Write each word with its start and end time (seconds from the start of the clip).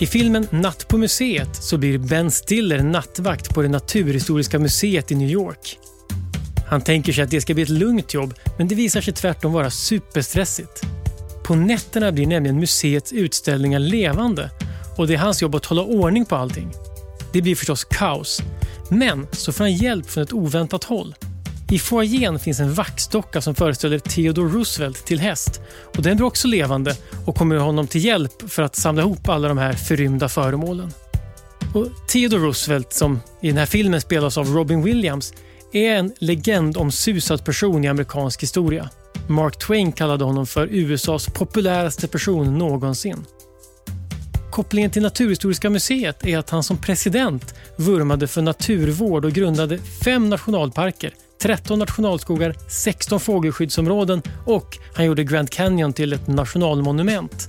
I 0.00 0.06
filmen 0.06 0.46
Natt 0.50 0.88
på 0.88 0.98
museet 0.98 1.56
så 1.56 1.78
blir 1.78 1.98
Ben 1.98 2.30
Stiller 2.30 2.82
nattvakt 2.82 3.54
på 3.54 3.62
det 3.62 3.68
Naturhistoriska 3.68 4.58
museet 4.58 5.12
i 5.12 5.14
New 5.14 5.30
York. 5.30 5.78
Han 6.68 6.80
tänker 6.80 7.12
sig 7.12 7.24
att 7.24 7.30
det 7.30 7.40
ska 7.40 7.54
bli 7.54 7.62
ett 7.62 7.68
lugnt 7.68 8.14
jobb, 8.14 8.34
men 8.58 8.68
det 8.68 8.74
visar 8.74 9.00
sig 9.00 9.14
tvärtom 9.14 9.52
vara 9.52 9.70
superstressigt. 9.70 10.82
På 11.44 11.54
nätterna 11.54 12.12
blir 12.12 12.26
nämligen 12.26 12.60
museets 12.60 13.12
utställningar 13.12 13.78
levande 13.78 14.50
och 14.96 15.06
det 15.06 15.14
är 15.14 15.18
hans 15.18 15.42
jobb 15.42 15.54
att 15.54 15.64
hålla 15.64 15.82
ordning 15.82 16.24
på 16.24 16.36
allting. 16.36 16.72
Det 17.32 17.42
blir 17.42 17.56
förstås 17.56 17.84
kaos. 17.84 18.42
Men 18.88 19.26
så 19.32 19.52
får 19.52 19.64
han 19.64 19.72
hjälp 19.72 20.10
från 20.10 20.22
ett 20.22 20.32
oväntat 20.32 20.84
håll. 20.84 21.14
I 21.70 21.78
foajén 21.78 22.38
finns 22.38 22.60
en 22.60 22.74
vaxdocka 22.74 23.40
som 23.40 23.54
föreställer 23.54 23.98
Theodore 23.98 24.48
Roosevelt 24.48 25.06
till 25.06 25.20
häst 25.20 25.60
och 25.96 26.02
den 26.02 26.16
blir 26.16 26.26
också 26.26 26.48
levande 26.48 26.96
och 27.24 27.36
kommer 27.36 27.56
honom 27.56 27.86
till 27.86 28.04
hjälp 28.04 28.50
för 28.50 28.62
att 28.62 28.76
samla 28.76 29.02
ihop 29.02 29.28
alla 29.28 29.48
de 29.48 29.58
här 29.58 29.72
förrymda 29.72 30.28
föremålen. 30.28 30.92
Och 31.74 31.86
Theodore 32.08 32.42
Roosevelt, 32.42 32.92
som 32.92 33.20
i 33.42 33.48
den 33.48 33.56
här 33.56 33.66
filmen 33.66 34.00
spelas 34.00 34.38
av 34.38 34.46
Robin 34.46 34.82
Williams, 34.82 35.32
är 35.72 35.94
en 35.94 36.12
legendomsusad 36.18 37.44
person 37.44 37.84
i 37.84 37.88
amerikansk 37.88 38.42
historia. 38.42 38.90
Mark 39.28 39.58
Twain 39.58 39.92
kallade 39.92 40.24
honom 40.24 40.46
för 40.46 40.68
USAs 40.70 41.26
populäraste 41.26 42.08
person 42.08 42.58
någonsin. 42.58 43.24
Kopplingen 44.56 44.90
till 44.90 45.02
Naturhistoriska 45.02 45.70
museet 45.70 46.26
är 46.26 46.38
att 46.38 46.50
han 46.50 46.62
som 46.62 46.76
president 46.76 47.54
vurmade 47.76 48.26
för 48.26 48.42
naturvård 48.42 49.24
och 49.24 49.32
grundade 49.32 49.78
fem 49.78 50.28
nationalparker, 50.28 51.14
13 51.42 51.78
nationalskogar, 51.78 52.56
16 52.68 53.20
fågelskyddsområden 53.20 54.22
och 54.46 54.78
han 54.94 55.06
gjorde 55.06 55.24
Grand 55.24 55.50
Canyon 55.50 55.92
till 55.92 56.12
ett 56.12 56.26
nationalmonument. 56.26 57.48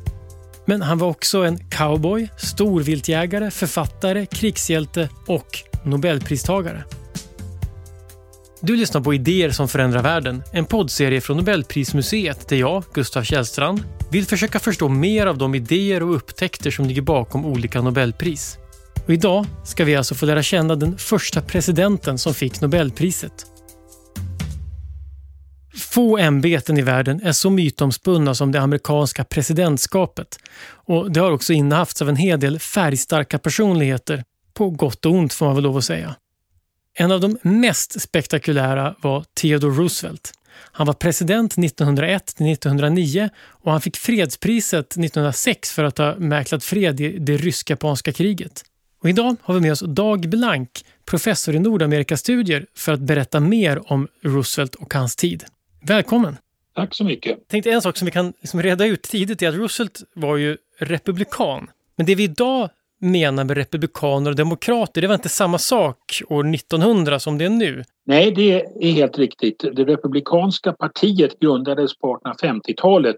Men 0.65 0.81
han 0.81 0.97
var 0.97 1.07
också 1.07 1.45
en 1.45 1.69
cowboy, 1.69 2.29
storviltjägare, 2.37 3.51
författare, 3.51 4.25
krigshjälte 4.25 5.09
och 5.27 5.59
nobelpristagare. 5.83 6.83
Du 8.61 8.75
lyssnar 8.75 9.01
på 9.01 9.13
Idéer 9.13 9.49
som 9.49 9.67
förändrar 9.67 10.01
världen, 10.01 10.43
en 10.53 10.65
poddserie 10.65 11.21
från 11.21 11.37
Nobelprismuseet 11.37 12.49
där 12.49 12.57
jag, 12.57 12.83
Gustav 12.93 13.23
Källstrand, 13.23 13.83
vill 14.11 14.25
försöka 14.25 14.59
förstå 14.59 14.89
mer 14.89 15.27
av 15.27 15.37
de 15.37 15.55
idéer 15.55 16.03
och 16.03 16.15
upptäckter 16.15 16.71
som 16.71 16.85
ligger 16.85 17.01
bakom 17.01 17.45
olika 17.45 17.81
Nobelpris. 17.81 18.57
Och 19.05 19.13
idag 19.13 19.45
ska 19.63 19.85
vi 19.85 19.95
alltså 19.95 20.15
få 20.15 20.25
lära 20.25 20.43
känna 20.43 20.75
den 20.75 20.97
första 20.97 21.41
presidenten 21.41 22.17
som 22.17 22.33
fick 22.33 22.61
Nobelpriset. 22.61 23.45
Få 25.77 26.17
ämbeten 26.17 26.77
i 26.77 26.81
världen 26.81 27.21
är 27.23 27.31
så 27.31 27.49
mytomspunna 27.49 28.35
som 28.35 28.51
det 28.51 28.61
amerikanska 28.61 29.23
presidentskapet 29.23 30.39
och 30.69 31.11
det 31.11 31.19
har 31.19 31.31
också 31.31 31.53
innehafts 31.53 32.01
av 32.01 32.09
en 32.09 32.15
hel 32.15 32.39
del 32.39 32.59
färgstarka 32.59 33.39
personligheter, 33.39 34.23
på 34.53 34.69
gott 34.69 35.05
och 35.05 35.11
ont 35.11 35.33
får 35.33 35.45
man 35.45 35.55
väl 35.55 35.63
lov 35.63 35.77
att 35.77 35.85
säga. 35.85 36.15
En 36.99 37.11
av 37.11 37.19
de 37.19 37.37
mest 37.41 38.01
spektakulära 38.01 38.95
var 39.01 39.25
Theodore 39.41 39.75
Roosevelt. 39.75 40.31
Han 40.71 40.87
var 40.87 40.93
president 40.93 41.57
1901 41.57 42.25
till 42.25 42.51
1909 42.51 43.29
och 43.47 43.71
han 43.71 43.81
fick 43.81 43.97
fredspriset 43.97 44.85
1906 44.85 45.71
för 45.71 45.83
att 45.83 45.97
ha 45.97 46.15
mäklat 46.15 46.63
fred 46.63 47.01
i 47.01 47.19
det 47.19 47.37
rysk-japanska 47.37 48.11
kriget. 48.11 48.63
Och 49.01 49.09
idag 49.09 49.35
har 49.41 49.53
vi 49.53 49.59
med 49.59 49.71
oss 49.71 49.83
Dag 49.87 50.29
Blank, 50.29 50.69
professor 51.05 51.55
i 51.55 51.59
Nordamerikastudier, 51.59 52.65
för 52.75 52.93
att 52.93 52.99
berätta 52.99 53.39
mer 53.39 53.91
om 53.91 54.07
Roosevelt 54.23 54.75
och 54.75 54.93
hans 54.93 55.15
tid. 55.15 55.43
Välkommen! 55.81 56.37
Tack 56.75 56.95
så 56.95 57.03
mycket. 57.03 57.47
Tänkte 57.47 57.71
en 57.71 57.81
sak 57.81 57.97
som 57.97 58.05
vi 58.05 58.11
kan 58.11 58.33
liksom 58.41 58.61
reda 58.61 58.85
ut 58.85 59.01
tidigt 59.01 59.41
är 59.41 59.49
att 59.49 59.55
Roosevelt 59.55 60.03
var 60.13 60.37
ju 60.37 60.57
republikan. 60.79 61.69
Men 61.95 62.05
det 62.05 62.15
vi 62.15 62.23
idag 62.23 62.69
menar 62.99 63.43
med 63.43 63.57
republikaner 63.57 64.29
och 64.29 64.35
demokrater. 64.35 65.01
Det 65.01 65.07
var 65.07 65.15
inte 65.15 65.29
samma 65.29 65.57
sak 65.57 66.21
år 66.29 66.55
1900 66.55 67.19
som 67.19 67.37
det 67.37 67.45
är 67.45 67.49
nu. 67.49 67.83
Nej, 68.05 68.31
det 68.31 68.61
är 68.81 68.91
helt 68.91 69.17
riktigt. 69.17 69.65
Det 69.73 69.83
republikanska 69.83 70.73
partiet 70.73 71.39
grundades 71.39 71.97
på 71.97 72.17
1850-talet 72.17 73.17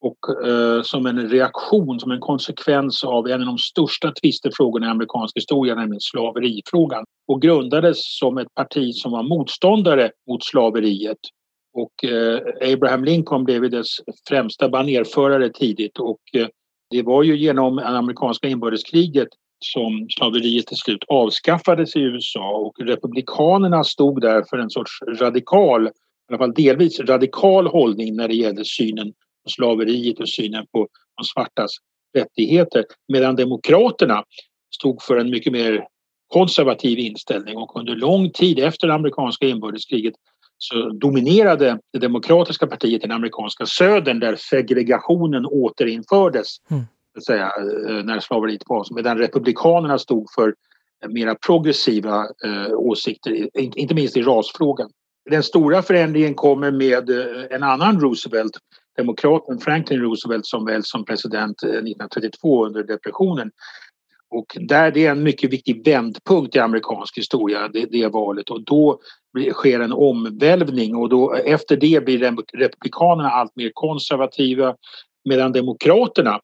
och 0.00 0.46
eh, 0.48 0.82
som 0.82 1.06
en 1.06 1.28
reaktion, 1.28 2.00
som 2.00 2.10
en 2.10 2.20
konsekvens 2.20 3.04
av 3.04 3.26
en 3.26 3.40
av 3.40 3.46
de 3.46 3.58
största 3.58 4.12
tvistefrågorna 4.12 4.86
i 4.86 4.90
amerikansk 4.90 5.36
historia, 5.36 5.74
nämligen 5.74 6.00
slaverifrågan. 6.00 7.04
Och 7.28 7.42
grundades 7.42 7.96
som 8.18 8.38
ett 8.38 8.54
parti 8.54 8.94
som 8.94 9.12
var 9.12 9.22
motståndare 9.22 10.10
mot 10.28 10.44
slaveriet. 10.44 11.18
Och 11.74 12.04
eh, 12.04 12.72
Abraham 12.72 13.04
Lincoln 13.04 13.44
blev 13.44 13.70
dess 13.70 13.88
främsta 14.28 14.68
banerförare 14.68 15.50
tidigt 15.50 15.98
och 15.98 16.20
eh, 16.32 16.46
det 16.90 17.02
var 17.02 17.22
ju 17.22 17.36
genom 17.36 17.78
amerikanska 17.78 18.48
inbördeskriget 18.48 19.28
som 19.64 20.06
slaveriet 20.10 20.66
till 20.66 20.76
slut 20.76 21.04
avskaffades 21.08 21.96
i 21.96 22.00
USA 22.00 22.56
och 22.56 22.74
republikanerna 22.80 23.84
stod 23.84 24.20
där 24.20 24.44
för 24.50 24.58
en 24.58 24.70
sorts 24.70 25.02
radikal, 25.20 25.86
i 25.86 25.90
alla 26.28 26.38
fall 26.38 26.54
delvis 26.54 27.00
radikal 27.00 27.66
hållning 27.66 28.16
när 28.16 28.28
det 28.28 28.34
gällde 28.34 28.64
synen 28.64 29.12
på 29.44 29.50
slaveriet 29.50 30.20
och 30.20 30.28
synen 30.28 30.66
på 30.72 30.88
de 31.16 31.24
svartas 31.24 31.70
rättigheter. 32.14 32.84
Medan 33.08 33.36
demokraterna 33.36 34.24
stod 34.74 35.02
för 35.02 35.16
en 35.16 35.30
mycket 35.30 35.52
mer 35.52 35.86
konservativ 36.28 36.98
inställning 36.98 37.56
och 37.56 37.80
under 37.80 37.94
lång 37.94 38.30
tid 38.30 38.58
efter 38.58 38.86
det 38.86 38.94
amerikanska 38.94 39.46
inbördeskriget 39.46 40.14
så 40.58 40.90
dominerade 40.90 41.78
det 41.92 41.98
demokratiska 41.98 42.66
partiet 42.66 43.02
den 43.02 43.12
amerikanska 43.12 43.66
södern 43.66 44.20
där 44.20 44.36
segregationen 44.36 45.46
återinfördes 45.46 46.56
mm. 46.70 46.84
säga, 47.26 47.44
eh, 47.46 48.04
när 48.04 48.20
slaveriet 48.20 48.62
var 48.66 48.94
medan 48.94 49.18
republikanerna 49.18 49.98
stod 49.98 50.26
för 50.34 50.54
mera 51.08 51.34
progressiva 51.34 52.26
eh, 52.44 52.72
åsikter, 52.72 53.48
inte 53.54 53.94
minst 53.94 54.16
i 54.16 54.22
rasfrågan. 54.22 54.90
Den 55.30 55.42
stora 55.42 55.82
förändringen 55.82 56.34
kommer 56.34 56.70
med 56.70 57.10
eh, 57.10 57.44
en 57.50 57.62
annan 57.62 58.00
Roosevelt, 58.00 58.52
demokraten 58.96 59.58
Franklin 59.58 60.00
Roosevelt 60.00 60.46
som 60.46 60.64
väl 60.64 60.84
som 60.84 61.04
president 61.04 61.62
1932 61.62 62.64
eh, 62.64 62.66
under 62.66 62.82
depressionen 62.82 63.50
och 64.38 64.56
där 64.60 64.90
det 64.90 65.06
är 65.06 65.10
en 65.10 65.22
mycket 65.22 65.52
viktig 65.52 65.84
vändpunkt 65.84 66.56
i 66.56 66.58
amerikansk 66.58 67.18
historia, 67.18 67.68
det, 67.68 67.86
det 67.90 68.08
valet. 68.08 68.50
Och 68.50 68.64
då 68.64 68.98
sker 69.52 69.80
en 69.80 69.92
omvälvning 69.92 70.96
och 70.96 71.08
då, 71.08 71.34
efter 71.34 71.76
det 71.76 72.04
blir 72.04 72.18
republikanerna 72.58 73.30
allt 73.30 73.56
mer 73.56 73.70
konservativa 73.74 74.74
medan 75.28 75.52
demokraterna 75.52 76.40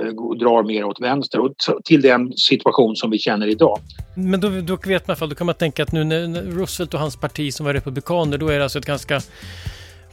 eh, 0.00 0.36
drar 0.38 0.62
mer 0.62 0.84
åt 0.84 1.00
vänster 1.00 1.40
och 1.40 1.54
till 1.84 2.02
den 2.02 2.32
situation 2.32 2.96
som 2.96 3.10
vi 3.10 3.18
känner 3.18 3.46
idag. 3.46 3.78
Men 4.16 4.40
då, 4.40 4.48
då 4.48 4.76
vet 4.86 5.08
man, 5.08 5.16
då 5.20 5.34
kan 5.34 5.46
man 5.46 5.54
tänka 5.54 5.82
att 5.82 5.92
nu 5.92 6.04
när 6.04 6.42
Roosevelt 6.42 6.94
och 6.94 7.00
hans 7.00 7.16
parti 7.16 7.54
som 7.54 7.66
var 7.66 7.72
republikaner, 7.72 8.38
då 8.38 8.48
är 8.48 8.58
det 8.58 8.62
alltså 8.62 8.78
ett 8.78 8.86
ganska 8.86 9.20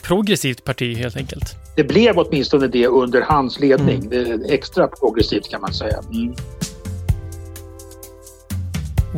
progressivt 0.03 0.63
parti 0.63 0.97
helt 0.97 1.17
enkelt. 1.17 1.55
Det 1.75 1.83
blev 1.83 2.19
åtminstone 2.19 2.67
det 2.67 2.87
under 2.87 3.21
hans 3.21 3.59
ledning. 3.59 4.05
Mm. 4.13 4.41
Extra 4.49 4.87
progressivt 4.87 5.49
kan 5.49 5.61
man 5.61 5.73
säga. 5.73 5.99
Mm. 6.13 6.33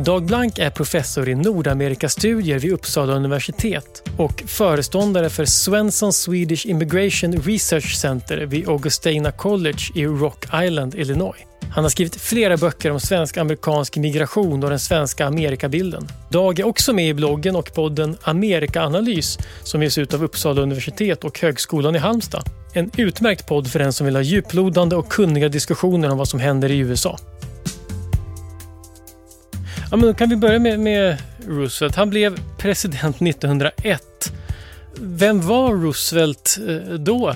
Dag 0.04 0.24
Blank 0.24 0.58
är 0.58 0.70
professor 0.70 1.28
i 1.28 1.34
Nordamerikastudier 1.34 2.58
vid 2.58 2.72
Uppsala 2.72 3.12
universitet 3.12 4.02
och 4.16 4.42
föreståndare 4.46 5.30
för 5.30 5.44
Swenson 5.44 6.12
Swedish 6.12 6.66
Immigration 6.66 7.32
Research 7.32 7.96
Center 7.96 8.36
vid 8.38 8.68
Augustana 8.68 9.32
College 9.32 9.78
i 9.94 10.06
Rock 10.06 10.44
Island, 10.64 10.94
Illinois. 10.94 11.36
Han 11.70 11.84
har 11.84 11.88
skrivit 11.88 12.16
flera 12.16 12.56
böcker 12.56 12.90
om 12.90 13.00
svensk-amerikansk 13.00 13.96
migration 13.96 14.64
och 14.64 14.70
den 14.70 14.78
svenska 14.78 15.26
Amerikabilden. 15.26 16.08
Dag 16.30 16.58
är 16.58 16.66
också 16.66 16.92
med 16.92 17.08
i 17.08 17.14
bloggen 17.14 17.56
och 17.56 17.74
podden 17.74 18.16
Amerikaanalys 18.22 19.38
som 19.62 19.82
ges 19.82 19.98
ut 19.98 20.14
av 20.14 20.24
Uppsala 20.24 20.62
universitet 20.62 21.24
och 21.24 21.40
Högskolan 21.40 21.96
i 21.96 21.98
Halmstad. 21.98 22.44
En 22.72 22.90
utmärkt 22.96 23.46
podd 23.46 23.70
för 23.70 23.78
den 23.78 23.92
som 23.92 24.06
vill 24.06 24.16
ha 24.16 24.22
djuplodande 24.22 24.96
och 24.96 25.08
kunniga 25.08 25.48
diskussioner 25.48 26.10
om 26.10 26.18
vad 26.18 26.28
som 26.28 26.40
händer 26.40 26.70
i 26.70 26.78
USA. 26.78 27.18
Ja, 29.90 29.96
men 29.96 30.06
då 30.06 30.14
kan 30.14 30.28
vi 30.28 30.36
börja 30.36 30.58
med, 30.58 30.80
med 30.80 31.16
Roosevelt. 31.48 31.96
Han 31.96 32.10
blev 32.10 32.38
president 32.58 33.22
1901. 33.22 34.02
Vem 35.00 35.40
var 35.40 35.72
Roosevelt 35.72 36.58
eh, 36.68 36.94
då? 36.94 37.32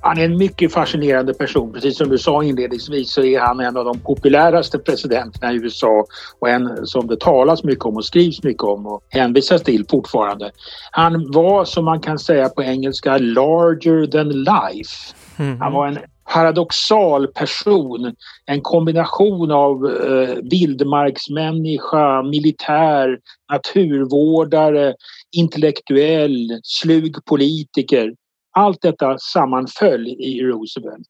Han 0.00 0.18
är 0.18 0.24
en 0.24 0.38
mycket 0.38 0.72
fascinerande 0.72 1.34
person. 1.34 1.72
Precis 1.72 1.98
som 1.98 2.08
du 2.08 2.18
sa 2.18 2.44
inledningsvis 2.44 3.12
så 3.12 3.22
är 3.22 3.40
han 3.40 3.60
en 3.60 3.76
av 3.76 3.84
de 3.84 4.00
populäraste 4.00 4.78
presidenterna 4.78 5.52
i 5.52 5.56
USA 5.56 6.04
och 6.38 6.48
en 6.48 6.86
som 6.86 7.06
det 7.06 7.20
talas 7.20 7.64
mycket 7.64 7.84
om 7.84 7.96
och 7.96 8.04
skrivs 8.04 8.42
mycket 8.42 8.62
om 8.62 8.86
och 8.86 9.02
hänvisas 9.08 9.62
till 9.62 9.86
fortfarande. 9.90 10.50
Han 10.90 11.32
var 11.32 11.64
som 11.64 11.84
man 11.84 12.00
kan 12.00 12.18
säga 12.18 12.48
på 12.48 12.62
engelska 12.62 13.18
larger 13.18 14.06
than 14.06 14.28
life. 14.28 15.14
Mm. 15.36 15.60
Han 15.60 15.72
var 15.72 15.86
en 15.86 15.98
paradoxal 16.32 17.26
person. 17.26 18.14
En 18.46 18.60
kombination 18.60 19.50
av 19.50 19.86
eh, 19.86 20.36
vildmarksmänniska, 20.50 22.22
militär, 22.22 23.18
naturvårdare, 23.52 24.94
intellektuell, 25.36 26.60
slug 26.62 27.24
politiker. 27.24 28.14
Allt 28.56 28.82
detta 28.82 29.18
sammanföll 29.18 30.08
i 30.08 30.42
Roosevelt. 30.42 31.08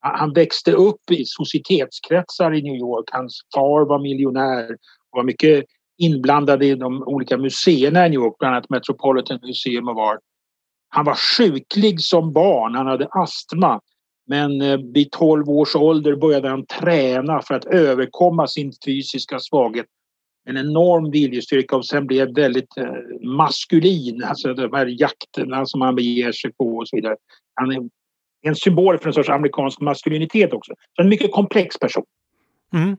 Han 0.00 0.32
växte 0.32 0.72
upp 0.72 1.10
i 1.10 1.24
societetskretsar 1.24 2.54
i 2.54 2.62
New 2.62 2.76
York. 2.76 3.04
Hans 3.12 3.40
far 3.54 3.86
var 3.86 3.98
miljonär 3.98 4.70
och 4.72 5.16
var 5.16 5.24
mycket 5.24 5.64
inblandad 5.98 6.62
i 6.62 6.74
de 6.74 7.02
olika 7.02 7.38
museerna 7.38 8.06
i 8.06 8.10
New 8.10 8.20
York, 8.20 8.34
bland 8.38 8.54
annat 8.54 8.70
Metropolitan 8.70 9.38
Museum 9.42 9.88
of 9.88 9.98
Art. 9.98 10.20
Han 10.88 11.04
var 11.04 11.14
sjuklig 11.14 12.00
som 12.00 12.32
barn, 12.32 12.74
han 12.74 12.86
hade 12.86 13.08
astma. 13.10 13.80
Men 14.26 14.60
eh, 14.60 14.78
vid 14.94 15.10
12 15.10 15.48
års 15.48 15.76
ålder 15.76 16.16
började 16.16 16.48
han 16.48 16.66
träna 16.66 17.42
för 17.42 17.54
att 17.54 17.64
överkomma 17.64 18.46
sin 18.46 18.72
fysiska 18.84 19.38
svaghet. 19.38 19.86
En 20.48 20.56
enorm 20.56 21.10
viljestyrka 21.10 21.76
och 21.76 21.86
sen 21.86 22.06
blev 22.06 22.34
väldigt 22.34 22.76
eh, 22.76 23.28
maskulin, 23.28 24.24
alltså 24.24 24.54
de 24.54 24.72
här 24.72 24.86
jakterna 24.86 25.66
som 25.66 25.80
han 25.80 25.94
beger 25.94 26.32
sig 26.32 26.52
på 26.52 26.76
och 26.76 26.88
så 26.88 26.96
vidare. 26.96 27.16
Han 27.54 27.72
är 27.72 27.88
en 28.42 28.56
symbol 28.56 28.98
för 28.98 29.06
en 29.06 29.12
sorts 29.12 29.28
amerikansk 29.28 29.80
maskulinitet 29.80 30.52
också. 30.52 30.72
Så 30.96 31.02
en 31.02 31.08
mycket 31.08 31.32
komplex 31.32 31.78
person. 31.78 32.04
Mm. 32.74 32.96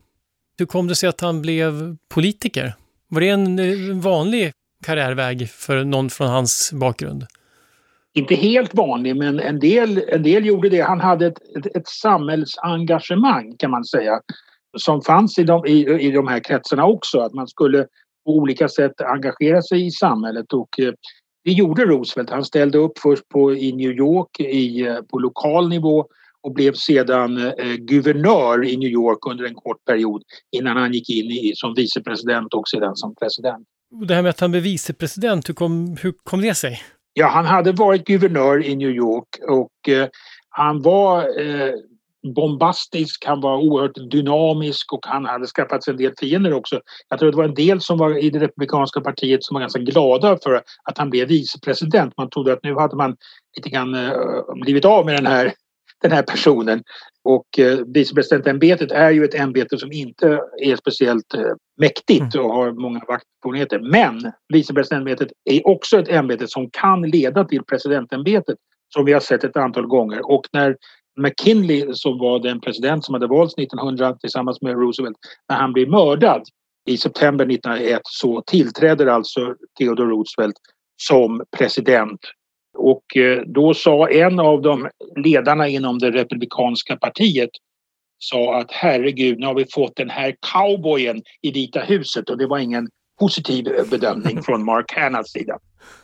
Hur 0.57 0.65
kom 0.65 0.87
det 0.87 0.95
sig 0.95 1.09
att 1.09 1.21
han 1.21 1.41
blev 1.41 1.97
politiker? 2.09 2.73
Var 3.07 3.21
det 3.21 3.29
en 3.29 3.59
eh, 3.59 3.95
vanlig 3.95 4.51
karriärväg 4.85 5.49
för 5.49 5.83
någon 5.83 6.09
från 6.09 6.27
hans 6.27 6.71
bakgrund? 6.73 7.25
Inte 8.17 8.35
helt 8.35 8.75
vanlig, 8.75 9.15
men 9.15 9.39
en 9.39 9.59
del, 9.59 10.03
en 10.07 10.23
del 10.23 10.45
gjorde 10.45 10.69
det. 10.69 10.81
Han 10.81 10.99
hade 10.99 11.25
ett, 11.25 11.37
ett, 11.57 11.75
ett 11.75 11.87
samhällsengagemang 11.87 13.55
kan 13.57 13.71
man 13.71 13.85
säga 13.85 14.19
som 14.77 15.01
fanns 15.01 15.39
i 15.39 15.43
de, 15.43 15.65
i, 15.65 16.07
i 16.07 16.11
de 16.11 16.27
här 16.27 16.39
kretsarna 16.39 16.85
också. 16.85 17.19
Att 17.19 17.33
man 17.33 17.47
skulle 17.47 17.85
på 18.25 18.31
olika 18.31 18.69
sätt 18.69 19.01
engagera 19.01 19.61
sig 19.61 19.87
i 19.87 19.91
samhället 19.91 20.53
och 20.53 20.79
eh, 20.79 20.93
det 21.43 21.51
gjorde 21.51 21.85
Roosevelt. 21.85 22.29
Han 22.29 22.45
ställde 22.45 22.77
upp 22.77 22.99
först 22.99 23.29
på, 23.29 23.53
i 23.53 23.71
New 23.71 23.91
York 23.91 24.39
i, 24.39 24.87
eh, 24.87 24.95
på 25.11 25.19
lokal 25.19 25.69
nivå 25.69 26.05
och 26.41 26.53
blev 26.53 26.73
sedan 26.73 27.37
eh, 27.37 27.75
guvernör 27.77 28.65
i 28.65 28.77
New 28.77 28.89
York 28.89 29.27
under 29.27 29.45
en 29.45 29.55
kort 29.55 29.85
period 29.85 30.21
innan 30.51 30.77
han 30.77 30.93
gick 30.93 31.09
in 31.09 31.31
i, 31.31 31.51
som 31.55 31.73
vicepresident 31.73 32.53
och 32.53 32.67
sedan 32.67 32.95
som 32.95 33.15
president. 33.15 33.67
Det 34.07 34.15
här 34.15 34.21
med 34.21 34.29
att 34.29 34.39
han 34.39 34.51
blev 34.51 34.63
vicepresident, 34.63 35.49
hur 35.49 35.53
kom, 35.53 35.97
hur 36.01 36.13
kom 36.23 36.41
det 36.41 36.55
sig? 36.55 36.81
Ja, 37.19 37.27
han 37.27 37.45
hade 37.45 37.71
varit 37.71 38.05
guvernör 38.05 38.65
i 38.65 38.75
New 38.75 38.89
York 38.89 39.27
och 39.47 39.89
eh, 39.89 40.07
han 40.49 40.81
var 40.81 41.39
eh, 41.39 41.73
bombastisk, 42.35 43.25
han 43.25 43.41
var 43.41 43.57
oerhört 43.57 44.11
dynamisk 44.11 44.93
och 44.93 45.05
han 45.05 45.25
hade 45.25 45.47
skaffat 45.47 45.83
sig 45.83 45.91
en 45.91 45.97
del 45.97 46.13
fiender 46.19 46.53
också. 46.53 46.81
Jag 47.09 47.19
tror 47.19 47.31
det 47.31 47.37
var 47.37 47.43
en 47.43 47.53
del 47.53 47.81
som 47.81 47.97
var 47.97 48.23
i 48.23 48.29
det 48.29 48.39
republikanska 48.39 49.01
partiet 49.01 49.43
som 49.43 49.53
var 49.53 49.61
ganska 49.61 49.79
glada 49.79 50.37
för 50.43 50.61
att 50.83 50.97
han 50.97 51.09
blev 51.09 51.27
vicepresident. 51.27 52.13
Man 52.17 52.29
trodde 52.29 52.53
att 52.53 52.63
nu 52.63 52.75
hade 52.75 52.95
man 52.95 53.15
lite 53.55 53.69
grann 53.69 53.95
eh, 53.95 54.11
blivit 54.63 54.85
av 54.85 55.05
med 55.05 55.15
den 55.15 55.27
här, 55.27 55.53
den 56.01 56.11
här 56.11 56.23
personen. 56.23 56.83
Och 57.23 57.59
eh, 57.59 57.79
vicepresidentämbetet 57.87 58.91
är 58.91 59.11
ju 59.11 59.25
ett 59.25 59.35
ämbete 59.35 59.77
som 59.77 59.91
inte 59.91 60.39
är 60.57 60.75
speciellt 60.75 61.33
eh, 61.33 61.41
mäktigt 61.77 62.35
mm. 62.35 62.45
och 62.45 62.53
har 62.53 62.71
många 62.71 63.01
vaktbefogenheter. 63.07 63.79
Men 63.79 64.31
vicepresidentämbetet 64.53 65.27
är 65.49 65.67
också 65.67 65.99
ett 65.99 66.09
ämbete 66.09 66.47
som 66.47 66.69
kan 66.69 67.01
leda 67.01 67.45
till 67.45 67.63
presidentämbetet 67.63 68.57
som 68.93 69.05
vi 69.05 69.13
har 69.13 69.19
sett 69.19 69.43
ett 69.43 69.57
antal 69.57 69.87
gånger. 69.87 70.31
Och 70.31 70.45
när 70.53 70.75
McKinley 71.19 71.93
som 71.93 72.19
var 72.19 72.39
den 72.39 72.61
president 72.61 73.05
som 73.05 73.13
hade 73.13 73.27
valts 73.27 73.57
1900 73.57 74.13
tillsammans 74.13 74.61
med 74.61 74.73
Roosevelt, 74.73 75.17
när 75.49 75.57
han 75.57 75.73
blev 75.73 75.89
mördad 75.89 76.43
i 76.89 76.97
september 76.97 77.45
1901 77.45 78.01
så 78.03 78.41
tillträder 78.41 79.07
alltså 79.07 79.55
Theodore 79.79 80.09
Roosevelt 80.09 80.55
som 81.01 81.43
president. 81.57 82.19
Och 82.77 83.17
eh, 83.17 83.41
då 83.45 83.73
sa 83.73 84.09
en 84.09 84.39
av 84.39 84.61
de 84.61 84.89
ledarna 85.15 85.67
inom 85.67 85.99
det 85.99 86.11
republikanska 86.11 86.97
partiet 86.97 87.49
sa 88.19 88.59
att 88.59 88.71
herregud, 88.71 89.39
nu 89.39 89.45
har 89.45 89.55
vi 89.55 89.65
fått 89.71 89.95
den 89.95 90.09
här 90.09 90.35
cowboyen 90.53 91.21
i 91.41 91.51
Vita 91.51 91.79
huset 91.79 92.29
och 92.29 92.37
det 92.37 92.47
var 92.47 92.57
ingen 92.57 92.87
positiv 93.19 93.65
bedömning 93.89 94.43
från 94.43 94.65
Mark 94.65 94.93
Hannahs 94.95 95.31
sida. 95.31 95.57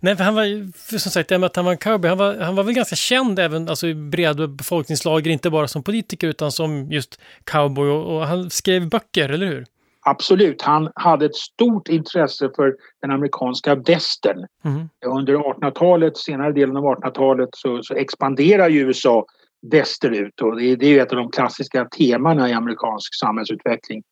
Nej, 0.00 0.16
för 0.16 0.24
han 0.24 0.34
var 0.34 0.72
för 0.88 0.98
som 0.98 1.12
sagt, 1.12 1.32
att 1.32 1.56
han 1.56 1.64
var 1.64 1.72
en 1.72 1.78
cowboy, 1.78 2.08
han 2.08 2.18
var, 2.18 2.36
han 2.36 2.56
var 2.56 2.64
väl 2.64 2.74
ganska 2.74 2.96
känd 2.96 3.38
även 3.38 3.68
alltså, 3.68 3.86
i 3.86 3.94
breda 3.94 4.46
befolkningslager, 4.46 5.30
inte 5.30 5.50
bara 5.50 5.68
som 5.68 5.82
politiker 5.82 6.28
utan 6.28 6.52
som 6.52 6.92
just 6.92 7.20
cowboy 7.44 7.88
och, 7.88 8.16
och 8.16 8.26
han 8.26 8.50
skrev 8.50 8.88
böcker, 8.88 9.28
eller 9.28 9.46
hur? 9.46 9.64
Absolut, 10.04 10.62
han 10.62 10.92
hade 10.94 11.26
ett 11.26 11.34
stort 11.34 11.88
intresse 11.88 12.50
för 12.56 12.74
den 13.02 13.10
amerikanska 13.10 13.74
västern. 13.74 14.46
Mm. 14.64 14.88
Under 15.06 15.34
1800-talet, 15.34 16.16
senare 16.16 16.52
delen 16.52 16.76
av 16.76 16.84
1800-talet 16.84 17.48
så, 17.52 17.82
så 17.82 17.94
expanderar 17.94 18.68
ju 18.68 18.80
USA 18.80 19.26
västerut 19.70 20.40
och 20.40 20.56
det, 20.56 20.84
är 20.84 21.02
ett 21.02 21.12
av 21.12 21.16
de 21.16 21.30
klassiska 21.30 21.84
temana 21.84 22.50
i 22.50 22.52
amerikansk 22.52 23.14
samhällsutveckling. 23.20 24.02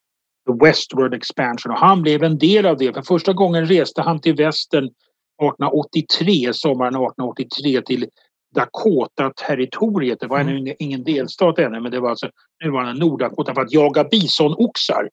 The 0.47 0.67
Westward 0.67 1.15
Expansion 1.15 1.73
och 1.73 1.79
han 1.79 2.03
blev 2.03 2.23
en 2.23 2.39
del 2.39 2.67
av 2.67 2.77
det. 2.77 2.95
För 2.95 3.03
första 3.03 3.33
gången 3.33 3.67
reste 3.67 4.03
han 4.03 4.21
till 4.21 4.35
västern 4.35 4.85
1883, 4.85 6.53
sommaren 6.53 6.95
1883 6.95 7.83
till 7.83 8.07
Dakota-territoriet. 8.55 10.21
Det 10.21 10.27
var 10.27 10.41
ännu 10.41 10.57
mm. 10.57 10.75
ingen 10.79 11.05
delstat 11.05 11.59
ännu 11.59 11.81
men 11.81 11.93
det 11.93 12.01
var 12.01 12.11
alltså 12.11 12.31
nuvarande 12.65 13.01
Norddakota 13.01 13.55
för 13.55 13.63
att 13.63 13.73
jaga 13.73 14.05
bisonoxar. 14.05 15.09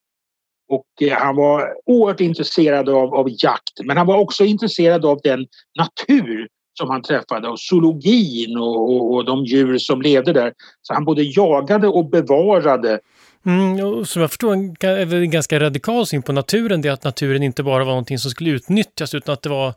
Och 0.69 1.01
eh, 1.01 1.17
han 1.17 1.35
var 1.35 1.73
oerhört 1.85 2.21
intresserad 2.21 2.89
av, 2.89 3.15
av 3.15 3.27
jakt 3.29 3.85
men 3.85 3.97
han 3.97 4.07
var 4.07 4.17
också 4.17 4.45
intresserad 4.45 5.05
av 5.05 5.19
den 5.23 5.47
natur 5.79 6.47
som 6.77 6.89
han 6.89 7.01
träffade 7.01 7.47
och 7.47 7.59
zoologin 7.59 8.57
och, 8.57 8.91
och, 8.91 9.13
och 9.13 9.25
de 9.25 9.45
djur 9.45 9.77
som 9.77 10.01
levde 10.01 10.33
där. 10.33 10.53
Så 10.81 10.93
han 10.93 11.05
både 11.05 11.23
jagade 11.23 11.87
och 11.87 12.09
bevarade 12.09 12.99
Mm, 13.45 14.05
som 14.05 14.21
jag 14.21 14.31
förstår 14.31 14.53
är 14.85 15.13
en 15.13 15.31
ganska 15.31 15.59
radikal 15.59 16.05
syn 16.05 16.21
på 16.21 16.31
naturen, 16.31 16.81
det 16.81 16.89
att 16.89 17.03
naturen 17.03 17.43
inte 17.43 17.63
bara 17.63 17.83
var 17.83 17.91
någonting 17.91 18.19
som 18.19 18.31
skulle 18.31 18.49
utnyttjas 18.49 19.13
utan 19.13 19.33
att 19.33 19.41
det 19.41 19.49
var 19.49 19.73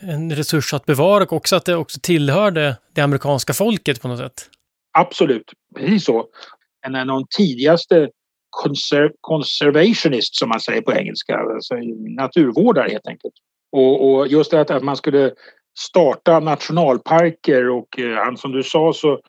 en 0.00 0.36
resurs 0.36 0.74
att 0.74 0.86
bevara 0.86 1.24
och 1.24 1.32
också 1.32 1.56
att 1.56 1.64
det 1.64 1.76
också 1.76 2.00
tillhörde 2.02 2.76
det 2.94 3.00
amerikanska 3.00 3.52
folket 3.52 4.02
på 4.02 4.08
något 4.08 4.18
sätt. 4.18 4.50
Absolut, 4.98 5.52
precis 5.76 6.04
så. 6.04 6.26
En 6.86 6.94
av 6.94 7.06
de 7.06 7.26
tidigaste 7.36 8.08
conser 8.50 9.12
conservationist 9.20 10.36
som 10.36 10.48
man 10.48 10.60
säger 10.60 10.82
på 10.82 10.92
engelska, 10.92 11.36
alltså 11.36 11.74
naturvårdare 12.16 12.88
helt 12.90 13.06
enkelt. 13.06 13.34
Och, 13.72 14.14
och 14.14 14.28
just 14.28 14.50
det 14.50 14.60
att 14.60 14.82
man 14.82 14.96
skulle 14.96 15.32
starta 15.78 16.40
nationalparker 16.40 17.70
och 17.70 17.98
eh, 17.98 18.34
som 18.34 18.52
du 18.52 18.62
sa 18.62 18.92
så 18.92 19.20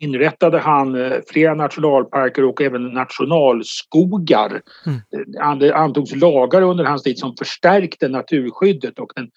inrättade 0.00 0.58
han 0.58 0.94
eh, 0.94 1.18
flera 1.26 1.54
nationalparker 1.54 2.44
och 2.44 2.60
även 2.60 2.82
nationalskogar. 2.82 4.62
Mm. 4.86 5.58
Det 5.58 5.74
antogs 5.74 6.14
lagar 6.14 6.62
under 6.62 6.84
hans 6.84 7.02
tid 7.02 7.18
som 7.18 7.36
förstärkte 7.36 8.08
naturskyddet 8.08 8.98
och 8.98 9.12
den 9.16 9.30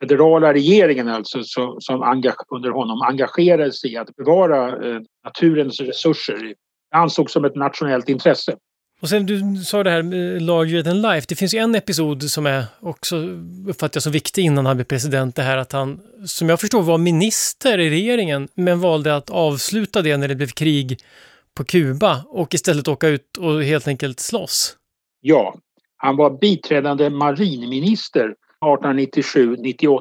federala 0.00 0.52
regeringen 0.52 1.08
alltså 1.08 1.42
som 1.78 2.24
under 2.48 2.70
honom 2.70 3.02
engagerade 3.02 3.72
sig 3.72 3.92
i 3.92 3.96
att 3.96 4.16
bevara 4.16 4.68
eh, 4.68 5.00
naturens 5.24 5.80
resurser. 5.80 6.36
Det 6.36 6.54
ansågs 6.96 7.32
som 7.32 7.44
ett 7.44 7.56
nationellt 7.56 8.08
intresse. 8.08 8.56
Och 9.00 9.08
sen 9.08 9.26
du 9.26 9.56
sa 9.56 9.82
det 9.82 9.90
här 9.90 10.02
med 10.02 10.42
larger 10.42 10.82
than 10.82 11.02
life. 11.02 11.26
Det 11.28 11.34
finns 11.34 11.54
ju 11.54 11.58
en 11.58 11.74
episod 11.74 12.22
som 12.22 12.46
är 12.46 12.64
också 12.80 13.16
uppfattar 13.68 13.96
jag 13.96 14.02
som 14.02 14.12
viktig 14.12 14.44
innan 14.44 14.66
han 14.66 14.76
blev 14.76 14.84
president. 14.84 15.36
Det 15.36 15.42
här 15.42 15.56
att 15.56 15.72
han, 15.72 16.00
som 16.24 16.48
jag 16.48 16.60
förstår, 16.60 16.82
var 16.82 16.98
minister 16.98 17.78
i 17.78 17.90
regeringen 17.90 18.48
men 18.54 18.80
valde 18.80 19.16
att 19.16 19.30
avsluta 19.30 20.02
det 20.02 20.16
när 20.16 20.28
det 20.28 20.34
blev 20.34 20.46
krig 20.46 20.98
på 21.54 21.64
Kuba 21.64 22.24
och 22.28 22.54
istället 22.54 22.88
åka 22.88 23.08
ut 23.08 23.36
och 23.36 23.62
helt 23.62 23.88
enkelt 23.88 24.20
slåss. 24.20 24.76
Ja, 25.20 25.54
han 25.96 26.16
var 26.16 26.38
biträdande 26.40 27.10
marinminister 27.10 28.34
1897-98. 28.64 30.00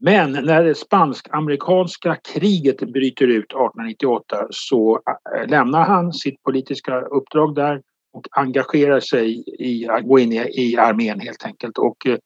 Men 0.00 0.32
när 0.32 0.64
det 0.64 0.74
spansk-amerikanska 0.74 2.16
kriget 2.34 2.78
bryter 2.92 3.26
ut 3.26 3.44
1898 3.44 4.46
så 4.50 5.00
äh, 5.36 5.50
lämnar 5.50 5.84
han 5.84 6.12
sitt 6.12 6.42
politiska 6.42 7.00
uppdrag 7.00 7.54
där 7.54 7.80
och 8.16 8.26
engagerar 8.30 9.00
sig 9.00 9.44
i 9.58 9.88
att 9.88 10.04
gå 10.04 10.18
in 10.18 10.32
i, 10.32 10.36
i 10.36 10.76
armén 10.76 11.20
helt 11.20 11.44
enkelt 11.44 11.78
och 11.78 12.06
eh, 12.06 12.16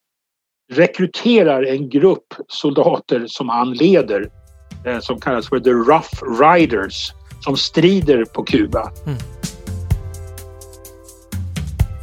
rekryterar 0.73 1.63
en 1.63 1.89
grupp 1.89 2.35
soldater 2.49 3.25
som 3.27 3.49
han 3.49 3.73
leder 3.73 4.31
eh, 4.87 5.01
som 5.01 5.21
kallas 5.21 5.49
för 5.49 5.61
The 5.61 5.71
Rough 5.71 6.43
Riders 6.43 7.13
som 7.41 7.57
strider 7.57 8.25
på 8.25 8.45
Kuba. 8.45 8.93
Mm. 9.07 9.19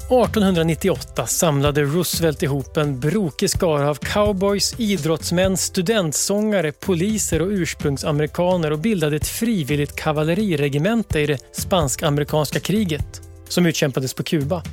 1898 0.07 1.25
samlade 1.25 1.83
Roosevelt 1.83 2.43
ihop 2.43 2.77
en 2.77 2.99
brokig 2.99 3.49
skara 3.49 3.89
av 3.89 3.95
cowboys, 3.95 4.79
idrottsmän, 4.79 5.57
studentsångare, 5.57 6.71
poliser 6.71 7.41
och 7.41 7.47
ursprungsamerikaner 7.47 8.71
och 8.71 8.79
bildade 8.79 9.15
ett 9.15 9.27
frivilligt 9.27 9.95
kavalleriregemente 9.95 11.19
i 11.19 11.25
det 11.25 11.37
spansk-amerikanska 11.51 12.59
kriget 12.59 13.26
som 13.47 13.65
utkämpades 13.65 14.13
på 14.13 14.23
Kuba. 14.23 14.63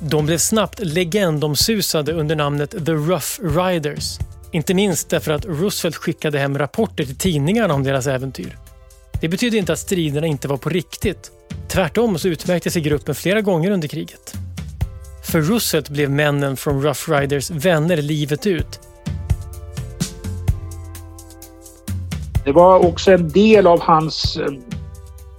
De 0.00 0.26
blev 0.26 0.38
snabbt 0.38 0.78
legendomsusade 0.78 2.12
under 2.12 2.36
namnet 2.36 2.70
The 2.70 2.92
Rough 2.92 3.58
Riders. 3.58 4.18
Inte 4.52 4.74
minst 4.74 5.10
därför 5.10 5.32
att 5.32 5.46
Roosevelt 5.46 5.96
skickade 5.96 6.38
hem 6.38 6.58
rapporter 6.58 7.04
till 7.04 7.16
tidningarna 7.16 7.74
om 7.74 7.84
deras 7.84 8.06
äventyr. 8.06 8.58
Det 9.20 9.28
betydde 9.28 9.56
inte 9.56 9.72
att 9.72 9.78
striderna 9.78 10.26
inte 10.26 10.48
var 10.48 10.56
på 10.56 10.68
riktigt. 10.68 11.30
Tvärtom 11.68 12.18
så 12.18 12.28
utmärkte 12.28 12.70
sig 12.70 12.82
gruppen 12.82 13.14
flera 13.14 13.40
gånger 13.40 13.70
under 13.70 13.88
kriget. 13.88 14.34
För 15.24 15.40
Roosevelt 15.40 15.88
blev 15.88 16.10
männen 16.10 16.56
från 16.56 16.82
Rough 16.82 17.10
Riders 17.10 17.50
vänner 17.50 17.96
livet 17.96 18.46
ut. 18.46 18.80
Det 22.44 22.52
var 22.52 22.86
också 22.86 23.12
en 23.12 23.28
del 23.28 23.66
av 23.66 23.80
hans 23.80 24.36
eh, 24.36 24.79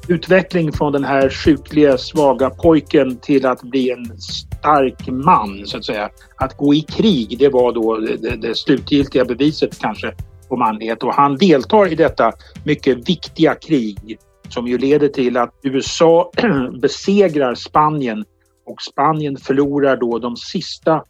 utveckling 0.08 0.72
från 0.72 0.94
den 0.94 1.04
här 1.04 1.30
sjukliga, 1.30 1.98
svaga 1.98 2.50
pojken 2.50 3.18
till 3.18 3.46
att 3.46 3.62
bli 3.62 3.92
en 3.92 4.18
stark 4.20 5.08
man, 5.08 5.62
så 5.66 5.78
att 5.78 5.86
säga. 5.86 6.10
Att 6.36 6.58
gå 6.58 6.74
i 6.74 6.82
krig, 6.82 7.36
det 7.40 7.50
var 7.50 7.74
då 7.74 7.98
det, 7.98 8.36
det 8.36 8.58
slutgiltiga 8.58 9.26
beviset 9.26 9.80
kanske 9.80 10.14
på 10.50 10.58
manlighet 10.58 11.04
och 11.04 11.14
han 11.14 11.38
deltar 11.38 11.92
i 11.92 11.96
detta 11.96 12.32
mycket 12.66 13.10
viktiga 13.10 13.56
krig 13.56 14.20
som 14.50 14.68
ju 14.68 14.78
leder 14.78 15.08
till 15.08 15.38
att 15.38 15.54
USA 15.64 16.32
besegrar 16.82 17.56
Spanien 17.56 18.26
och 18.66 18.82
Spanien 18.82 19.38
förlorar 19.38 19.98
då 19.98 20.20
de 20.20 20.38
sista 20.38 21.04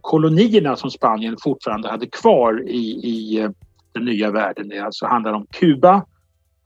kolonierna 0.00 0.76
som 0.76 0.90
Spanien 0.90 1.36
fortfarande 1.42 1.90
hade 1.90 2.06
kvar 2.06 2.68
i, 2.68 2.80
i 3.04 3.40
eh, 3.40 3.50
den 3.94 4.04
nya 4.04 4.30
världen. 4.30 4.68
Det 4.68 4.78
alltså 4.78 5.06
handlar 5.06 5.32
om 5.32 5.46
Kuba, 5.50 6.04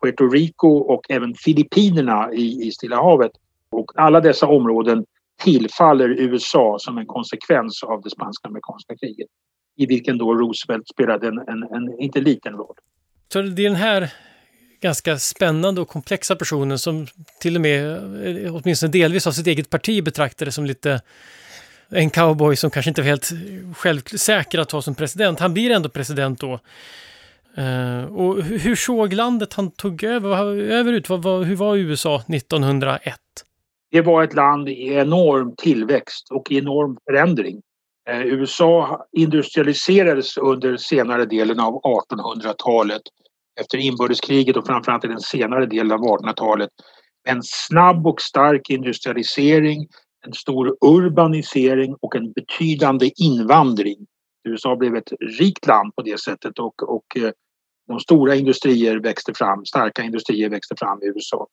Puerto 0.07 0.29
Rico 0.29 0.69
och 0.69 1.01
även 1.09 1.35
Filippinerna 1.35 2.33
i, 2.33 2.67
i 2.67 2.71
Stilla 2.71 2.97
havet. 2.97 3.33
Och 3.71 3.93
alla 3.95 4.21
dessa 4.21 4.47
områden 4.47 5.05
tillfaller 5.43 6.09
USA 6.09 6.77
som 6.81 6.99
en 6.99 7.07
konsekvens 7.07 7.83
av 7.83 8.03
det 8.03 8.11
spansk-amerikanska 8.11 8.97
kriget 8.97 9.29
i 9.77 9.87
vilken 9.87 10.19
då 10.19 10.35
Roosevelt 10.35 10.89
spelade 10.89 11.29
en, 11.29 11.39
en, 11.39 11.63
en 11.63 12.01
inte 12.01 12.21
liten 12.21 12.53
roll. 12.53 12.75
Så 13.33 13.43
det 13.43 13.63
är 13.63 13.69
den 13.69 13.77
här 13.77 14.13
ganska 14.81 15.19
spännande 15.19 15.81
och 15.81 15.89
komplexa 15.89 16.37
personen 16.37 16.79
som 16.79 17.07
till 17.41 17.57
och 17.57 17.63
med, 17.63 17.97
eh, 18.47 18.57
åtminstone 18.57 18.93
delvis 18.93 19.27
av 19.27 19.33
sitt 19.33 19.47
eget 19.47 19.71
parti 19.71 20.05
betraktade 20.05 20.53
som 20.53 20.67
lite 20.67 21.01
en 21.89 22.11
cowboy 22.11 22.57
som 22.57 22.71
kanske 22.71 22.91
inte 22.91 23.01
var 23.01 23.09
helt 23.09 23.31
självsäker 23.77 24.59
att 24.59 24.73
ha 24.73 24.83
som 24.83 24.95
president. 24.95 25.41
Han 25.41 25.55
blir 25.55 25.71
ändå 25.71 25.89
president 25.89 26.41
då. 26.41 26.61
Uh, 27.59 28.05
och 28.05 28.43
hur 28.43 28.77
såg 28.77 29.13
landet 29.13 29.55
han 29.55 29.71
tog 29.71 30.05
över, 30.05 30.47
över 30.57 30.93
ut? 30.93 31.09
Vad, 31.09 31.23
vad, 31.23 31.45
hur 31.45 31.57
var 31.57 31.77
USA 31.77 32.23
1901? 32.29 33.15
Det 33.91 34.01
var 34.01 34.23
ett 34.23 34.35
land 34.35 34.69
i 34.69 34.93
enorm 34.93 35.55
tillväxt 35.57 36.31
och 36.31 36.53
enorm 36.53 36.99
förändring. 37.05 37.63
Uh, 38.11 38.27
USA 38.27 39.07
industrialiserades 39.13 40.37
under 40.37 40.77
senare 40.77 41.25
delen 41.25 41.61
av 41.61 41.83
1800-talet 41.83 43.03
efter 43.61 43.79
inbördeskriget 43.79 44.57
och 44.57 44.67
framförallt 44.67 45.05
i 45.05 45.09
den 45.09 45.21
senare 45.21 45.67
delen 45.67 45.93
av 45.93 46.01
1800-talet. 46.01 46.71
En 47.29 47.43
snabb 47.43 48.07
och 48.07 48.21
stark 48.21 48.71
industrialisering, 48.71 49.89
en 50.27 50.33
stor 50.33 50.77
urbanisering 50.81 51.97
och 52.01 52.17
en 52.17 52.33
betydande 52.33 53.11
invandring. 53.17 54.07
USA 54.49 54.77
blev 54.77 54.97
ett 54.97 55.13
rikt 55.39 55.67
land 55.67 55.95
på 55.95 56.03
det 56.03 56.21
sättet 56.21 56.59
och, 56.59 56.83
och 56.83 57.17
eh, 57.17 57.31
de 57.88 58.00
stora 58.00 58.35
industrier 58.35 58.97
växte 58.97 59.35
fram, 59.35 59.64
starka 59.64 60.02
industrier 60.02 60.49
växte 60.49 60.75
fram 60.78 61.02
i 61.02 61.07
USA. 61.07 61.47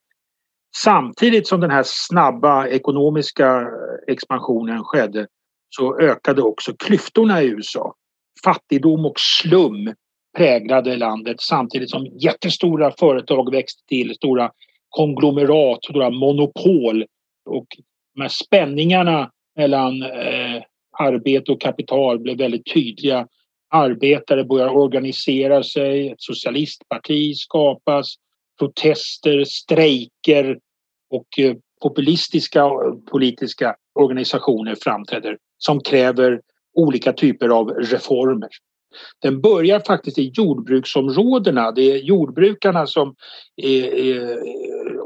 Samtidigt 0.76 1.48
som 1.48 1.60
den 1.60 1.72
här 1.72 1.84
snabba 1.86 2.68
ekonomiska 2.68 3.68
expansionen 4.08 4.84
skedde 4.84 5.28
så 5.70 6.00
ökade 6.00 6.42
också 6.42 6.74
klyftorna 6.74 7.42
i 7.42 7.46
USA. 7.46 7.96
Fattigdom 8.44 9.06
och 9.06 9.20
slum 9.20 9.94
präglade 10.38 10.98
landet 10.98 11.42
samtidigt 11.42 11.90
som 11.90 12.06
jättestora 12.06 12.92
företag 13.00 13.52
växte 13.52 13.84
till, 13.88 14.16
stora 14.16 14.52
konglomerat, 14.90 15.84
stora 15.84 16.10
monopol 16.10 17.06
och 17.46 17.68
de 18.16 18.22
här 18.22 18.30
spänningarna 18.30 19.32
mellan 19.56 20.04
eh, 20.04 20.64
arbete 21.00 21.52
och 21.52 21.62
kapital 21.62 22.20
blev 22.20 22.38
väldigt 22.38 22.74
tydliga. 22.74 23.28
Arbetare 23.76 24.44
börjar 24.44 24.70
organisera 24.70 25.64
sig, 25.64 26.10
ett 26.10 26.22
socialistparti 26.22 27.36
skapas, 27.36 28.16
protester, 28.60 29.44
strejker 29.44 30.60
och 31.10 31.40
eh, 31.40 31.56
populistiska 31.82 32.70
politiska 33.12 33.76
organisationer 34.00 34.76
framträder 34.82 35.38
som 35.58 35.80
kräver 35.80 36.42
olika 36.74 37.14
typer 37.14 37.50
av 37.50 37.70
reformer. 37.70 38.50
Den 39.22 39.42
börjar 39.42 39.80
faktiskt 39.80 40.18
i 40.18 40.32
jordbruksområdena. 40.34 41.72
Det 41.72 41.92
är 41.92 41.98
jordbrukarna 41.98 42.88
som 42.88 43.16
är, 43.56 43.94
är, 43.94 44.38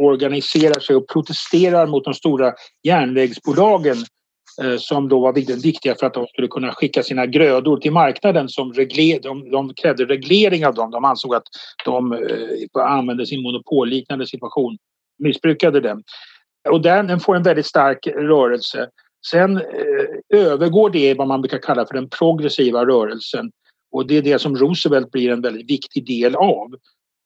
organiserar 0.01 0.79
sig 0.79 0.95
och 0.95 1.07
protesterar 1.07 1.88
mot 1.88 2.03
de 2.03 2.13
stora 2.13 2.53
järnvägsbolagen 2.83 3.97
Eh, 4.63 4.77
som 4.77 5.09
då 5.09 5.19
var 5.19 5.33
viktiga 5.61 5.95
för 5.95 6.07
att 6.07 6.13
de 6.13 6.27
skulle 6.27 6.47
kunna 6.47 6.71
skicka 6.71 7.03
sina 7.03 7.25
grödor 7.25 7.77
till 7.77 7.91
marknaden. 7.91 8.49
Som 8.49 8.73
regler, 8.73 9.19
de, 9.19 9.51
de 9.51 9.73
krävde 9.73 10.05
reglering 10.05 10.65
av 10.65 10.73
dem. 10.73 10.91
De 10.91 11.05
ansåg 11.05 11.35
att 11.35 11.47
de 11.85 12.13
eh, 12.13 12.83
använde 12.83 13.25
sin 13.25 13.41
monopolliknande 13.43 14.27
situation, 14.27 14.77
missbrukade 15.19 15.81
den. 15.81 16.03
Och 16.69 16.81
den 16.81 17.19
får 17.19 17.35
en 17.35 17.43
väldigt 17.43 17.65
stark 17.65 18.07
rörelse. 18.07 18.89
Sen 19.31 19.57
eh, 19.57 19.63
övergår 20.33 20.89
det 20.89 21.09
i 21.09 21.13
vad 21.13 21.27
man 21.27 21.41
brukar 21.41 21.57
kalla 21.57 21.85
för 21.85 21.93
den 21.93 22.09
progressiva 22.09 22.85
rörelsen 22.85 23.51
och 23.91 24.07
det 24.07 24.17
är 24.17 24.21
det 24.21 24.39
som 24.39 24.57
Roosevelt 24.57 25.11
blir 25.11 25.31
en 25.31 25.41
väldigt 25.41 25.69
viktig 25.69 26.05
del 26.07 26.35
av. 26.35 26.75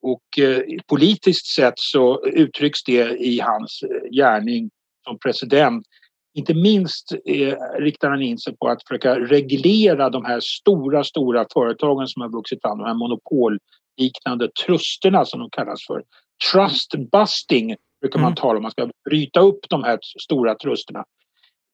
Och 0.01 0.39
eh, 0.39 0.61
politiskt 0.87 1.47
sett 1.47 1.79
så 1.79 2.25
uttrycks 2.25 2.83
det 2.83 3.17
i 3.17 3.39
hans 3.39 3.83
eh, 3.83 4.09
gärning 4.11 4.69
som 5.03 5.19
president. 5.19 5.85
Inte 6.33 6.53
minst 6.53 7.11
eh, 7.25 7.55
riktar 7.79 8.09
han 8.09 8.21
in 8.21 8.37
sig 8.37 8.57
på 8.57 8.67
att 8.67 8.87
försöka 8.87 9.19
reglera 9.19 10.09
de 10.09 10.25
här 10.25 10.39
stora, 10.39 11.03
stora 11.03 11.45
företagen 11.53 12.07
som 12.07 12.21
har 12.21 12.29
vuxit 12.29 12.61
fram, 12.61 12.77
de 12.77 12.83
här 12.83 12.93
monopolliknande 12.93 14.49
trusterna 14.65 15.25
som 15.25 15.39
de 15.39 15.49
kallas 15.49 15.85
för. 15.87 16.03
Trust 16.51 16.95
busting 17.11 17.75
brukar 18.01 18.19
man 18.19 18.27
mm. 18.27 18.35
tala 18.35 18.57
om, 18.57 18.61
man 18.61 18.71
ska 18.71 18.89
bryta 19.09 19.39
upp 19.39 19.59
de 19.69 19.83
här 19.83 19.99
stora 20.23 20.55
trusterna. 20.55 21.03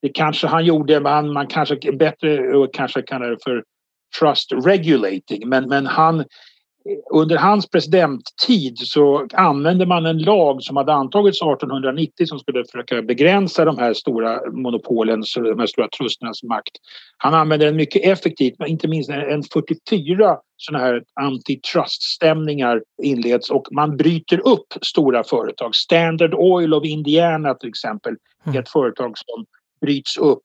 Det 0.01 0.09
kanske 0.09 0.47
han 0.47 0.65
gjorde, 0.65 0.99
men 0.99 1.33
man 1.33 1.47
kanske 1.47 1.91
bättre 1.91 2.67
kanske 2.73 3.01
kallar 3.01 3.29
det 3.29 3.37
för 3.43 3.63
trust 4.19 4.51
regulating. 4.65 5.49
Men, 5.49 5.69
men 5.69 5.85
han, 5.85 6.25
under 7.13 7.38
hans 7.38 7.70
presidenttid 7.70 8.77
så 8.77 9.27
använde 9.34 9.86
man 9.86 10.06
en 10.06 10.17
lag 10.17 10.63
som 10.63 10.77
hade 10.77 10.94
antagits 10.94 11.41
1890 11.41 12.25
som 12.25 12.39
skulle 12.39 12.65
försöka 12.65 13.01
begränsa 13.01 13.65
de 13.65 13.77
här 13.77 13.94
stora 13.94 14.51
monopolens, 14.51 15.34
de 15.34 15.60
här 15.60 15.67
stora 15.67 15.88
trusternas 15.88 16.44
makt. 16.44 16.72
Han 17.17 17.34
använde 17.34 17.65
den 17.65 17.75
mycket 17.75 18.06
effektivt, 18.06 18.56
men 18.60 18.67
inte 18.67 18.88
minst 18.88 19.10
en 19.10 19.44
44 19.44 20.38
sådana 20.58 20.86
här 20.86 21.03
antitrust-stämningar 21.22 22.82
inleds 23.03 23.50
och 23.50 23.67
man 23.72 23.98
bryter 23.98 24.48
upp 24.48 24.74
stora 24.82 25.24
företag. 25.24 25.75
Standard 25.75 26.34
Oil 26.34 26.74
of 26.74 26.86
Indiana 26.86 27.53
till 27.53 27.70
exempel 27.70 28.15
är 28.46 28.50
mm. 28.50 28.60
ett 28.60 28.70
företag 28.70 29.17
som 29.17 29.46
bryts 29.82 30.17
upp 30.17 30.44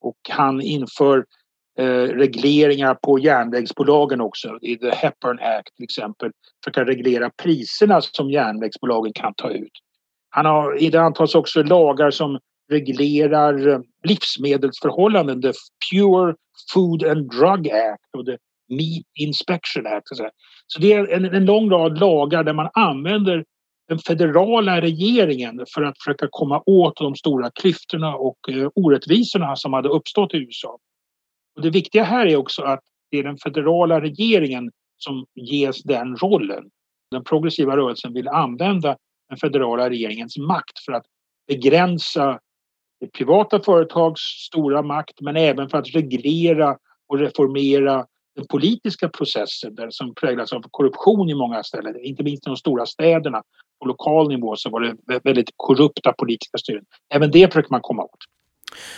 och 0.00 0.16
han 0.28 0.60
inför 0.60 1.18
Eh, 1.18 1.22
Eh, 1.78 2.08
regleringar 2.16 2.94
på 2.94 3.18
järnvägsbolagen 3.18 4.20
också. 4.20 4.58
I 4.62 4.76
The 4.76 4.90
Hepburn 4.90 5.38
Act 5.38 5.76
till 5.76 5.84
exempel. 5.84 6.30
Försöka 6.64 6.84
reglera 6.84 7.30
priserna 7.42 8.00
som 8.00 8.30
järnvägsbolagen 8.30 9.12
kan 9.12 9.34
ta 9.34 9.50
ut. 9.50 9.72
Han 10.30 10.46
har, 10.46 10.90
det 10.90 10.98
antas 10.98 11.34
också 11.34 11.62
lagar 11.62 12.10
som 12.10 12.38
reglerar 12.70 13.68
eh, 13.68 13.78
livsmedelsförhållanden. 14.02 15.42
The 15.42 15.52
Pure 15.90 16.34
Food 16.74 17.04
and 17.04 17.30
Drug 17.30 17.70
Act 17.70 18.14
och 18.18 18.26
The 18.26 18.36
Meat 18.68 19.06
Inspection 19.20 19.86
Act. 19.86 20.08
Så 20.66 20.80
det 20.80 20.92
är 20.92 21.08
en, 21.08 21.24
en 21.24 21.44
lång 21.44 21.70
rad 21.70 22.00
lagar 22.00 22.44
där 22.44 22.52
man 22.52 22.70
använder 22.74 23.44
den 23.88 23.98
federala 23.98 24.80
regeringen 24.80 25.64
för 25.74 25.82
att 25.82 25.98
försöka 25.98 26.28
komma 26.30 26.62
åt 26.66 26.96
de 26.96 27.14
stora 27.14 27.50
klyftorna 27.50 28.16
och 28.16 28.38
eh, 28.48 28.68
orättvisorna 28.74 29.56
som 29.56 29.72
hade 29.72 29.88
uppstått 29.88 30.34
i 30.34 30.36
USA. 30.36 30.78
Och 31.56 31.62
det 31.62 31.70
viktiga 31.70 32.04
här 32.04 32.26
är 32.26 32.36
också 32.36 32.62
att 32.62 32.80
det 33.10 33.18
är 33.18 33.22
den 33.22 33.38
federala 33.38 34.00
regeringen 34.00 34.70
som 34.98 35.26
ges 35.34 35.82
den 35.82 36.16
rollen. 36.16 36.64
Den 37.10 37.24
progressiva 37.24 37.76
rörelsen 37.76 38.12
vill 38.12 38.28
använda 38.28 38.96
den 39.28 39.38
federala 39.38 39.90
regeringens 39.90 40.38
makt 40.38 40.78
för 40.84 40.92
att 40.92 41.04
begränsa 41.48 42.40
privata 43.12 43.60
företags 43.60 44.20
stora 44.20 44.82
makt 44.82 45.20
men 45.20 45.36
även 45.36 45.68
för 45.68 45.78
att 45.78 45.94
reglera 45.94 46.76
och 47.08 47.18
reformera 47.18 48.06
den 48.36 48.46
politiska 48.46 49.08
processen 49.08 49.74
där 49.74 49.90
som 49.90 50.14
präglas 50.14 50.52
av 50.52 50.62
korruption 50.70 51.30
i 51.30 51.34
många 51.34 51.62
ställen, 51.62 52.04
inte 52.04 52.22
minst 52.22 52.46
i 52.46 52.50
de 52.50 52.56
stora 52.56 52.86
städerna. 52.86 53.42
På 53.80 53.86
lokal 53.86 54.28
nivå 54.28 54.56
så 54.56 54.70
var 54.70 54.80
det 54.80 55.20
väldigt 55.24 55.50
korrupta 55.56 56.12
politiska 56.12 56.58
styren. 56.58 56.84
Även 57.14 57.30
det 57.30 57.52
försöker 57.52 57.70
man 57.70 57.80
komma 57.80 58.02
åt. 58.02 58.35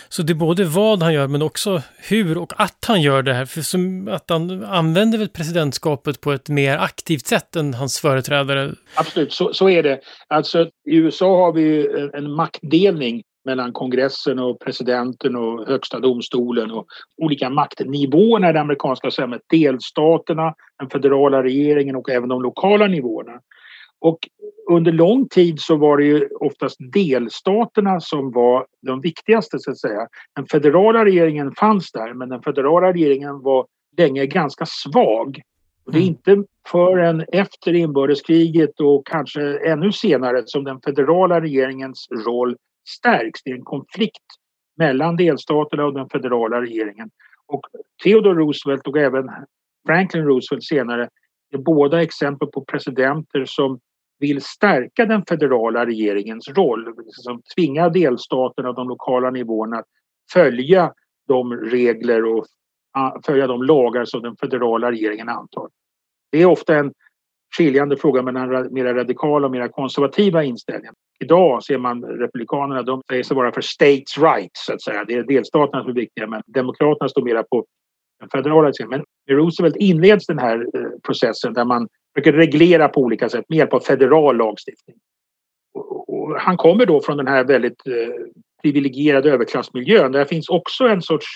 Så 0.09 0.23
det 0.23 0.33
är 0.33 0.35
både 0.35 0.65
vad 0.65 1.03
han 1.03 1.13
gör 1.13 1.27
men 1.27 1.41
också 1.41 1.81
hur 2.09 2.37
och 2.37 2.53
att 2.57 2.85
han 2.87 3.01
gör 3.01 3.21
det 3.21 3.33
här. 3.33 3.45
För 3.45 3.61
som 3.61 4.07
att 4.07 4.29
han 4.29 4.63
använder 4.63 5.17
väl 5.17 5.29
presidentskapet 5.29 6.21
på 6.21 6.31
ett 6.31 6.49
mer 6.49 6.77
aktivt 6.77 7.25
sätt 7.25 7.55
än 7.55 7.73
hans 7.73 7.99
företrädare. 7.99 8.71
Absolut, 8.95 9.33
så, 9.33 9.53
så 9.53 9.69
är 9.69 9.83
det. 9.83 9.99
Alltså 10.27 10.69
i 10.89 10.95
USA 10.95 11.45
har 11.45 11.53
vi 11.53 11.87
en 12.13 12.31
maktdelning 12.31 13.23
mellan 13.45 13.73
kongressen 13.73 14.39
och 14.39 14.59
presidenten 14.59 15.35
och 15.35 15.67
högsta 15.67 15.99
domstolen 15.99 16.71
och 16.71 16.85
olika 17.21 17.49
maktnivåerna 17.49 18.49
i 18.49 18.53
det 18.53 18.61
amerikanska 18.61 19.11
samhället. 19.11 19.45
Delstaterna, 19.49 20.53
den 20.79 20.89
federala 20.89 21.43
regeringen 21.43 21.95
och 21.95 22.09
även 22.09 22.29
de 22.29 22.41
lokala 22.41 22.87
nivåerna. 22.87 23.39
Och 24.01 24.19
under 24.69 24.91
lång 24.91 25.27
tid 25.27 25.59
så 25.59 25.75
var 25.75 25.97
det 25.97 26.05
ju 26.05 26.27
oftast 26.39 26.77
delstaterna 26.79 27.99
som 27.99 28.31
var 28.31 28.65
de 28.81 29.01
viktigaste 29.01 29.59
så 29.59 29.71
att 29.71 29.79
säga. 29.79 30.07
Den 30.35 30.45
federala 30.45 31.05
regeringen 31.05 31.51
fanns 31.51 31.91
där 31.91 32.13
men 32.13 32.29
den 32.29 32.41
federala 32.41 32.93
regeringen 32.93 33.41
var 33.41 33.67
länge 33.97 34.25
ganska 34.25 34.65
svag. 34.65 35.41
Och 35.85 35.91
det 35.91 35.97
är 35.97 36.01
mm. 36.01 36.09
inte 36.09 36.43
förrän 36.67 37.25
efter 37.31 37.73
inbördeskriget 37.73 38.79
och 38.79 39.07
kanske 39.07 39.69
ännu 39.71 39.91
senare 39.91 40.43
som 40.45 40.63
den 40.63 40.81
federala 40.81 41.41
regeringens 41.41 42.07
roll 42.25 42.55
stärks. 42.97 43.43
Det 43.43 43.51
är 43.51 43.55
en 43.55 43.63
konflikt 43.63 44.25
mellan 44.77 45.15
delstaterna 45.15 45.85
och 45.85 45.93
den 45.93 46.09
federala 46.09 46.61
regeringen. 46.61 47.09
Och 47.47 47.61
Theodore 48.03 48.39
Roosevelt 48.39 48.87
och 48.87 48.97
även 48.97 49.29
Franklin 49.87 50.23
Roosevelt 50.25 50.63
senare 50.63 51.09
är 51.51 51.57
båda 51.57 52.01
exempel 52.01 52.47
på 52.47 52.65
presidenter 52.65 53.45
som 53.45 53.79
vill 54.19 54.41
stärka 54.41 55.05
den 55.05 55.23
federala 55.29 55.85
regeringens 55.85 56.49
roll, 56.49 56.93
liksom 57.05 57.41
tvinga 57.55 57.89
delstaterna 57.89 58.69
och 58.69 58.75
de 58.75 58.89
lokala 58.89 59.29
nivåerna 59.29 59.77
att 59.77 59.85
följa 60.33 60.93
de 61.27 61.53
regler 61.53 62.25
och 62.25 62.45
följa 63.25 63.47
de 63.47 63.63
lagar 63.63 64.05
som 64.05 64.21
den 64.21 64.35
federala 64.35 64.91
regeringen 64.91 65.29
antar. 65.29 65.69
Det 66.31 66.41
är 66.41 66.45
ofta 66.45 66.75
en 66.75 66.93
skiljande 67.57 67.97
fråga 67.97 68.21
mellan 68.21 68.73
mer 68.73 68.93
radikala 68.93 69.45
och 69.45 69.51
mer 69.51 69.67
konservativa 69.67 70.43
inställningar. 70.43 70.93
Idag 71.19 71.63
ser 71.63 71.77
man 71.77 72.03
republikanerna, 72.03 72.83
de 72.83 73.01
säger 73.09 73.23
sig 73.23 73.35
vara 73.35 73.51
för 73.51 73.61
states 73.61 74.17
rights 74.17 74.65
så 74.65 74.73
att 74.73 74.81
säga. 74.81 75.05
Det 75.05 75.13
är 75.13 75.23
delstaterna 75.23 75.83
som 75.83 75.89
är 75.89 75.95
viktiga 75.95 76.27
men 76.27 76.41
demokraterna 76.47 77.09
står 77.09 77.21
mera 77.21 77.43
på 77.43 77.65
den 78.19 78.29
federala 78.29 78.73
sidan. 78.73 78.89
Men 78.89 79.03
med 79.27 79.37
Roosevelt 79.37 79.75
inleds 79.75 80.27
den 80.27 80.39
här 80.39 80.67
eh, 80.73 80.89
processen 81.03 81.53
där 81.53 81.65
man 81.65 81.87
försöker 82.13 82.33
reglera 82.33 82.89
på 82.89 83.01
olika 83.01 83.29
sätt 83.29 83.45
med 83.49 83.57
hjälp 83.57 83.73
av 83.73 83.79
federal 83.79 84.37
lagstiftning. 84.37 84.97
Och, 85.73 86.39
han 86.39 86.57
kommer 86.57 86.85
då 86.85 87.01
från 87.01 87.17
den 87.17 87.27
här 87.27 87.43
väldigt 87.43 87.87
eh, 87.87 88.25
privilegierade 88.61 89.31
överklassmiljön. 89.31 90.11
Där 90.11 90.25
finns 90.25 90.49
också 90.49 90.87
en 90.87 91.01
sorts... 91.01 91.27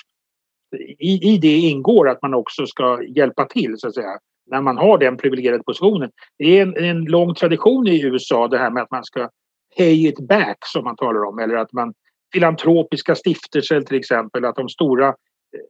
I, 1.00 1.34
I 1.34 1.38
det 1.38 1.58
ingår 1.58 2.10
att 2.10 2.22
man 2.22 2.34
också 2.34 2.66
ska 2.66 3.04
hjälpa 3.04 3.46
till 3.46 3.78
så 3.78 3.88
att 3.88 3.96
säga 3.96 4.18
när 4.52 4.62
man 4.62 4.78
har 4.78 4.98
den 4.98 5.18
privilegierade 5.18 5.64
positionen. 5.64 6.12
Det 6.38 6.60
är 6.60 6.62
en, 6.62 6.78
en 6.78 7.06
lång 7.06 7.36
tradition 7.36 7.88
i 7.88 8.02
USA 8.02 8.48
det 8.48 8.58
här 8.58 8.72
med 8.72 8.84
att 8.84 8.92
man 8.92 9.04
ska 9.04 9.30
pay 9.78 10.08
it 10.08 10.20
back 10.20 10.58
som 10.66 10.84
man 10.84 10.96
talar 10.96 11.24
om 11.24 11.40
eller 11.40 11.56
att 11.56 11.74
man 11.74 11.94
filantropiska 12.34 13.16
stiftelser 13.16 13.82
till 13.82 13.98
exempel 13.98 14.46
att 14.46 14.56
de 14.56 14.70
stora 14.70 15.16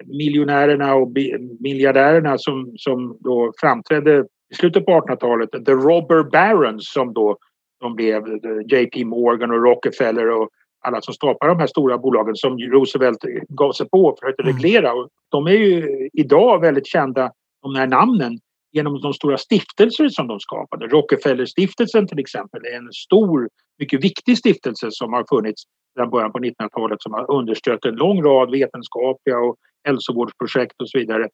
miljonärerna 0.06 0.96
och 0.96 1.12
miljardärerna 1.60 2.38
som, 2.38 2.74
som 2.78 3.18
då 3.20 3.54
framträdde 3.62 4.26
i 4.54 4.56
slutet 4.56 4.86
på 4.86 4.92
1800-talet, 4.92 5.52
the 5.66 5.72
robber 5.72 6.24
barons 6.24 6.92
som 6.94 7.14
då 7.14 7.38
de 7.80 7.96
blev 7.96 8.28
eh, 8.28 8.80
JP 8.80 9.06
Morgan 9.06 9.52
och 9.52 9.64
Rockefeller 9.64 10.30
och 10.30 10.50
alla 10.86 11.02
som 11.02 11.14
skapade 11.14 11.52
de 11.52 11.60
här 11.60 11.68
stora 11.68 11.98
bolagen 11.98 12.36
som 12.36 12.60
Roosevelt 12.60 13.18
gav 13.50 13.72
sig 13.72 13.90
på 13.90 14.06
och 14.06 14.20
försökte 14.20 14.44
mm. 14.44 14.56
reglera. 14.56 14.94
Och 14.94 15.10
de 15.32 15.48
är 15.48 15.52
ju 15.52 16.10
idag 16.14 16.62
väldigt 16.62 16.88
kända, 16.88 17.32
de 17.62 17.76
här 17.76 17.88
namnen, 17.88 18.40
genom 18.72 19.02
de 19.02 19.14
stora 19.14 19.38
stiftelser 19.38 20.10
som 20.10 20.28
de 20.28 20.40
skapade. 20.40 20.88
Rockefeller-stiftelsen 20.88 22.08
till 22.08 22.20
exempel 22.20 22.66
är 22.66 22.78
en 22.78 22.94
stor, 22.94 23.50
mycket 23.80 24.04
viktig 24.04 24.38
stiftelse 24.38 24.88
som 24.92 25.14
har 25.14 25.26
funnits 25.30 25.64
sedan 25.98 26.10
början 26.10 26.32
på 26.32 26.40
1900-talet 26.40 27.02
som 27.02 27.14
har 27.14 27.32
understött 27.32 27.86
en 27.86 27.96
lång 27.96 28.24
rad 28.24 28.52
vetenskapliga 28.52 29.38
och 29.38 29.56
hälsovårdsprojekt 29.84 30.82
och 30.82 30.90
så 30.90 30.98
vidare. 30.98 31.30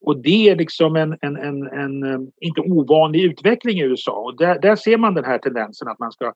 Och 0.00 0.22
det 0.22 0.48
är 0.48 0.56
liksom 0.56 0.96
en, 0.96 1.16
en, 1.20 1.36
en, 1.36 1.66
en 1.66 2.02
eh, 2.02 2.20
inte 2.40 2.60
ovanlig 2.60 3.24
utveckling 3.24 3.78
i 3.78 3.84
USA 3.84 4.12
och 4.12 4.36
där, 4.36 4.58
där, 4.58 4.76
ser 4.76 4.98
man 4.98 5.14
den 5.14 5.24
här 5.24 5.38
tendensen 5.38 5.88
att 5.88 5.98
man 5.98 6.12
ska, 6.12 6.32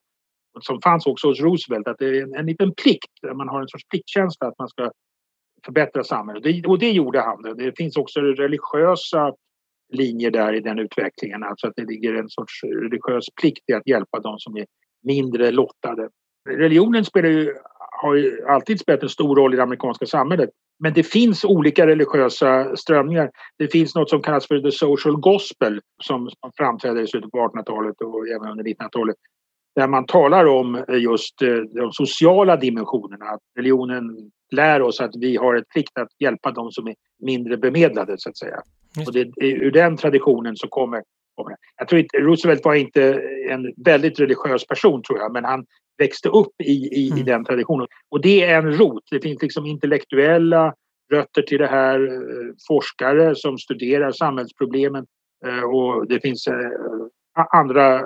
som 0.61 0.81
fanns 0.81 1.05
också 1.05 1.27
hos 1.27 1.41
Roosevelt, 1.41 1.87
att 1.87 1.97
det 1.99 2.05
är 2.05 2.23
en, 2.23 2.35
en 2.35 2.45
liten 2.45 2.73
plikt, 2.73 3.35
man 3.35 3.49
har 3.49 3.61
en 3.61 3.67
sorts 3.67 3.87
pliktkänsla 3.87 4.47
att 4.47 4.59
man 4.59 4.67
ska 4.67 4.91
förbättra 5.65 6.03
samhället. 6.03 6.43
Det, 6.43 6.67
och 6.67 6.79
det 6.79 6.91
gjorde 6.91 7.21
han. 7.21 7.41
Det 7.57 7.77
finns 7.77 7.97
också 7.97 8.21
religiösa 8.21 9.33
linjer 9.93 10.31
där 10.31 10.53
i 10.53 10.59
den 10.59 10.79
utvecklingen, 10.79 11.43
alltså 11.43 11.67
att 11.67 11.73
det 11.75 11.85
ligger 11.85 12.13
en 12.13 12.29
sorts 12.29 12.63
religiös 12.63 13.25
plikt 13.41 13.69
i 13.69 13.73
att 13.73 13.87
hjälpa 13.87 14.19
de 14.19 14.39
som 14.39 14.57
är 14.57 14.65
mindre 15.03 15.51
lottade. 15.51 16.09
Religionen 16.49 17.05
spelar 17.05 17.29
ju, 17.29 17.55
har 18.05 18.15
ju 18.15 18.45
alltid 18.47 18.79
spelat 18.79 19.03
en 19.03 19.09
stor 19.09 19.35
roll 19.35 19.53
i 19.53 19.57
det 19.57 19.63
amerikanska 19.63 20.05
samhället. 20.05 20.49
Men 20.79 20.93
det 20.93 21.03
finns 21.03 21.45
olika 21.45 21.87
religiösa 21.87 22.75
strömningar. 22.75 23.29
Det 23.57 23.67
finns 23.67 23.95
något 23.95 24.09
som 24.09 24.21
kallas 24.21 24.47
för 24.47 24.59
the 24.59 24.71
social 24.71 25.15
gospel 25.17 25.81
som 26.03 26.29
framträder 26.57 27.01
i 27.01 27.07
slutet 27.07 27.31
på 27.31 27.37
1800-talet 27.37 28.01
och 28.01 28.27
även 28.27 28.49
under 28.49 28.63
1900-talet. 28.63 29.15
Där 29.75 29.87
man 29.87 30.05
talar 30.05 30.45
om 30.45 30.85
just 30.89 31.41
eh, 31.41 31.55
de 31.55 31.91
sociala 31.91 32.55
dimensionerna. 32.57 33.25
Att 33.25 33.41
religionen 33.57 34.31
lär 34.51 34.81
oss 34.81 35.01
att 35.01 35.11
vi 35.19 35.37
har 35.37 35.55
ett 35.55 35.69
plikt 35.69 35.97
att 35.97 36.09
hjälpa 36.19 36.51
de 36.51 36.71
som 36.71 36.87
är 36.87 36.95
mindre 37.23 37.57
bemedlade 37.57 38.15
så 38.17 38.29
att 38.29 38.37
säga. 38.37 38.61
Och 39.07 39.13
det 39.13 39.19
är 39.19 39.45
ur 39.45 39.71
den 39.71 39.97
traditionen 39.97 40.55
så 40.55 40.67
kommer, 40.67 41.03
kommer 41.35 41.55
Jag 41.77 41.87
tror 41.87 42.01
inte, 42.01 42.17
Roosevelt 42.17 42.65
var 42.65 42.75
inte 42.75 43.21
en 43.49 43.73
väldigt 43.85 44.19
religiös 44.19 44.67
person 44.67 45.03
tror 45.03 45.19
jag 45.19 45.33
men 45.33 45.45
han 45.45 45.65
växte 45.97 46.29
upp 46.29 46.61
i, 46.63 46.71
i, 46.71 47.07
mm. 47.07 47.19
i 47.19 47.23
den 47.23 47.45
traditionen. 47.45 47.87
Och 48.09 48.21
det 48.21 48.43
är 48.43 48.57
en 48.57 48.77
rot. 48.77 49.03
Det 49.11 49.19
finns 49.21 49.41
liksom 49.41 49.65
intellektuella 49.65 50.73
rötter 51.11 51.41
till 51.41 51.57
det 51.57 51.67
här. 51.67 51.99
Eh, 51.99 52.53
forskare 52.67 53.35
som 53.35 53.57
studerar 53.57 54.11
samhällsproblemen. 54.11 55.05
Eh, 55.45 55.63
och 55.63 56.07
det 56.07 56.19
finns 56.19 56.47
eh, 56.47 56.55
andra 57.53 58.01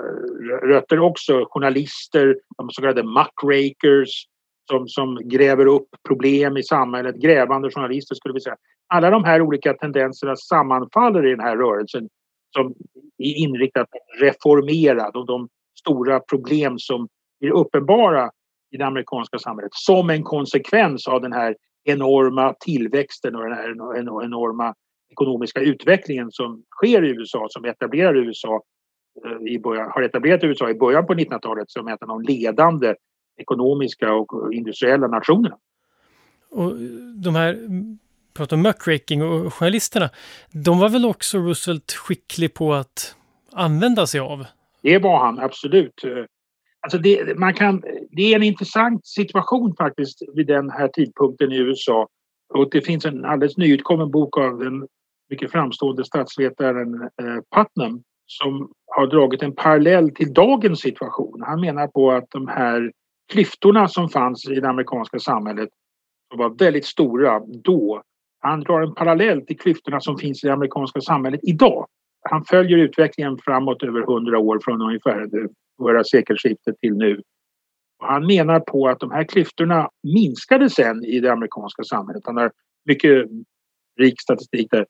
rötter 0.62 0.98
också. 0.98 1.46
Journalister, 1.50 2.36
de 2.58 2.70
så 2.70 2.82
kallade 2.82 3.02
muckrakers 3.02 4.26
som, 4.70 4.88
som 4.88 5.18
gräver 5.24 5.66
upp 5.66 5.88
problem 6.08 6.56
i 6.56 6.62
samhället. 6.62 7.16
Grävande 7.16 7.70
journalister 7.70 8.14
skulle 8.14 8.34
vi 8.34 8.40
säga. 8.40 8.56
Alla 8.86 9.10
de 9.10 9.24
här 9.24 9.42
olika 9.42 9.74
tendenserna 9.74 10.36
sammanfaller 10.36 11.26
i 11.26 11.30
den 11.30 11.40
här 11.40 11.56
rörelsen 11.56 12.08
som 12.56 12.74
är 13.18 13.34
inriktad 13.36 13.80
på 13.80 13.96
att 13.96 14.22
reformera 14.22 15.10
de, 15.10 15.26
de 15.26 15.48
stora 15.80 16.20
problem 16.20 16.78
som 16.78 17.08
blir 17.40 17.50
uppenbara 17.50 18.30
i 18.70 18.76
det 18.76 18.86
amerikanska 18.86 19.38
samhället 19.38 19.70
som 19.74 20.10
en 20.10 20.22
konsekvens 20.22 21.08
av 21.08 21.20
den 21.20 21.32
här 21.32 21.56
enorma 21.84 22.54
tillväxten 22.60 23.36
och 23.36 23.42
den 23.42 23.52
här 23.52 23.98
enorma 24.24 24.74
ekonomiska 25.10 25.60
utvecklingen 25.60 26.32
som 26.32 26.62
sker 26.70 27.04
i 27.04 27.08
USA, 27.08 27.46
som 27.50 27.64
etablerar 27.64 28.16
USA 28.16 28.62
eh, 29.24 29.52
i 29.52 29.58
början, 29.58 29.90
har 29.94 30.02
etablerat 30.02 30.44
USA 30.44 30.70
i 30.70 30.74
början 30.74 31.06
på 31.06 31.14
1900-talet 31.14 31.70
som 31.70 31.88
ett 31.88 32.02
av 32.02 32.08
de 32.08 32.22
ledande 32.22 32.94
ekonomiska 33.38 34.12
och 34.12 34.54
industriella 34.54 35.06
nationerna. 35.06 35.56
Och 36.50 36.72
de 37.24 37.34
här 37.34 37.58
pratar 38.34 38.56
om 38.56 38.62
muckraking 38.62 39.22
och 39.22 39.54
journalisterna, 39.54 40.10
de 40.50 40.78
var 40.78 40.88
väl 40.88 41.04
också 41.04 41.38
Roosevelt 41.38 41.92
skicklig 41.92 42.54
på 42.54 42.74
att 42.74 43.16
använda 43.52 44.06
sig 44.06 44.20
av? 44.20 44.46
Det 44.82 44.98
var 44.98 45.18
han 45.18 45.38
absolut. 45.38 46.04
Alltså 46.82 46.98
det, 46.98 47.38
man 47.38 47.54
kan, 47.54 47.82
det 48.10 48.22
är 48.22 48.36
en 48.36 48.42
intressant 48.42 49.06
situation 49.06 49.74
faktiskt 49.78 50.22
vid 50.34 50.46
den 50.46 50.70
här 50.70 50.88
tidpunkten 50.88 51.52
i 51.52 51.56
USA. 51.56 52.08
Och 52.54 52.70
det 52.70 52.80
finns 52.80 53.04
en 53.04 53.24
alldeles 53.24 53.56
nyutkommen 53.56 54.10
bok 54.10 54.38
av 54.38 54.58
den 54.58 54.86
mycket 55.30 55.52
framstående 55.52 56.04
statsvetaren 56.04 56.94
eh, 56.94 57.40
Putnam 57.56 58.02
som 58.26 58.70
har 58.86 59.06
dragit 59.06 59.42
en 59.42 59.54
parallell 59.54 60.10
till 60.10 60.32
dagens 60.32 60.80
situation. 60.80 61.42
Han 61.46 61.60
menar 61.60 61.86
på 61.86 62.10
att 62.10 62.30
de 62.30 62.48
här 62.48 62.92
klyftorna 63.32 63.88
som 63.88 64.08
fanns 64.08 64.48
i 64.48 64.60
det 64.60 64.68
amerikanska 64.68 65.18
samhället 65.18 65.68
som 66.30 66.38
var 66.38 66.50
väldigt 66.50 66.84
stora 66.84 67.40
då. 67.64 68.02
Han 68.40 68.60
drar 68.60 68.80
en 68.80 68.94
parallell 68.94 69.46
till 69.46 69.58
klyftorna 69.58 70.00
som 70.00 70.18
finns 70.18 70.44
i 70.44 70.46
det 70.46 70.52
amerikanska 70.52 71.00
samhället 71.00 71.40
idag. 71.42 71.86
Han 72.30 72.44
följer 72.44 72.78
utvecklingen 72.78 73.38
framåt 73.38 73.82
över 73.82 74.06
hundra 74.06 74.38
år 74.38 74.60
från 74.64 74.82
ungefär 74.82 75.28
förra 75.80 76.04
sekelskiftet 76.04 76.80
till 76.80 76.94
nu. 76.94 77.22
Och 78.00 78.06
han 78.06 78.26
menar 78.26 78.60
på 78.60 78.88
att 78.88 79.00
de 79.00 79.10
här 79.10 79.24
klyftorna 79.24 79.88
minskade 80.02 80.70
sen 80.70 81.04
i 81.04 81.20
det 81.20 81.32
amerikanska 81.32 81.82
samhället. 81.82 82.22
Han 82.24 82.36
har 82.36 82.52
mycket 82.84 83.26
rik 84.00 84.20
statistik 84.20 84.70
där. 84.70 84.86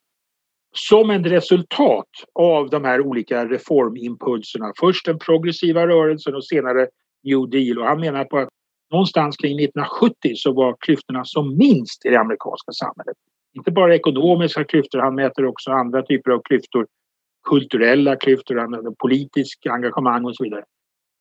Som 0.73 1.11
ett 1.11 1.27
resultat 1.27 2.09
av 2.35 2.71
de 2.71 2.85
här 2.85 3.01
olika 3.01 3.47
reformimpulserna. 3.47 4.73
Först 4.81 5.07
den 5.07 5.19
progressiva 5.19 5.87
rörelsen 5.87 6.35
och 6.35 6.47
senare 6.47 6.89
New 7.25 7.51
Deal. 7.51 7.79
Och 7.79 7.87
han 7.87 8.01
menar 8.01 8.25
på 8.25 8.39
att 8.39 8.49
någonstans 8.91 9.37
kring 9.37 9.59
1970 9.59 10.33
så 10.37 10.53
var 10.53 10.77
klyftorna 10.81 11.25
som 11.25 11.57
minst 11.57 12.07
i 12.07 12.09
det 12.09 12.21
amerikanska 12.21 12.73
samhället. 12.73 13.17
Inte 13.57 13.71
bara 13.71 13.95
ekonomiska 13.95 14.65
klyftor, 14.65 14.99
han 14.99 15.15
mäter 15.15 15.47
också 15.47 15.71
andra 15.71 16.03
typer 16.03 16.31
av 16.31 16.43
klyftor. 16.45 16.87
Kulturella 17.49 18.17
klyftor, 18.17 18.95
politisk 18.95 19.67
engagemang 19.67 20.25
och 20.25 20.37
så 20.37 20.45
vidare. 20.45 20.65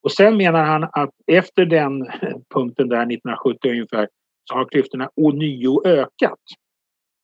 Och 0.03 0.11
sen 0.11 0.37
menar 0.37 0.63
han 0.63 0.83
att 0.83 1.09
efter 1.27 1.65
den 1.65 2.07
punkten 2.53 2.89
där 2.89 2.97
1970 2.97 3.71
ungefär 3.71 4.09
så 4.49 4.55
har 4.55 4.65
klyftorna 4.65 5.09
ånyo 5.15 5.87
ökat. 5.87 6.39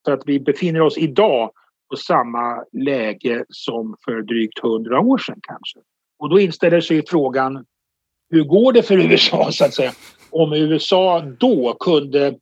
Så 0.05 0.11
att 0.11 0.21
vi 0.25 0.39
befinner 0.39 0.81
oss 0.81 0.97
idag 0.97 1.51
på 1.89 1.95
samma 1.95 2.63
läge 2.71 3.45
som 3.49 3.95
för 4.05 4.21
drygt 4.21 4.59
hundra 4.59 4.99
år 4.99 5.17
sedan 5.17 5.39
kanske. 5.41 5.79
Och 6.19 6.29
då 6.29 6.39
inställer 6.39 6.81
sig 6.81 7.03
frågan 7.07 7.65
hur 8.29 8.43
går 8.43 8.73
det 8.73 8.83
för 8.83 8.97
USA 8.97 9.51
så 9.51 9.65
att 9.65 9.73
säga? 9.73 9.91
Om 10.29 10.53
USA 10.53 11.21
då 11.39 11.77
kunde 11.79 12.35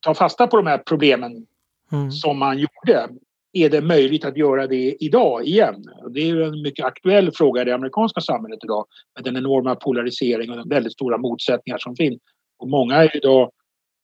ta 0.00 0.14
fasta 0.14 0.46
på 0.46 0.56
de 0.56 0.66
här 0.66 0.78
problemen 0.78 1.46
mm. 1.92 2.10
som 2.10 2.38
man 2.38 2.58
gjorde. 2.58 3.08
Är 3.52 3.70
det 3.70 3.80
möjligt 3.80 4.24
att 4.24 4.36
göra 4.36 4.66
det 4.66 4.96
idag 5.00 5.44
igen? 5.44 5.84
Det 6.10 6.30
är 6.30 6.40
en 6.40 6.62
mycket 6.62 6.84
aktuell 6.84 7.32
fråga 7.32 7.62
i 7.62 7.64
det 7.64 7.74
amerikanska 7.74 8.20
samhället 8.20 8.64
idag 8.64 8.86
med 9.14 9.24
den 9.24 9.36
enorma 9.36 9.74
polarisering 9.74 10.50
och 10.50 10.56
de 10.56 10.68
väldigt 10.68 10.92
stora 10.92 11.18
motsättningar 11.18 11.78
som 11.78 11.96
finns. 11.96 12.18
Och 12.58 12.68
många 12.68 12.94
är 12.94 13.16
idag 13.16 13.50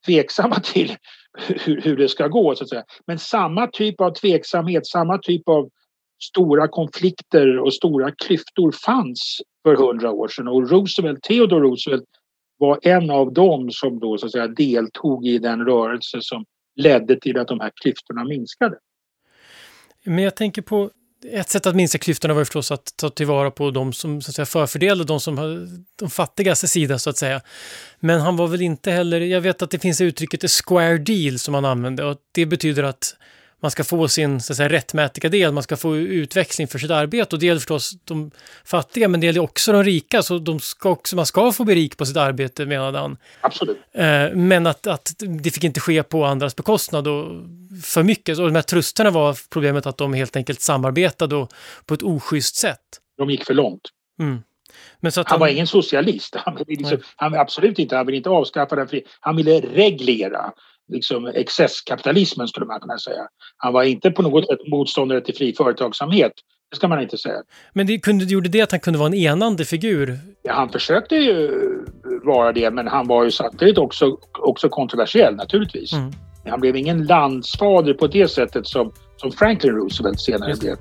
tveksamma 0.07 0.55
till 0.63 0.97
hur, 1.39 1.81
hur 1.81 1.97
det 1.97 2.09
ska 2.09 2.29
gå 2.29 2.55
så 2.55 2.65
att 2.65 2.69
säga. 2.69 2.85
Men 3.07 3.19
samma 3.19 3.67
typ 3.67 4.01
av 4.01 4.11
tveksamhet, 4.11 4.87
samma 4.87 5.19
typ 5.19 5.49
av 5.49 5.69
stora 6.23 6.69
konflikter 6.69 7.59
och 7.59 7.75
stora 7.75 8.11
klyftor 8.11 8.73
fanns 8.73 9.41
för 9.63 9.77
hundra 9.77 10.11
år 10.11 10.29
sedan 10.29 10.49
och 10.49 10.71
Roosevelt, 10.71 11.23
Theodore 11.23 11.61
Roosevelt 11.61 12.05
var 12.59 12.79
en 12.83 13.11
av 13.11 13.33
dem 13.33 13.71
som 13.71 13.99
då 13.99 14.19
så 14.19 14.27
att 14.27 14.33
säga 14.33 14.49
deltog 14.49 15.27
i 15.27 15.39
den 15.39 15.65
rörelse 15.65 16.19
som 16.21 16.45
ledde 16.77 17.21
till 17.21 17.39
att 17.39 17.49
de 17.49 17.61
här 17.61 17.73
klyftorna 17.83 18.25
minskade. 18.25 18.77
Men 20.09 20.25
jag 20.25 20.37
tänker 20.37 20.63
på 20.63 20.91
ett 21.33 21.49
sätt 21.49 21.67
att 21.67 21.77
minska 21.77 21.99
klyftorna 21.99 22.35
var 22.35 22.45
förstås 22.45 22.71
att 22.71 22.97
ta 22.97 23.11
tillvara 23.11 23.51
på 23.51 23.71
de 23.71 23.93
som 23.93 24.23
så 24.23 24.31
att 24.31 24.35
säga, 24.35 24.47
förfördelade, 24.47 25.05
de 25.05 25.21
som 25.21 25.39
har 25.39 25.69
de 25.99 26.11
fattigaste 26.11 26.69
sida 26.69 26.99
så 26.99 27.11
att 27.11 27.17
säga. 27.17 27.41
Men 28.01 28.21
han 28.21 28.37
var 28.37 28.47
väl 28.47 28.63
inte 28.63 28.91
heller, 28.91 29.21
jag 29.21 29.41
vet 29.41 29.63
att 29.63 29.71
det 29.71 29.79
finns 29.79 30.01
uttrycket 30.01 30.45
a 30.45 30.49
square 30.49 30.99
deal 30.99 31.39
som 31.39 31.55
han 31.55 31.65
använde 31.65 32.05
och 32.05 32.17
det 32.33 32.47
betyder 32.47 32.83
att 32.83 33.17
man 33.61 33.71
ska 33.71 33.85
få 33.85 34.09
sin 34.09 34.41
så 34.41 34.53
att 34.53 34.57
säga, 34.57 34.69
rättmätiga 34.69 35.31
del, 35.31 35.53
man 35.53 35.63
ska 35.63 35.77
få 35.77 35.97
utväxling 35.97 36.69
för 36.69 36.79
sitt 36.79 36.91
arbete 36.91 37.37
och 37.37 37.41
det 37.41 37.47
gäller 37.47 37.61
förstås 37.61 37.93
de 38.05 38.31
fattiga 38.65 39.09
men 39.09 39.21
det 39.21 39.27
gäller 39.27 39.41
också 39.41 39.73
de 39.73 39.85
rika 39.85 40.23
så 40.23 40.39
de 40.39 40.61
ska 40.61 40.91
också, 40.91 41.17
man 41.17 41.27
ska 41.27 41.53
få 41.53 41.65
bli 41.65 41.75
rik 41.75 41.97
på 41.97 42.07
sitt 42.07 42.17
arbete 42.17 42.67
menade 42.67 42.99
han. 42.99 43.17
Absolut. 43.41 43.79
Eh, 43.93 44.31
men 44.35 44.67
att, 44.67 44.87
att 44.87 45.13
det 45.19 45.51
fick 45.51 45.65
inte 45.65 45.81
ske 45.81 46.03
på 46.03 46.25
andras 46.25 46.57
bekostnad 46.57 47.09
och 47.09 47.43
för 47.85 48.03
mycket. 48.03 48.39
Och 48.39 48.47
de 48.47 48.55
här 48.55 48.63
trusterna 48.63 49.11
var 49.11 49.39
problemet 49.51 49.87
att 49.87 49.99
de 49.99 50.15
helt 50.15 50.37
enkelt 50.37 50.61
samarbetade 50.61 51.47
på 51.87 51.95
ett 51.95 52.03
oschysst 52.03 52.57
sätt. 52.57 52.81
De 53.19 53.31
gick 53.31 53.45
för 53.45 53.55
långt. 53.55 53.83
Mm. 54.21 54.43
han, 55.03 55.25
han, 55.27 55.41
var 55.41 55.49
ingen 55.49 55.67
socialist. 55.67 56.37
Han 56.37 56.57
ville, 56.57 56.81
liksom, 56.81 56.99
han 57.17 57.35
absolut 57.35 57.79
inte, 57.79 57.97
han 57.97 58.07
ville 58.07 58.17
inte 58.17 58.31
avskaffa 58.31 58.77
den 58.77 58.89
fri. 58.89 59.05
Han 59.21 59.37
ville 59.37 59.61
reglera 59.61 60.53
liksom 60.89 61.27
excesskapitalismen 61.27 62.49
skulle 62.49 62.67
man 62.67 62.81
kunna 62.81 62.99
säga. 62.99 63.29
Han 63.57 63.73
var 63.73 63.83
inte 63.83 64.11
på 64.11 64.23
något 64.23 64.47
sätt 64.47 64.59
motståndare 64.71 65.21
till 65.21 65.35
fri 65.35 65.55
företagsamhet. 65.55 66.33
Det 66.71 66.77
ska 66.77 66.89
man 66.89 67.03
inte 67.03 67.19
säga. 67.19 67.43
Men 67.73 67.87
det 67.87 67.99
kunde, 67.99 68.25
gjorde 68.25 68.49
det 68.49 68.61
att 68.61 68.71
han 68.71 68.81
kunde 68.81 68.99
vara 68.99 69.07
en 69.07 69.15
enande 69.15 69.65
figur? 69.65 70.19
Ja, 70.43 70.53
han 70.53 70.69
försökte 70.69 71.15
ju 71.15 71.51
vara 72.25 72.53
det, 72.53 72.71
men 72.71 72.87
han 72.87 73.07
var 73.07 73.25
ju 73.25 73.31
samtidigt 73.31 73.79
också, 73.79 74.19
också 74.39 74.69
kontroversiell 74.69 75.35
naturligtvis. 75.35 75.93
Mm. 75.93 76.13
Han 76.47 76.61
blev 76.61 76.77
ingen 76.77 77.07
landsfader 77.07 77.95
på 77.95 78.07
det 78.07 78.29
sättet 78.29 78.67
som, 78.67 78.93
som 79.17 79.33
Franklin 79.33 79.75
Roosevelt 79.75 80.21
senare 80.21 80.55
blev. 80.61 80.77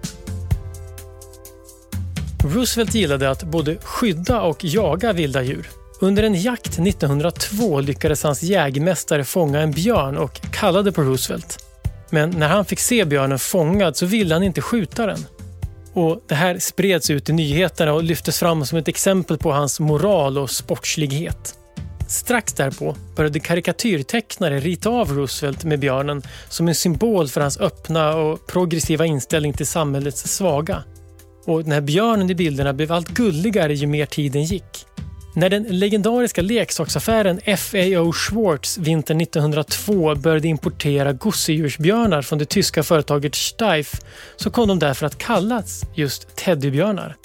Roosevelt 2.56 2.96
gillade 2.96 3.30
att 3.30 3.44
både 3.44 3.78
skydda 3.78 4.42
och 4.42 4.66
jaga 4.66 5.14
vilda 5.14 5.44
djur. 5.44 5.68
Under 6.00 6.24
en 6.24 6.42
jakt 6.42 6.80
1902 6.80 7.80
lyckades 7.80 8.24
hans 8.24 8.44
jägmästare 8.44 9.24
fånga 9.24 9.60
en 9.60 9.72
björn 9.72 10.18
och 10.18 10.42
kallade 10.54 10.92
på 10.92 11.02
Roosevelt. 11.02 11.66
Men 12.10 12.30
när 12.30 12.48
han 12.48 12.66
fick 12.66 12.80
se 12.80 13.06
björnen 13.06 13.40
fångad 13.40 13.98
så 13.98 14.06
ville 14.06 14.36
han 14.36 14.44
inte 14.44 14.62
skjuta 14.62 15.06
den. 15.06 15.26
Och 15.94 16.24
Det 16.28 16.36
här 16.36 16.60
spreds 16.60 17.10
ut 17.10 17.30
i 17.30 17.34
nyheterna 17.34 17.94
och 17.94 18.04
lyftes 18.04 18.40
fram 18.40 18.66
som 18.66 18.78
ett 18.78 18.88
exempel 18.88 19.38
på 19.38 19.52
hans 19.52 19.80
moral 19.80 20.38
och 20.38 20.50
sportslighet. 20.50 21.56
Strax 22.08 22.54
därpå 22.54 22.96
började 23.16 23.40
karikatyrtecknare 23.40 24.60
rita 24.60 24.90
av 24.90 25.12
Roosevelt 25.12 25.64
med 25.64 25.80
björnen 25.80 26.22
som 26.50 26.68
en 26.68 26.76
symbol 26.76 27.28
för 27.28 27.42
hans 27.42 27.60
öppna 27.60 28.16
och 28.16 28.48
progressiva 28.48 29.06
inställning 29.06 29.54
till 29.54 29.68
samhällets 29.68 30.28
svaga. 30.28 30.84
Och 31.46 31.64
den 31.64 31.72
här 31.72 31.82
björnen 31.82 32.30
i 32.30 32.36
bilderna 32.36 32.74
blev 32.74 32.92
allt 32.92 33.10
gulligare 33.10 33.74
ju 33.74 33.88
mer 33.88 34.06
tiden 34.06 34.44
gick. 34.44 34.87
När 35.38 35.50
den 35.50 35.64
legendariska 35.64 36.42
leksaksaffären 36.42 37.40
FAO 37.58 38.14
Schwartz 38.14 38.78
vintern 38.78 39.22
1902 39.22 40.16
började 40.16 40.48
importera 40.48 41.14
gosedjursbjörnar 41.14 42.22
från 42.22 42.40
det 42.40 42.46
tyska 42.46 42.84
företaget 42.84 43.36
Steiff 43.36 43.94
så 44.36 44.50
kom 44.50 44.68
de 44.68 44.80
därför 44.80 45.06
att 45.06 45.18
kallas 45.18 45.82
just 45.96 46.36
teddybjörnar. 46.36 47.16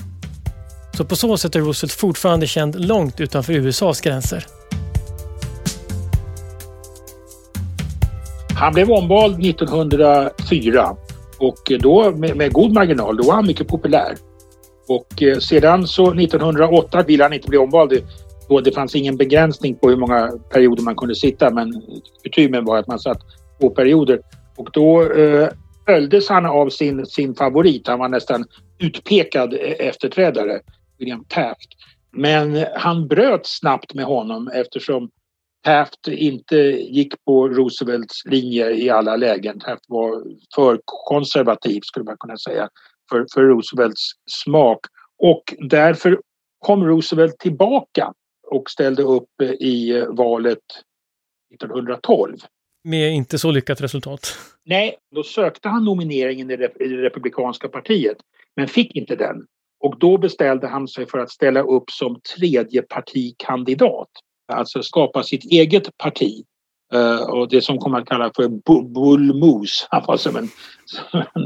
Så 0.96 1.05
på 1.05 1.16
så 1.16 1.37
sätt 1.37 1.57
är 1.57 1.61
Roosevelt 1.61 1.92
fortfarande 1.92 2.46
känd 2.46 2.85
långt 2.85 3.20
utanför 3.20 3.53
USAs 3.53 4.01
gränser. 4.01 4.46
Han 8.55 8.72
blev 8.72 8.90
omvald 8.90 9.46
1904 9.46 10.96
och 11.38 11.72
då 11.81 12.11
med, 12.11 12.37
med 12.37 12.53
god 12.53 12.72
marginal, 12.72 13.16
då 13.16 13.22
var 13.22 13.35
han 13.35 13.46
mycket 13.46 13.68
populär. 13.68 14.14
Och 14.88 15.23
eh, 15.23 15.38
sedan 15.38 15.87
så 15.87 16.12
1908 16.12 17.03
ville 17.03 17.23
han 17.23 17.33
inte 17.33 17.49
bli 17.49 17.59
omvald. 17.59 17.92
Då 18.49 18.61
det 18.61 18.73
fanns 18.73 18.95
ingen 18.95 19.16
begränsning 19.16 19.75
på 19.75 19.88
hur 19.88 19.97
många 19.97 20.33
perioder 20.51 20.83
man 20.83 20.97
kunde 20.97 21.14
sitta 21.14 21.51
men 21.51 21.83
kutymen 22.25 22.64
var 22.64 22.79
att 22.79 22.87
man 22.87 22.99
satt 22.99 23.18
två 23.61 23.71
perioder. 23.71 24.21
Och 24.57 24.68
då 24.73 25.12
eh, 25.12 25.49
följdes 25.87 26.29
han 26.29 26.47
av 26.47 26.68
sin, 26.68 27.07
sin 27.07 27.35
favorit. 27.35 27.88
Han 27.88 27.99
var 27.99 28.09
nästan 28.09 28.45
utpekad 28.79 29.55
e-, 29.55 29.57
efterträdare, 29.59 30.61
William 30.99 31.25
Taft. 31.29 31.68
Men 32.12 32.66
han 32.77 33.09
bröt 33.09 33.47
snabbt 33.47 33.95
med 33.95 34.05
honom 34.05 34.49
eftersom 34.49 35.11
Taft 35.64 36.09
inte 36.09 36.57
gick 36.90 37.25
på 37.25 37.49
Roosevelts 37.49 38.25
linje 38.25 38.71
i 38.71 38.90
alla 38.90 39.16
lägen. 39.16 39.61
Taft 39.61 39.85
var 39.88 40.23
för 40.55 40.81
konservativ 40.85 41.81
skulle 41.83 42.05
man 42.05 42.16
kunna 42.21 42.37
säga 42.37 42.68
för, 43.12 43.27
för 43.35 43.42
Roosevelts 43.42 44.11
smak. 44.44 44.81
Och 45.18 45.55
därför 45.68 46.20
kom 46.59 46.85
Roosevelt 46.85 47.38
tillbaka 47.38 48.12
och 48.51 48.70
ställde 48.70 49.03
upp 49.03 49.42
i 49.61 50.05
valet 50.09 50.59
1912. 51.55 52.37
Med 52.85 53.12
inte 53.12 53.38
så 53.38 53.51
lyckat 53.51 53.81
resultat? 53.81 54.38
Nej, 54.64 54.96
då 55.14 55.22
sökte 55.22 55.68
han 55.68 55.85
nomineringen 55.85 56.51
i 56.51 56.57
det 56.57 56.68
republikanska 56.79 57.68
partiet 57.68 58.16
men 58.57 58.68
fick 58.68 58.96
inte 58.96 59.16
den. 59.16 59.37
Och 59.81 59.98
då 59.98 60.18
beställde 60.18 60.66
han 60.66 60.88
sig 60.88 61.07
för 61.07 61.18
att 61.18 61.31
ställa 61.31 61.61
upp 61.61 61.90
som 61.90 62.20
tredje 62.37 62.83
partikandidat. 62.83 64.09
Alltså 64.53 64.83
skapa 64.83 65.22
sitt 65.22 65.44
eget 65.44 65.98
parti. 65.98 66.44
Uh, 66.94 67.22
och 67.22 67.48
det 67.48 67.62
som 67.62 67.79
kommer 67.79 67.98
att 67.98 68.09
kallas 68.09 68.33
för 68.37 68.48
bullmoose. 68.94 69.87
Han 69.90 70.05
var 70.07 70.16
som 70.16 70.37
en, 70.37 70.48
som 70.85 71.22
en 71.35 71.42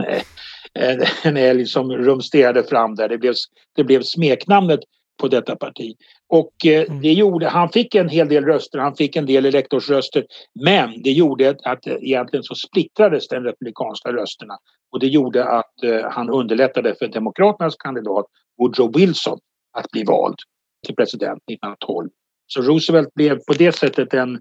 en 1.22 1.36
älg 1.36 1.66
som 1.66 1.92
rumsterade 1.92 2.64
fram 2.64 2.94
där. 2.94 3.08
Det 3.08 3.18
blev, 3.18 3.34
det 3.76 3.84
blev 3.84 4.02
smeknamnet 4.02 4.80
på 5.20 5.28
detta 5.28 5.56
parti. 5.56 5.94
Och 6.28 6.66
eh, 6.66 6.82
mm. 6.82 7.00
det 7.02 7.12
gjorde, 7.12 7.48
han 7.48 7.68
fick 7.68 7.94
en 7.94 8.08
hel 8.08 8.28
del 8.28 8.44
röster, 8.44 8.78
han 8.78 8.96
fick 8.96 9.16
en 9.16 9.26
del 9.26 9.46
elektorsröster 9.46 10.26
men 10.60 11.02
det 11.02 11.12
gjorde 11.12 11.56
att 11.64 11.86
egentligen 11.86 12.42
så 12.42 12.54
splittrades 12.54 13.28
den 13.28 13.44
republikanska 13.44 14.12
rösterna 14.12 14.54
och 14.92 15.00
det 15.00 15.06
gjorde 15.06 15.44
att 15.44 15.82
eh, 15.84 16.10
han 16.10 16.30
underlättade 16.30 16.94
för 16.98 17.08
Demokraternas 17.08 17.76
kandidat 17.76 18.26
Woodrow 18.58 18.92
Wilson 18.94 19.38
att 19.72 19.90
bli 19.90 20.04
vald 20.04 20.36
till 20.86 20.94
president 20.94 21.42
1912. 21.50 22.08
Så 22.46 22.62
Roosevelt 22.62 23.14
blev 23.14 23.38
på 23.46 23.52
det 23.52 23.72
sättet 23.72 24.14
en 24.14 24.40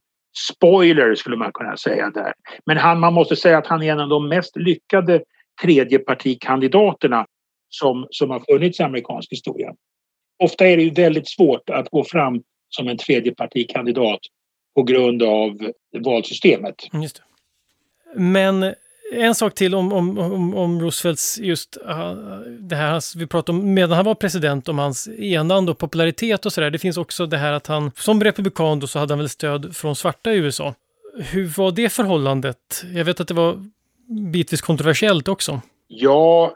spoiler 0.50 1.16
skulle 1.16 1.38
man 1.38 1.52
kunna 1.54 1.78
säga 1.78 2.10
där. 2.10 2.34
Men 2.66 2.78
han, 2.78 3.00
man 3.00 3.14
måste 3.14 3.36
säga 3.36 3.58
att 3.58 3.68
han 3.68 3.84
är 3.84 3.92
en 3.92 4.00
av 4.00 4.10
de 4.10 4.30
mest 4.30 4.58
lyckade 4.58 5.22
tredjepartikandidaterna 5.62 7.26
som, 7.70 8.08
som 8.10 8.30
har 8.30 8.40
funnits 8.40 8.80
i 8.80 8.84
amerikansk 8.84 9.32
historia. 9.32 9.74
Ofta 10.44 10.68
är 10.68 10.78
det 10.78 10.84
ju 10.84 10.90
väldigt 10.90 11.30
svårt 11.30 11.70
att 11.70 11.90
gå 11.90 12.04
fram 12.04 12.44
som 12.70 12.88
en 12.88 12.98
tredjepartikandidat 12.98 14.20
på 14.76 14.84
grund 14.84 15.24
av 15.24 15.72
valsystemet. 16.00 16.76
Mm, 16.94 17.04
just 17.04 17.16
det. 17.16 17.24
Men 18.22 18.74
en 19.14 19.36
sak 19.36 19.56
till 19.56 19.76
om, 19.76 19.94
om, 19.94 20.18
om, 20.18 20.56
om 20.56 20.82
Roosevelts 20.82 21.40
just 21.40 21.78
uh, 21.78 22.14
det 22.60 22.76
här 22.76 23.18
vi 23.18 23.28
pratade 23.28 23.58
om 23.58 23.74
medan 23.74 23.92
han 23.92 24.06
var 24.06 24.16
president, 24.16 24.70
om 24.70 24.80
hans 24.80 25.08
enande 25.08 25.72
och 25.72 25.78
popularitet 25.78 26.46
och 26.46 26.54
sådär. 26.54 26.72
Det 26.72 26.80
finns 26.80 26.98
också 26.98 27.26
det 27.26 27.38
här 27.38 27.52
att 27.52 27.68
han 27.68 27.92
som 27.96 28.24
republikan 28.24 28.80
då 28.80 28.88
så 28.88 29.00
hade 29.00 29.14
han 29.14 29.20
väl 29.20 29.30
stöd 29.30 29.76
från 29.76 29.96
svarta 29.96 30.34
i 30.34 30.38
USA. 30.38 30.74
Hur 31.20 31.48
var 31.58 31.72
det 31.72 31.90
förhållandet? 31.90 32.86
Jag 32.94 33.06
vet 33.06 33.20
att 33.20 33.28
det 33.28 33.34
var 33.34 33.66
bitvis 34.32 34.62
kontroversiellt 34.62 35.28
också. 35.28 35.62
Ja, 35.88 36.56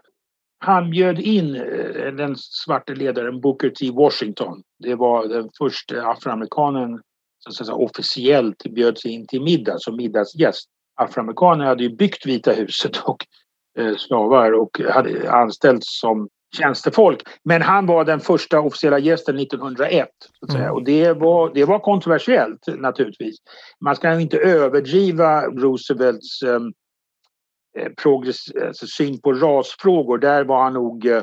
han 0.59 0.89
bjöd 0.89 1.19
in 1.19 1.55
eh, 1.55 2.13
den 2.13 2.35
svarte 2.37 2.95
ledaren 2.95 3.41
Booker 3.41 3.69
T 3.69 3.91
Washington. 3.91 4.63
Det 4.79 4.95
var 4.95 5.27
den 5.27 5.49
första 5.57 6.07
afroamerikanen 6.07 7.01
som 7.39 7.65
så 7.65 7.73
officiellt 7.73 8.63
bjöds 8.63 9.05
in 9.05 9.27
till 9.27 9.41
middag 9.41 9.79
som 9.79 9.95
middagsgäst 9.95 10.69
afroamerikaner 10.99 11.65
hade 11.65 11.83
ju 11.83 11.95
byggt 11.95 12.25
Vita 12.25 12.51
huset 12.51 12.97
och 12.97 13.25
eh, 13.79 13.95
slavar 13.95 14.51
och 14.51 14.81
hade 14.89 15.31
anställts 15.31 15.99
som 15.99 16.27
tjänstefolk. 16.57 17.21
Men 17.43 17.61
han 17.61 17.85
var 17.85 18.05
den 18.05 18.19
första 18.19 18.59
officiella 18.59 18.99
gästen 18.99 19.39
1901. 19.39 20.07
Så 20.39 20.45
att 20.45 20.51
säga. 20.51 20.63
Mm. 20.63 20.75
Och 20.75 20.83
det 20.83 21.13
var, 21.13 21.51
det 21.53 21.65
var 21.65 21.79
kontroversiellt 21.79 22.67
naturligtvis. 22.67 23.35
Man 23.85 23.95
ska 23.95 24.19
inte 24.19 24.37
överdriva 24.37 25.41
Roosevelts 25.41 26.41
eh, 26.41 26.59
Eh, 27.79 27.91
progress, 28.03 28.55
alltså 28.67 28.87
syn 28.87 29.21
på 29.21 29.33
rasfrågor. 29.33 30.17
Där 30.17 30.43
var 30.43 30.63
han 30.63 30.73
nog... 30.73 31.05
Eh, 31.05 31.21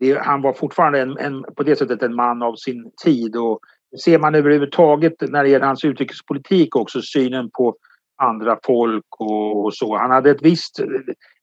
det, 0.00 0.18
han 0.18 0.42
var 0.42 0.52
fortfarande 0.52 1.00
en, 1.00 1.18
en, 1.18 1.44
på 1.56 1.62
det 1.62 1.76
sättet 1.76 2.02
en 2.02 2.14
man 2.14 2.42
av 2.42 2.56
sin 2.56 2.92
tid. 3.04 3.36
Och 3.36 3.60
ser 4.04 4.18
man 4.18 4.34
överhuvudtaget 4.34 5.14
när 5.20 5.42
det 5.42 5.50
gäller 5.50 5.66
hans 5.66 5.84
utrikespolitik 5.84 6.76
också 6.76 7.02
synen 7.02 7.50
på 7.50 7.76
andra 8.22 8.58
folk 8.66 9.04
och, 9.18 9.64
och, 9.64 9.74
så. 9.74 9.96
Han 9.96 10.10
hade 10.10 10.30
ett 10.30 10.42
visst... 10.42 10.80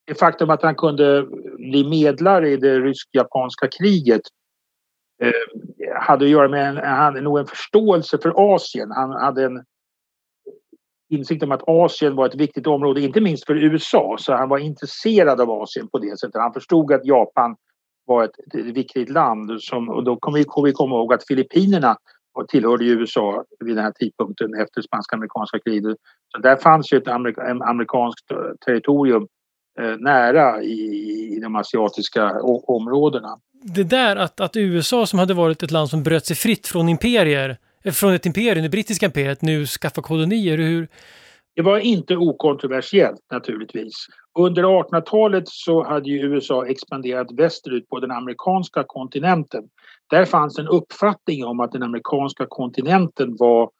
Det 0.04 0.14
faktum 0.14 0.50
att 0.50 0.62
han 0.62 0.74
kunde 0.74 1.26
bli 1.56 1.88
medlare 1.88 2.50
i 2.50 2.56
det 2.56 2.80
rysk-japanska 2.80 3.68
kriget 3.68 4.20
eh, 5.22 5.96
hade 6.00 6.24
att 6.24 6.30
göra 6.30 6.48
med 6.48 6.68
en, 6.68 6.76
han 6.76 7.04
hade 7.04 7.20
nog 7.20 7.38
en 7.38 7.46
förståelse 7.46 8.18
för 8.18 8.54
Asien. 8.54 8.90
Han 8.90 9.10
hade 9.10 9.44
en 9.44 9.64
insikt 11.08 11.42
om 11.42 11.52
att 11.52 11.62
Asien 11.66 12.16
var 12.16 12.26
ett 12.26 12.34
viktigt 12.34 12.66
område, 12.66 13.00
inte 13.00 13.20
minst 13.20 13.46
för 13.46 13.56
USA. 13.56 14.16
Så 14.18 14.34
han 14.34 14.48
var 14.48 14.58
intresserad 14.58 15.40
av 15.40 15.50
Asien 15.50 15.88
på 15.88 15.98
det 15.98 16.18
sättet. 16.18 16.40
Han 16.40 16.52
förstod 16.52 16.92
att 16.92 17.06
Japan 17.06 17.56
var 18.06 18.24
ett, 18.24 18.54
ett 18.54 18.76
viktigt 18.76 19.10
land. 19.10 19.62
Som, 19.62 19.88
och 19.88 20.04
då 20.04 20.16
kommer 20.16 20.38
vi 20.38 20.72
komma 20.72 20.96
ihåg 20.96 21.12
att 21.12 21.26
Filippinerna 21.26 21.96
tillhörde 22.48 22.84
USA 22.84 23.44
vid 23.64 23.76
den 23.76 23.84
här 23.84 23.92
tidpunkten 23.92 24.54
efter 24.54 24.82
spanska-amerikanska 24.82 25.58
kriget. 25.58 25.96
Så 26.34 26.38
där 26.38 26.56
fanns 26.56 26.92
ju 26.92 26.98
ett 26.98 27.08
amerik 27.08 27.38
amerikanskt 27.38 28.26
territorium 28.66 29.26
eh, 29.80 29.96
nära 29.98 30.62
i, 30.62 31.36
i 31.36 31.40
de 31.42 31.56
asiatiska 31.56 32.40
områdena. 32.66 33.38
Det 33.62 33.84
där 33.84 34.16
att, 34.16 34.40
att 34.40 34.56
USA 34.56 35.06
som 35.06 35.18
hade 35.18 35.34
varit 35.34 35.62
ett 35.62 35.70
land 35.70 35.88
som 35.88 36.02
bröt 36.02 36.26
sig 36.26 36.36
fritt 36.36 36.66
från 36.66 36.88
imperier, 36.88 37.56
från 37.92 38.14
ett 38.14 38.26
imperium, 38.26 38.62
det 38.62 38.68
brittiska 38.68 39.06
imperiet, 39.06 39.42
nu 39.42 39.66
skaffa 39.66 40.02
kolonier. 40.02 40.58
Hur, 40.58 40.88
det 41.56 41.62
var 41.62 41.78
inte 41.78 42.16
okontroversiellt 42.16 43.20
naturligtvis. 43.32 43.94
Under 44.38 44.62
1800-talet 44.62 45.44
så 45.46 45.84
hade 45.84 46.10
ju 46.10 46.18
USA 46.18 46.66
expanderat 46.66 47.26
västerut 47.32 47.88
på 47.88 48.00
den 48.00 48.10
amerikanska 48.10 48.84
kontinenten. 48.86 49.64
Där 50.10 50.24
fanns 50.24 50.58
en 50.58 50.68
uppfattning 50.68 51.44
om 51.44 51.60
att 51.60 51.72
den 51.72 51.82
amerikanska 51.82 52.46
kontinenten 52.48 53.36
var 53.38 53.70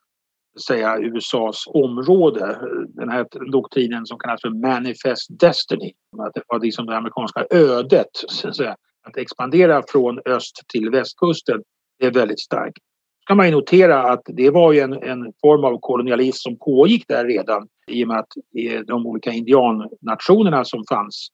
säga, 0.66 0.98
USAs 0.98 1.64
område. 1.66 2.58
Den 2.88 3.08
här 3.08 3.26
doktrinen 3.52 4.06
som 4.06 4.18
kallas 4.18 4.40
för 4.40 4.50
Manifest 4.50 5.40
Destiny. 5.40 5.92
Att 6.18 6.34
det 6.34 6.42
var 6.48 6.60
liksom 6.60 6.86
det 6.86 6.96
amerikanska 6.96 7.46
ödet. 7.50 8.10
Så 8.12 8.48
att, 8.48 8.56
säga. 8.56 8.76
att 9.06 9.16
expandera 9.16 9.82
från 9.88 10.20
öst 10.24 10.62
till 10.68 10.90
västkusten 10.90 11.62
är 12.02 12.10
väldigt 12.10 12.40
starkt 12.40 12.78
kan 13.26 13.36
man 13.36 13.46
ju 13.46 13.52
notera 13.52 14.02
att 14.02 14.22
det 14.24 14.50
var 14.50 14.72
ju 14.72 14.80
en, 14.80 14.92
en 14.92 15.32
form 15.40 15.64
av 15.64 15.78
kolonialism 15.80 16.36
som 16.36 16.58
pågick 16.58 17.04
där 17.08 17.24
redan 17.24 17.68
i 17.86 18.04
och 18.04 18.08
med 18.08 18.18
att 18.18 18.36
eh, 18.58 18.80
de 18.80 19.06
olika 19.06 19.30
indiannationerna 19.30 20.64
som 20.64 20.84
fanns 20.88 21.28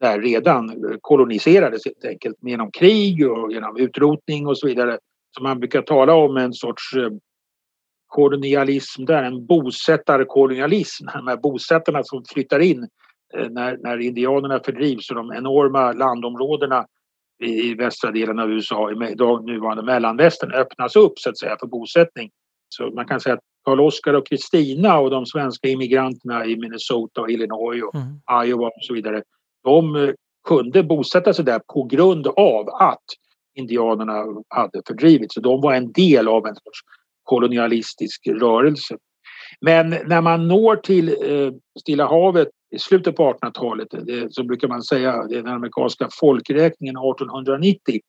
där 0.00 0.20
redan 0.20 0.70
eh, 0.70 0.96
koloniserades 1.00 1.84
helt 1.84 2.04
enkelt 2.04 2.36
genom 2.40 2.70
krig 2.70 3.30
och 3.30 3.52
genom 3.52 3.76
utrotning 3.76 4.46
och 4.46 4.58
så 4.58 4.66
vidare. 4.66 4.98
Så 5.36 5.42
man 5.42 5.58
brukar 5.58 5.82
tala 5.82 6.14
om 6.14 6.36
en 6.36 6.52
sorts 6.52 6.94
eh, 6.96 7.10
kolonialism 8.06 9.04
där, 9.04 9.22
en 9.22 9.46
bosättarkolonialism. 9.46 11.06
De 11.06 11.26
här 11.26 11.36
bosättarna 11.36 12.04
som 12.04 12.24
flyttar 12.24 12.60
in 12.60 12.88
när, 13.50 13.76
när 13.82 13.98
indianerna 13.98 14.60
fördrivs 14.64 15.10
och 15.10 15.16
de 15.16 15.32
enorma 15.32 15.92
landområdena 15.92 16.86
i 17.40 17.74
västra 17.74 18.10
delen 18.10 18.38
av 18.38 18.50
USA, 18.50 18.90
i 18.90 18.94
nuvarande 18.94 19.82
mellanvästern, 19.82 20.52
öppnas 20.52 20.96
upp 20.96 21.18
så 21.18 21.30
att 21.30 21.38
säga 21.38 21.56
för 21.60 21.66
bosättning. 21.66 22.30
Så 22.68 22.90
man 22.90 23.06
kan 23.06 23.20
säga 23.20 23.34
att 23.34 23.40
Karl 23.64 23.80
Oskar 23.80 24.14
och 24.14 24.26
Kristina 24.26 24.98
och 24.98 25.10
de 25.10 25.26
svenska 25.26 25.68
immigranterna 25.68 26.46
i 26.46 26.56
Minnesota 26.56 27.20
och 27.20 27.30
Illinois 27.30 27.82
och 27.82 27.94
mm. 27.94 28.46
Iowa 28.46 28.66
och 28.66 28.72
så 28.80 28.94
vidare, 28.94 29.22
de 29.64 29.96
eh, 29.96 30.10
kunde 30.48 30.82
bosätta 30.82 31.34
sig 31.34 31.44
där 31.44 31.60
på 31.72 31.84
grund 31.84 32.26
av 32.26 32.68
att 32.68 33.04
indianerna 33.54 34.24
hade 34.48 34.82
fördrivits. 34.86 35.34
Så 35.34 35.40
de 35.40 35.60
var 35.60 35.74
en 35.74 35.92
del 35.92 36.28
av 36.28 36.46
en 36.46 36.54
sorts 36.54 36.80
kolonialistisk 37.22 38.26
rörelse. 38.26 38.96
Men 39.60 39.90
när 39.90 40.20
man 40.20 40.48
når 40.48 40.76
till 40.76 41.08
eh, 41.08 41.52
Stilla 41.80 42.06
havet 42.06 42.48
i 42.70 42.78
slutet 42.78 43.16
på 43.16 43.32
1800-talet, 43.32 43.88
så 44.30 44.44
brukar 44.44 44.68
man 44.68 44.82
säga, 44.82 45.26
det 45.26 45.34
är 45.34 45.42
den 45.42 45.54
amerikanska 45.54 46.08
folkräkningen 46.20 46.96
1890, 46.96 48.00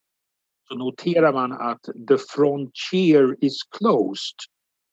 så 0.68 0.76
noterar 0.76 1.34
man 1.34 1.52
att 1.52 1.82
the 1.84 2.18
frontier 2.36 3.36
is 3.42 3.58
closed. 3.78 4.38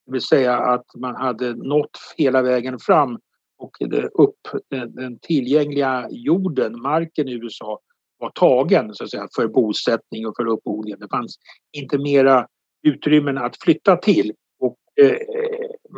Det 0.07 0.13
vill 0.13 0.21
säga 0.21 0.57
att 0.57 0.85
man 0.97 1.17
hade 1.17 1.55
nått 1.55 1.99
hela 2.17 2.43
vägen 2.43 2.79
fram 2.79 3.19
och 3.59 3.77
upp, 4.13 4.41
den 4.89 5.19
tillgängliga 5.19 6.09
jorden, 6.11 6.81
marken 6.81 7.29
i 7.29 7.33
USA, 7.33 7.81
var 8.19 8.31
tagen 8.31 8.95
så 8.95 9.05
att 9.05 9.11
säga, 9.11 9.29
för 9.37 9.49
bosättning 9.49 10.27
och 10.27 10.37
för 10.37 10.47
uppodling. 10.47 10.97
Det 10.99 11.09
fanns 11.09 11.37
inte 11.73 11.99
mera 11.99 12.47
utrymmen 12.83 13.39
att 13.39 13.57
flytta 13.63 13.97
till. 13.97 14.33
Och, 14.61 14.77
eh, 15.05 15.17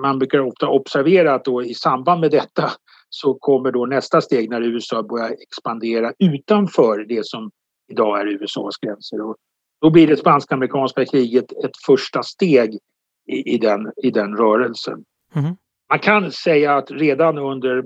man 0.03 0.19
brukar 0.19 0.39
ofta 0.39 0.69
observera 0.69 1.35
att 1.35 1.45
då 1.45 1.63
i 1.63 1.75
samband 1.75 2.21
med 2.21 2.31
detta 2.31 2.71
så 3.11 3.35
kommer 3.35 3.73
då 3.73 3.87
nästa 3.87 4.21
steg 4.21 4.51
när 4.51 4.61
USA 4.61 5.03
börjar 5.03 5.31
expandera 5.31 6.13
utanför 6.19 7.05
det 7.09 7.27
som 7.27 7.51
idag 7.93 8.21
är 8.21 8.27
USAs 8.27 8.77
gränser. 8.77 9.21
Och 9.21 9.37
då 9.81 9.91
blir 9.91 10.07
det 10.07 10.17
spansk-amerikanska 10.17 11.05
kriget 11.05 11.53
ett 11.53 11.77
första 11.87 12.23
steg 12.23 12.79
i, 13.27 13.55
i, 13.55 13.59
den, 13.59 13.93
i 14.03 14.11
den 14.11 14.37
rörelsen. 14.37 15.05
Mm. 15.35 15.57
Man 15.91 15.99
kan 15.99 16.33
säga 16.33 16.77
att 16.77 16.91
redan 16.91 17.39
under 17.39 17.85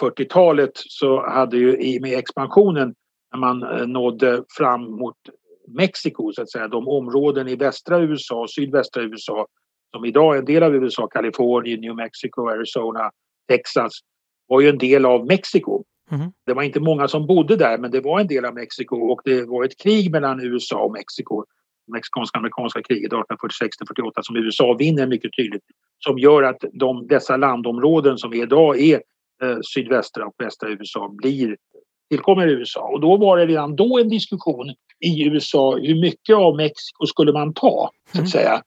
1840-talet 0.00 0.72
så 0.74 1.26
hade 1.30 1.56
ju 1.56 1.76
i 1.76 2.00
med 2.00 2.18
expansionen 2.18 2.94
när 3.32 3.40
man 3.40 3.62
eh, 3.62 3.86
nådde 3.86 4.44
fram 4.58 4.82
mot 4.82 5.16
Mexiko, 5.68 6.32
så 6.32 6.42
att 6.42 6.50
säga, 6.50 6.68
de 6.68 6.88
områden 6.88 7.48
i 7.48 7.56
västra 7.56 8.00
USA 8.00 8.46
sydvästra 8.48 9.02
USA 9.02 9.46
som 9.90 10.04
idag 10.04 10.34
är 10.34 10.38
en 10.38 10.44
del 10.44 10.62
av 10.62 10.74
USA, 10.74 11.06
Kalifornien, 11.06 11.80
New 11.80 11.94
Mexico, 11.94 12.48
Arizona, 12.48 13.10
Texas 13.48 13.92
var 14.48 14.60
ju 14.60 14.68
en 14.68 14.78
del 14.78 15.06
av 15.06 15.26
Mexiko. 15.26 15.84
Mm. 16.10 16.32
Det 16.46 16.54
var 16.54 16.62
inte 16.62 16.80
många 16.80 17.08
som 17.08 17.26
bodde 17.26 17.56
där 17.56 17.78
men 17.78 17.90
det 17.90 18.00
var 18.00 18.20
en 18.20 18.26
del 18.26 18.44
av 18.44 18.54
Mexiko 18.54 18.96
och 18.96 19.20
det 19.24 19.44
var 19.44 19.64
ett 19.64 19.78
krig 19.82 20.10
mellan 20.10 20.40
USA 20.40 20.78
och 20.78 20.92
Mexiko. 20.92 21.44
Mexikanska-amerikanska 21.92 22.82
kriget 22.82 23.12
1846-48 23.12 24.12
som 24.22 24.36
USA 24.36 24.76
vinner 24.78 25.06
mycket 25.06 25.30
tydligt. 25.36 25.62
Som 25.98 26.18
gör 26.18 26.42
att 26.42 26.64
de, 26.72 27.06
dessa 27.06 27.36
landområden 27.36 28.18
som 28.18 28.34
idag 28.34 28.80
är 28.80 29.02
eh, 29.42 29.58
sydvästra 29.74 30.26
och 30.26 30.34
västra 30.38 30.68
USA 30.68 31.08
blir 31.08 31.56
tillkommer 32.10 32.46
USA. 32.46 32.80
Och 32.80 33.00
då 33.00 33.16
var 33.16 33.36
det 33.36 33.46
redan 33.46 33.76
då 33.76 33.98
en 33.98 34.08
diskussion 34.08 34.74
i 35.00 35.26
USA 35.26 35.76
hur 35.76 36.00
mycket 36.00 36.36
av 36.36 36.56
Mexiko 36.56 37.06
skulle 37.06 37.32
man 37.32 37.54
ta? 37.54 37.90
Så 38.04 38.10
att 38.10 38.14
mm. 38.18 38.26
säga. 38.26 38.62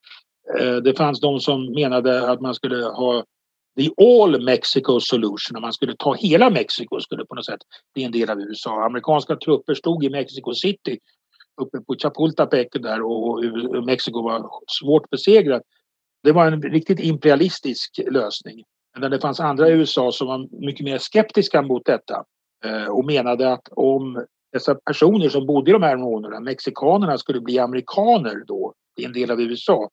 Eh, 0.60 0.76
det 0.76 0.98
fanns 0.98 1.22
de 1.22 1.40
som 1.40 1.74
menade 1.74 2.32
att 2.32 2.42
man 2.42 2.54
skulle 2.54 2.86
ha 2.86 3.24
the 3.78 3.90
all 3.98 4.44
Mexico 4.44 5.00
solution, 5.00 5.56
om 5.56 5.62
man 5.62 5.74
skulle 5.74 5.96
ta 5.96 6.14
hela 6.14 6.50
Mexiko 6.50 7.00
skulle 7.00 7.26
på 7.26 7.36
något 7.36 7.46
sätt 7.46 7.62
bli 7.94 8.04
en 8.04 8.12
del 8.12 8.30
av 8.30 8.40
USA. 8.40 8.86
Amerikanska 8.86 9.36
trupper 9.36 9.74
stod 9.74 10.04
i 10.04 10.10
Mexico 10.10 10.54
City 10.54 11.00
uppe 11.62 11.82
på 11.82 11.96
Chapultepec 11.96 12.68
där 12.74 13.02
och 13.02 13.44
Mexiko 13.86 14.22
var 14.22 14.50
svårt 14.82 15.10
besegrat. 15.10 15.62
Det 16.24 16.32
var 16.32 16.48
en 16.48 16.62
riktigt 16.62 17.00
imperialistisk 17.00 18.00
lösning. 18.12 18.64
Men 19.00 19.12
det 19.12 19.20
fanns 19.20 19.40
andra 19.40 19.70
i 19.70 19.72
USA 19.72 20.12
som 20.12 20.28
var 20.28 20.48
mycket 20.66 20.84
mer 20.84 20.98
skeptiska 20.98 21.62
mot 21.62 21.86
detta 21.86 22.24
eh, 22.66 22.86
och 22.86 23.06
menade 23.06 23.54
att 23.54 23.68
om 23.72 24.26
dessa 24.52 24.76
personer 24.76 25.30
som 25.30 25.46
bodde 25.46 25.72
i 25.72 25.74
de 25.74 25.84
här 25.84 25.96
områdena, 25.96 26.40
mexikanerna, 26.40 27.18
skulle 27.18 27.42
bli 27.42 27.60
amerikaner 27.60 28.44
då 28.48 28.74
i 29.00 29.06
en 29.06 29.14
del 29.14 29.32
av 29.32 29.42
USA 29.42 29.90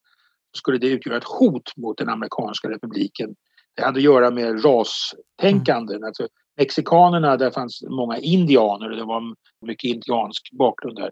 skulle 0.57 0.79
det 0.79 0.87
utgöra 0.87 1.17
ett 1.17 1.25
hot 1.25 1.77
mot 1.77 1.99
den 1.99 2.09
amerikanska 2.09 2.71
republiken. 2.71 3.35
Det 3.79 3.85
hade 3.85 3.99
att 3.99 4.03
göra 4.05 4.31
med 4.31 4.65
rastänkande. 4.65 5.95
Mm. 5.95 6.07
Alltså, 6.07 6.29
mexikanerna, 6.57 7.37
där 7.37 7.51
fanns 7.51 7.83
många 7.89 8.19
indianer 8.19 8.91
och 8.91 8.97
det 8.97 9.05
var 9.05 9.23
mycket 9.67 9.91
indiansk 9.91 10.53
bakgrund 10.53 10.97
där. 10.97 11.11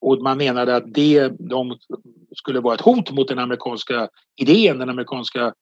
Och 0.00 0.22
man 0.22 0.38
menade 0.38 0.76
att 0.76 0.94
det, 0.94 1.28
de 1.28 1.78
skulle 2.36 2.60
vara 2.60 2.74
ett 2.74 2.80
hot 2.80 3.10
mot 3.10 3.28
den 3.28 3.38
amerikanska 3.38 4.08
idén, 4.36 4.78
den 4.78 4.90
amerikanska 4.90 5.54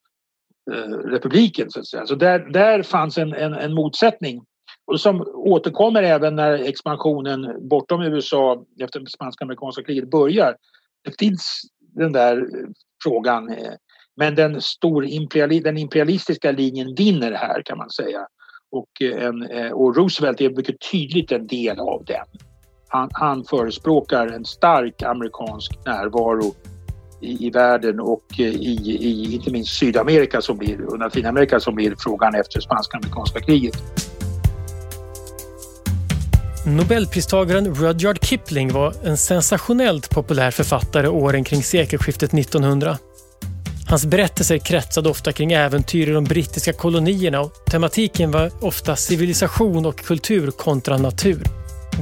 eh, 0.71 0.89
republiken. 0.89 1.71
Så, 1.71 1.79
att 1.79 1.87
säga. 1.87 2.05
så 2.05 2.15
där, 2.15 2.39
där 2.39 2.83
fanns 2.83 3.17
en, 3.17 3.33
en, 3.33 3.53
en 3.53 3.73
motsättning 3.73 4.41
och 4.85 5.01
som 5.01 5.21
återkommer 5.35 6.03
även 6.03 6.35
när 6.35 6.53
expansionen 6.53 7.69
bortom 7.69 8.01
USA 8.01 8.65
efter 8.81 8.99
det 8.99 9.09
spansk-amerikanska 9.09 9.83
kriget 9.83 10.11
börjar. 10.11 10.55
Det 11.03 11.19
finns 11.19 11.61
den 11.79 12.11
där 12.11 12.47
frågan. 13.03 13.55
Men 14.17 14.35
den, 14.35 14.61
stor 14.61 15.05
imperiali 15.05 15.59
den 15.59 15.77
imperialistiska 15.77 16.51
linjen 16.51 16.95
vinner 16.95 17.31
här 17.31 17.61
kan 17.61 17.77
man 17.77 17.89
säga. 17.89 18.19
Och, 18.71 19.01
eh, 19.01 19.25
en, 19.25 19.43
eh, 19.43 19.71
och 19.71 19.95
Roosevelt 19.95 20.41
är 20.41 20.49
mycket 20.49 20.75
tydligt 20.91 21.31
en 21.31 21.47
del 21.47 21.79
av 21.79 22.03
den. 22.05 22.25
Han, 22.87 23.09
han 23.13 23.43
förespråkar 23.43 24.27
en 24.27 24.45
stark 24.45 25.03
amerikansk 25.03 25.85
närvaro 25.85 26.55
i, 27.21 27.47
i 27.47 27.49
världen 27.49 27.99
och 27.99 28.25
eh, 28.39 28.45
i, 28.45 28.97
i, 28.99 29.35
inte 29.35 29.51
minst 29.51 29.73
Sydamerika 29.73 30.41
som 30.41 30.57
blir, 30.57 30.85
och 30.85 30.99
Latinamerika 30.99 31.59
som 31.59 31.75
blir 31.75 31.95
frågan 31.99 32.35
efter 32.35 32.59
spansk-amerikanska 32.59 33.39
kriget. 33.39 33.75
Nobelpristagaren 36.65 37.75
Rudyard 37.75 38.25
Kipling 38.25 38.73
var 38.73 38.93
en 39.03 39.17
sensationellt 39.17 40.09
populär 40.09 40.51
författare 40.51 41.07
åren 41.07 41.43
kring 41.43 41.63
sekelskiftet 41.63 42.33
1900. 42.33 42.97
Hans 43.91 44.05
berättelser 44.05 44.57
kretsade 44.57 45.09
ofta 45.09 45.31
kring 45.31 45.51
äventyr 45.51 46.09
i 46.09 46.11
de 46.11 46.23
brittiska 46.23 46.73
kolonierna 46.73 47.41
och 47.41 47.65
tematiken 47.65 48.31
var 48.31 48.51
ofta 48.61 48.95
civilisation 48.95 49.85
och 49.85 49.99
kultur 49.99 50.51
kontra 50.51 50.97
natur. 50.97 51.43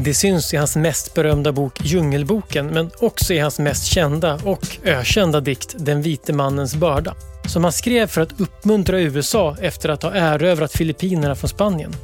Det 0.04 0.14
syns 0.14 0.54
i 0.54 0.58
hans 0.58 0.76
mest 0.76 1.14
berömda 1.14 1.52
bok 1.52 1.80
Djungelboken 1.84 2.68
men 2.68 2.92
också 3.00 3.34
i 3.34 3.40
hans 3.40 3.60
mest 3.60 3.86
kända 3.86 4.40
och 4.44 4.78
ökända 4.84 5.40
dikt 5.40 5.76
Den 5.78 6.02
vite 6.02 6.34
mannens 6.34 6.76
börda 6.76 7.16
som 7.48 7.64
han 7.64 7.74
skrev 7.74 8.08
för 8.08 8.22
att 8.22 8.42
uppmuntra 8.42 9.00
USA 9.00 9.58
efter 9.62 9.90
att 9.90 10.04
ha 10.04 10.12
erövrat 10.12 10.72
Filippinerna 10.72 11.36
från 11.36 11.50
Spanien. 11.50 11.96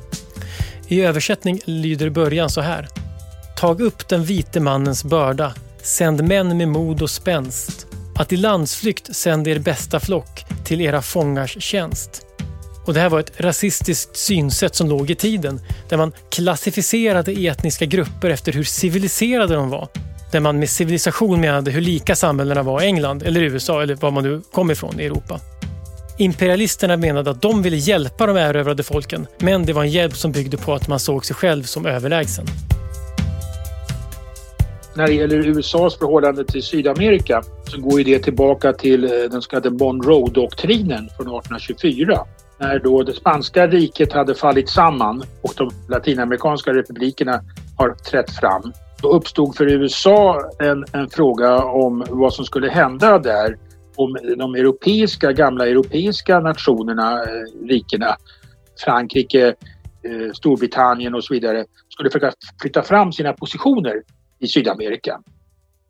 I 0.87 1.01
översättning 1.01 1.59
lyder 1.65 2.09
början 2.09 2.49
så 2.49 2.61
här. 2.61 2.87
Tag 3.57 3.81
upp 3.81 4.07
den 4.07 4.23
vite 4.23 4.59
mannens 4.59 5.03
börda, 5.03 5.53
sänd 5.81 6.23
män 6.23 6.57
med 6.57 6.67
mod 6.67 7.01
och 7.01 7.09
spänst. 7.09 7.87
Att 8.15 8.33
i 8.33 8.37
landsflykt 8.37 9.15
sänd 9.15 9.47
er 9.47 9.59
bästa 9.59 9.99
flock 9.99 10.45
till 10.63 10.81
era 10.81 11.01
fångars 11.01 11.63
tjänst. 11.63 12.21
Och 12.85 12.93
det 12.93 12.99
här 12.99 13.09
var 13.09 13.19
ett 13.19 13.31
rasistiskt 13.37 14.17
synsätt 14.17 14.75
som 14.75 14.89
låg 14.89 15.09
i 15.09 15.15
tiden, 15.15 15.61
där 15.89 15.97
man 15.97 16.11
klassificerade 16.29 17.31
etniska 17.31 17.85
grupper 17.85 18.29
efter 18.29 18.51
hur 18.51 18.63
civiliserade 18.63 19.55
de 19.55 19.69
var. 19.69 19.87
Där 20.31 20.39
man 20.39 20.59
med 20.59 20.69
civilisation 20.69 21.41
menade 21.41 21.71
hur 21.71 21.81
lika 21.81 22.15
samhällena 22.15 22.63
var 22.63 22.81
i 22.81 22.85
England 22.85 23.23
eller 23.23 23.41
USA 23.41 23.81
eller 23.81 23.95
var 23.95 24.11
man 24.11 24.23
nu 24.23 24.41
kom 24.51 24.71
ifrån 24.71 24.99
i 24.99 25.05
Europa. 25.05 25.39
Imperialisterna 26.17 26.97
menade 26.97 27.31
att 27.31 27.41
de 27.41 27.61
ville 27.61 27.77
hjälpa 27.77 28.25
de 28.25 28.37
erövrade 28.37 28.83
folken, 28.83 29.27
men 29.39 29.65
det 29.65 29.73
var 29.73 29.83
en 29.83 29.91
hjälp 29.91 30.17
som 30.17 30.31
byggde 30.31 30.57
på 30.57 30.73
att 30.73 30.87
man 30.87 30.99
såg 30.99 31.25
sig 31.25 31.35
själv 31.35 31.63
som 31.63 31.85
överlägsen. 31.85 32.45
När 34.95 35.07
det 35.07 35.13
gäller 35.13 35.47
USAs 35.47 35.97
förhållande 35.97 36.45
till 36.45 36.63
Sydamerika 36.63 37.41
så 37.63 37.81
går 37.81 37.99
ju 37.99 38.03
det 38.03 38.19
tillbaka 38.19 38.73
till 38.73 39.03
eh, 39.03 39.09
den 39.09 39.41
så 39.41 39.49
kallade 39.49 39.69
Monroe-doktrinen 39.69 41.09
från 41.17 41.27
1824. 41.27 42.19
När 42.59 42.79
då 42.79 43.03
det 43.03 43.13
spanska 43.13 43.67
riket 43.67 44.13
hade 44.13 44.35
fallit 44.35 44.69
samman 44.69 45.23
och 45.41 45.53
de 45.57 45.71
latinamerikanska 45.89 46.73
republikerna 46.73 47.41
har 47.77 47.89
trätt 47.89 48.31
fram. 48.31 48.73
Då 49.01 49.09
uppstod 49.09 49.55
för 49.55 49.67
USA 49.67 50.49
en, 50.59 50.85
en 50.91 51.09
fråga 51.09 51.63
om 51.63 52.05
vad 52.09 52.33
som 52.33 52.45
skulle 52.45 52.69
hända 52.69 53.19
där 53.19 53.57
om 53.95 54.17
de 54.37 54.55
europeiska, 54.55 55.31
gamla 55.31 55.67
europeiska 55.67 56.39
nationerna, 56.39 57.23
eh, 57.23 57.67
rikena, 57.67 58.15
Frankrike, 58.85 59.47
eh, 60.03 60.33
Storbritannien 60.33 61.15
och 61.15 61.23
så 61.23 61.33
vidare, 61.33 61.65
skulle 61.89 62.09
försöka 62.09 62.31
flytta 62.61 62.83
fram 62.83 63.11
sina 63.11 63.33
positioner 63.33 64.01
i 64.39 64.47
Sydamerika. 64.47 65.21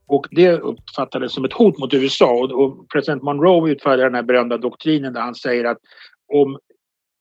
Och 0.08 0.28
det 0.32 0.52
uppfattades 0.52 1.34
som 1.34 1.46
ett 1.46 1.54
hot 1.54 1.78
mot 1.78 1.94
USA 1.94 2.32
och, 2.54 2.90
president 2.90 3.24
Monroe 3.24 3.72
utfärdade 3.72 4.04
den 4.04 4.16
här 4.16 4.24
berömda 4.24 4.58
doktrinen 4.58 5.14
där 5.14 5.22
han 5.22 5.36
säger 5.36 5.66
att 5.66 5.78
om 6.34 6.58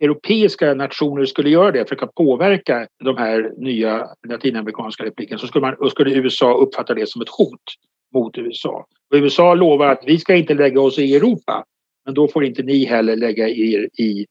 europeiska 0.01 0.75
nationer 0.75 1.25
skulle 1.25 1.51
göra 1.51 1.71
det, 1.71 1.85
försöka 1.85 2.07
påverka 2.07 2.87
de 3.05 3.17
här 3.17 3.53
nya 3.57 4.09
latinamerikanska 4.29 5.05
republiken 5.05 5.39
så 5.39 5.47
skulle, 5.47 5.63
man, 5.63 5.91
skulle 5.91 6.15
USA 6.15 6.55
uppfatta 6.55 6.95
det 6.95 7.09
som 7.09 7.23
ett 7.23 7.29
hot 7.29 7.61
mot 8.15 8.39
USA. 8.39 8.87
Och 9.11 9.17
USA 9.17 9.55
lovar 9.55 9.87
att 9.87 10.03
vi 10.07 10.19
ska 10.19 10.35
inte 10.35 10.55
lägga 10.55 10.81
oss 10.81 10.99
i 10.99 11.17
Europa, 11.17 11.65
men 12.05 12.15
då 12.15 12.29
får 12.29 12.45
inte 12.45 12.63
ni 12.63 12.85
heller 12.85 13.17
lägga 13.17 13.49
er 13.49 13.89
i 14.01 14.27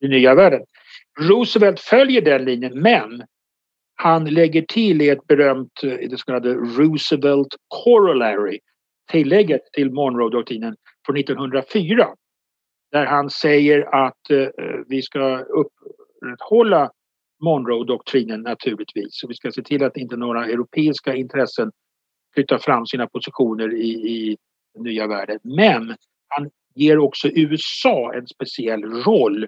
den 0.00 0.10
nya 0.10 0.34
världen. 0.34 0.60
Roosevelt 1.20 1.80
följer 1.80 2.20
den 2.22 2.44
linjen, 2.44 2.80
men 2.80 3.22
han 4.02 4.24
lägger 4.24 4.62
till 4.62 5.02
i 5.02 5.08
ett 5.08 5.26
berömt, 5.26 5.82
eh, 5.82 6.08
det 6.10 6.18
så 6.18 6.24
kallade 6.24 6.54
Roosevelt 6.54 7.56
Corollary, 7.68 8.58
tillägget 9.10 9.60
till 9.72 9.90
Monroe-doktrinen 9.90 10.76
från 11.06 11.16
1904. 11.16 12.08
Där 12.92 13.06
han 13.06 13.30
säger 13.30 14.06
att 14.06 14.30
eh, 14.30 14.38
eh, 14.38 14.80
vi 14.88 15.02
ska 15.02 15.38
upprätthålla 15.38 16.90
Monroe-doktrinen 17.44 18.40
naturligtvis. 18.42 19.22
Och 19.24 19.30
vi 19.30 19.34
ska 19.34 19.52
se 19.52 19.62
till 19.62 19.84
att 19.84 19.96
inte 19.96 20.16
några 20.16 20.46
europeiska 20.46 21.14
intressen 21.14 21.70
flyttar 22.34 22.58
fram 22.58 22.86
sina 22.86 23.06
positioner 23.06 23.74
i, 23.74 23.90
i 23.90 24.36
den 24.74 24.82
nya 24.82 25.06
världen. 25.06 25.38
Men 25.42 25.96
han 26.28 26.50
ger 26.74 26.98
också 26.98 27.28
USA 27.28 28.12
en 28.14 28.26
speciell 28.26 28.84
roll 28.84 29.46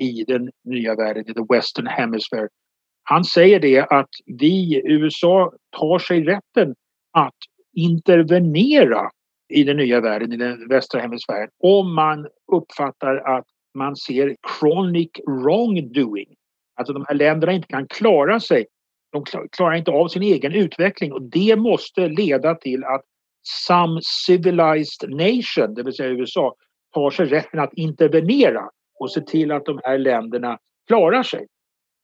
i 0.00 0.24
den 0.24 0.50
nya 0.64 0.94
världen, 0.94 1.30
i 1.30 1.34
the 1.34 1.54
Western 1.54 1.86
Hemisphere. 1.86 2.48
Han 3.10 3.24
säger 3.24 3.60
det 3.60 3.80
att 3.80 4.08
vi, 4.26 4.82
USA, 4.84 5.52
tar 5.78 5.98
sig 5.98 6.24
rätten 6.24 6.74
att 7.12 7.34
intervenera 7.76 9.10
i 9.48 9.64
den 9.64 9.76
nya 9.76 10.00
världen, 10.00 10.32
i 10.32 10.36
den 10.36 10.68
västra 10.68 11.00
hemisfären, 11.00 11.48
om 11.62 11.94
man 11.94 12.26
uppfattar 12.52 13.16
att 13.16 13.44
man 13.74 13.96
ser 13.96 14.36
chronic 14.58 15.10
wrongdoing. 15.26 16.26
Alltså 16.76 16.92
de 16.92 17.04
här 17.08 17.14
länderna 17.14 17.52
inte 17.52 17.68
kan 17.68 17.86
klara 17.86 18.40
sig. 18.40 18.66
De 19.12 19.24
klarar 19.52 19.74
inte 19.74 19.90
av 19.90 20.08
sin 20.08 20.22
egen 20.22 20.54
utveckling. 20.54 21.12
Och 21.12 21.22
det 21.22 21.56
måste 21.56 22.08
leda 22.08 22.54
till 22.54 22.84
att 22.84 23.02
some 23.42 24.00
civilized 24.26 25.10
nation, 25.10 25.74
det 25.74 25.82
vill 25.82 25.94
säga 25.94 26.10
USA, 26.10 26.54
tar 26.94 27.10
sig 27.10 27.26
rätten 27.26 27.60
att 27.60 27.74
intervenera 27.74 28.62
och 29.00 29.12
se 29.12 29.20
till 29.20 29.52
att 29.52 29.64
de 29.64 29.80
här 29.84 29.98
länderna 29.98 30.58
klarar 30.86 31.22
sig 31.22 31.46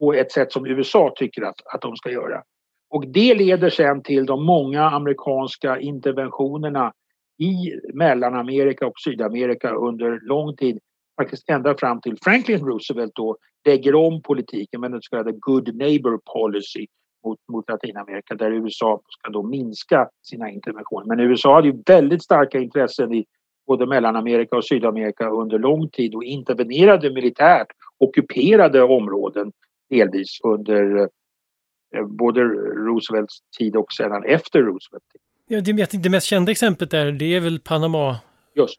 på 0.01 0.15
ett 0.15 0.33
sätt 0.33 0.53
som 0.53 0.67
USA 0.67 1.13
tycker 1.17 1.43
att, 1.43 1.61
att 1.75 1.81
de 1.81 1.97
ska 1.97 2.11
göra. 2.11 2.43
Och 2.91 3.07
det 3.07 3.35
leder 3.35 3.71
sen 3.71 4.03
till 4.03 4.27
de 4.27 4.45
många 4.45 4.83
amerikanska 4.83 5.81
interventionerna 5.81 6.93
i 7.39 7.73
Mellanamerika 7.95 8.87
och 8.87 9.01
Sydamerika 9.05 9.71
under 9.71 10.21
lång 10.23 10.57
tid. 10.57 10.79
Faktiskt 11.21 11.49
ända 11.49 11.75
fram 11.75 12.01
till 12.01 12.17
Franklin 12.23 12.67
Roosevelt 12.67 13.13
då 13.15 13.37
lägger 13.65 13.95
om 13.95 14.23
politiken 14.23 14.81
med 14.81 14.91
den 14.91 15.03
så 15.03 15.11
kallade 15.11 15.33
good 15.33 15.77
neighbor 15.77 16.21
policy 16.35 16.87
mot, 17.25 17.39
mot 17.53 17.69
Latinamerika 17.69 18.35
där 18.35 18.51
USA 18.51 19.01
ska 19.09 19.31
då 19.31 19.43
minska 19.43 20.09
sina 20.23 20.51
interventioner. 20.51 21.07
Men 21.07 21.21
USA 21.21 21.55
hade 21.55 21.69
ju 21.69 21.83
väldigt 21.87 22.23
starka 22.23 22.59
intressen 22.59 23.15
i 23.15 23.25
både 23.67 23.87
Mellanamerika 23.87 24.57
och 24.57 24.65
Sydamerika 24.65 25.29
under 25.29 25.59
lång 25.59 25.89
tid 25.89 26.15
och 26.15 26.25
intervenerade 26.25 27.11
militärt, 27.11 27.67
ockuperade 27.99 28.83
områden 28.83 29.53
delvis 29.97 30.41
under 30.45 30.99
eh, 31.97 32.07
både 32.07 32.41
Roosevelts 32.87 33.39
tid 33.59 33.77
och 33.77 33.93
sedan 33.93 34.25
efter 34.25 34.59
Roosevelts 34.63 35.09
tid. 35.13 35.21
Ja, 35.47 35.61
det, 35.61 36.03
det 36.03 36.11
mest 36.11 36.27
kända 36.27 36.53
exemplet 36.53 36.91
där, 36.91 37.13
det 37.13 37.37
är 37.37 37.41
väl 37.41 37.61
Panama? 37.61 38.17
Just. 38.55 38.77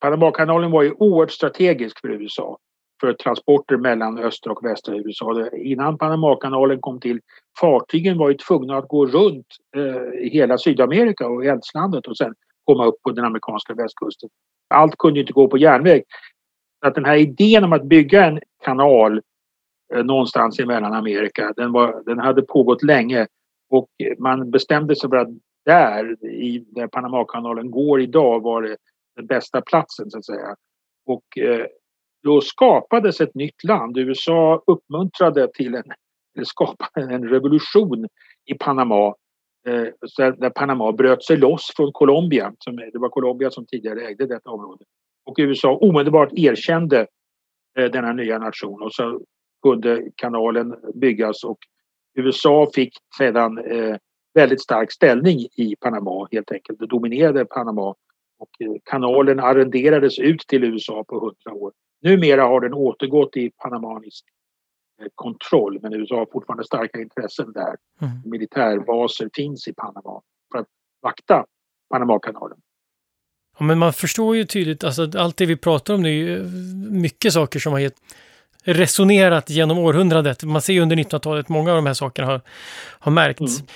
Panamakanalen 0.00 0.70
var 0.70 0.82
ju 0.82 0.92
oerhört 0.92 1.30
strategisk 1.30 2.00
för 2.00 2.08
USA 2.08 2.58
för 3.00 3.12
transporter 3.12 3.76
mellan 3.76 4.18
östra 4.18 4.52
och 4.52 4.64
västra 4.64 4.96
USA. 4.96 5.48
Innan 5.52 5.98
Panamakanalen 5.98 6.80
kom 6.80 7.00
till, 7.00 7.20
fartygen 7.60 8.18
var 8.18 8.28
ju 8.28 8.34
tvungna 8.34 8.76
att 8.76 8.88
gå 8.88 9.06
runt 9.06 9.46
eh, 9.76 10.30
hela 10.30 10.58
Sydamerika 10.58 11.28
och 11.28 11.44
Eldslandet 11.44 12.06
och 12.06 12.16
sen 12.16 12.34
komma 12.64 12.86
upp 12.86 13.02
på 13.02 13.10
den 13.10 13.24
amerikanska 13.24 13.74
västkusten. 13.74 14.28
Allt 14.74 14.98
kunde 14.98 15.20
inte 15.20 15.32
gå 15.32 15.48
på 15.48 15.58
järnväg. 15.58 16.02
Att 16.80 16.94
den 16.94 17.04
här 17.04 17.16
idén 17.16 17.64
om 17.64 17.72
att 17.72 17.84
bygga 17.84 18.26
en 18.26 18.40
kanal 18.64 19.20
Eh, 19.94 20.04
någonstans 20.04 20.60
i 20.60 20.66
Mellanamerika, 20.66 21.52
den, 21.56 21.72
var, 21.72 22.02
den 22.06 22.18
hade 22.18 22.42
pågått 22.42 22.82
länge 22.82 23.26
och 23.70 23.88
man 24.18 24.50
bestämde 24.50 24.96
sig 24.96 25.10
för 25.10 25.16
att 25.16 25.28
där, 25.64 26.24
i, 26.24 26.64
där 26.68 26.86
Panamakanalen 26.86 27.70
går 27.70 28.00
idag, 28.00 28.40
var 28.40 28.62
det 28.62 28.76
den 29.16 29.26
bästa 29.26 29.60
platsen 29.60 30.10
så 30.10 30.18
att 30.18 30.24
säga. 30.24 30.56
Och 31.06 31.38
eh, 31.38 31.66
då 32.22 32.40
skapades 32.40 33.20
ett 33.20 33.34
nytt 33.34 33.64
land. 33.64 33.98
USA 33.98 34.62
uppmuntrade 34.66 35.48
till 35.54 35.74
en, 35.74 35.84
eller 36.36 36.44
skapade 36.44 37.14
en 37.14 37.28
revolution 37.28 38.08
i 38.44 38.54
Panama 38.54 39.14
eh, 39.66 39.86
där 40.16 40.50
Panama 40.50 40.92
bröt 40.92 41.24
sig 41.24 41.36
loss 41.36 41.72
från 41.76 41.92
Colombia. 41.92 42.52
Som, 42.58 42.76
det 42.76 42.98
var 42.98 43.08
Colombia 43.08 43.50
som 43.50 43.66
tidigare 43.66 44.00
ägde 44.00 44.26
detta 44.26 44.50
område. 44.50 44.84
Och 45.26 45.34
USA 45.38 45.76
omedelbart 45.76 46.32
erkände 46.32 47.06
eh, 47.78 47.90
denna 47.90 48.12
nya 48.12 48.38
nation 48.38 48.82
och 48.82 48.92
så 48.92 49.20
kunde 49.70 50.02
kanalen 50.16 50.74
byggas 50.94 51.44
och 51.44 51.58
USA 52.14 52.70
fick 52.74 52.92
sedan 53.18 53.58
eh, 53.58 53.96
väldigt 54.34 54.62
stark 54.62 54.92
ställning 54.92 55.38
i 55.56 55.76
Panama 55.80 56.28
helt 56.32 56.52
enkelt. 56.52 56.78
Det 56.78 56.86
dominerade 56.86 57.44
Panama 57.44 57.94
och 58.38 58.50
eh, 58.60 58.72
kanalen 58.84 59.40
arrenderades 59.40 60.18
ut 60.18 60.40
till 60.48 60.64
USA 60.64 61.04
på 61.04 61.20
hundra 61.20 61.62
år. 61.62 61.72
Numera 62.02 62.42
har 62.42 62.60
den 62.60 62.74
återgått 62.74 63.36
i 63.36 63.50
panamanisk 63.50 64.24
eh, 65.00 65.06
kontroll 65.14 65.78
men 65.82 65.92
USA 65.92 66.16
har 66.16 66.28
fortfarande 66.32 66.64
starka 66.64 67.00
intressen 67.00 67.52
där. 67.52 67.76
Mm. 68.00 68.14
Militärbaser 68.24 69.30
finns 69.34 69.68
i 69.68 69.72
Panama 69.72 70.22
för 70.52 70.58
att 70.58 70.68
vakta 71.02 71.44
Panamakanalen. 71.90 72.58
Ja, 73.58 73.64
men 73.64 73.78
man 73.78 73.92
förstår 73.92 74.36
ju 74.36 74.44
tydligt, 74.44 74.84
alltså 74.84 75.10
allt 75.18 75.36
det 75.36 75.46
vi 75.46 75.56
pratar 75.56 75.94
om 75.94 76.02
nu 76.02 76.08
är 76.08 76.12
ju 76.12 76.44
mycket 76.90 77.32
saker 77.32 77.58
som 77.58 77.72
har 77.72 77.80
gett 77.80 78.00
resonerat 78.66 79.50
genom 79.50 79.78
århundradet. 79.78 80.42
Man 80.42 80.62
ser 80.62 80.72
ju 80.72 80.80
under 80.80 80.96
1900-talet, 80.96 81.48
många 81.48 81.70
av 81.70 81.76
de 81.76 81.86
här 81.86 81.94
sakerna 81.94 82.28
har, 82.28 82.40
har 82.98 83.12
märkts. 83.12 83.58
Mm. 83.58 83.66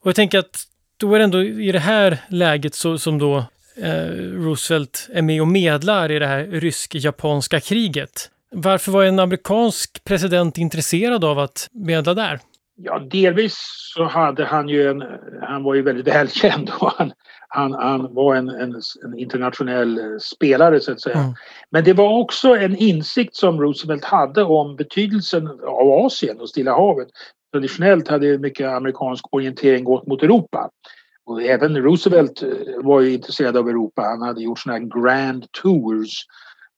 Och 0.00 0.08
jag 0.08 0.16
tänker 0.16 0.38
att 0.38 0.64
då 0.96 1.14
är 1.14 1.18
det 1.18 1.24
ändå 1.24 1.42
i 1.42 1.72
det 1.72 1.78
här 1.78 2.18
läget 2.28 2.74
så, 2.74 2.98
som 2.98 3.18
då 3.18 3.44
eh, 3.76 4.06
Roosevelt 4.16 5.08
är 5.12 5.22
med 5.22 5.40
och 5.40 5.48
medlar 5.48 6.10
i 6.10 6.18
det 6.18 6.26
här 6.26 6.44
rysk-japanska 6.44 7.60
kriget. 7.60 8.30
Varför 8.50 8.92
var 8.92 9.04
en 9.04 9.18
amerikansk 9.18 10.04
president 10.04 10.58
intresserad 10.58 11.24
av 11.24 11.38
att 11.38 11.68
medla 11.72 12.14
där? 12.14 12.40
Ja, 12.80 12.98
delvis 12.98 13.56
så 13.94 14.04
hade 14.04 14.44
han 14.44 14.68
ju 14.68 14.90
en, 14.90 15.04
han 15.42 15.62
var 15.62 15.74
ju 15.74 15.82
väldigt 15.82 16.06
välkänd 16.14 16.70
och 16.80 16.92
han, 16.96 17.12
han, 17.48 17.72
han 17.72 18.14
var 18.14 18.34
en, 18.34 18.48
en, 18.48 18.80
en, 19.04 19.18
internationell 19.18 20.20
spelare 20.20 20.80
så 20.80 20.92
att 20.92 21.00
säga. 21.00 21.18
Mm. 21.18 21.34
Men 21.70 21.84
det 21.84 21.92
var 21.92 22.18
också 22.18 22.56
en 22.56 22.76
insikt 22.76 23.36
som 23.36 23.60
Roosevelt 23.60 24.04
hade 24.04 24.44
om 24.44 24.76
betydelsen 24.76 25.46
av 25.48 25.90
Asien 25.90 26.40
och 26.40 26.48
Stilla 26.48 26.72
havet. 26.72 27.08
Traditionellt 27.52 28.08
hade 28.08 28.38
mycket 28.38 28.68
amerikansk 28.68 29.24
orientering 29.30 29.84
gått 29.84 30.06
mot 30.06 30.22
Europa. 30.22 30.70
Och 31.26 31.42
även 31.42 31.76
Roosevelt 31.76 32.42
eh, 32.42 32.48
var 32.76 33.00
ju 33.00 33.12
intresserad 33.12 33.56
av 33.56 33.68
Europa. 33.68 34.02
Han 34.02 34.22
hade 34.22 34.42
gjort 34.42 34.58
såna 34.58 34.76
här 34.76 35.02
grand 35.02 35.52
tours 35.62 36.24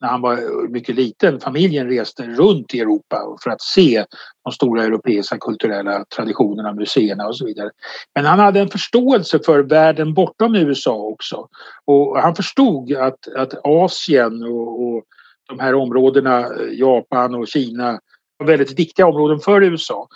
när 0.01 0.09
han 0.09 0.21
var 0.21 0.69
mycket 0.69 0.95
liten. 0.95 1.41
Familjen 1.41 1.89
reste 1.89 2.23
runt 2.23 2.75
i 2.75 2.81
Europa 2.81 3.37
för 3.43 3.51
att 3.51 3.63
se 3.63 4.05
de 4.45 4.53
stora 4.53 4.85
europeiska 4.85 5.39
kulturella 5.39 6.05
traditionerna, 6.17 6.73
museerna 6.73 7.27
och 7.27 7.37
så 7.37 7.47
vidare. 7.47 7.71
Men 8.15 8.25
han 8.25 8.39
hade 8.39 8.61
en 8.61 8.69
förståelse 8.69 9.41
för 9.47 9.63
världen 9.63 10.15
bortom 10.15 10.55
USA 10.55 10.95
också. 10.95 11.49
Och 11.85 12.19
han 12.19 12.35
förstod 12.35 12.93
att, 12.93 13.29
att 13.37 13.55
Asien 13.65 14.43
och, 14.43 14.83
och 14.83 15.05
de 15.49 15.61
här 15.61 15.75
områdena, 15.75 16.49
Japan 16.73 17.35
och 17.35 17.49
Kina, 17.49 18.01
var 18.39 18.47
väldigt 18.47 18.79
viktiga 18.79 19.07
områden 19.07 19.39
för 19.39 19.63
USA. 19.63 20.09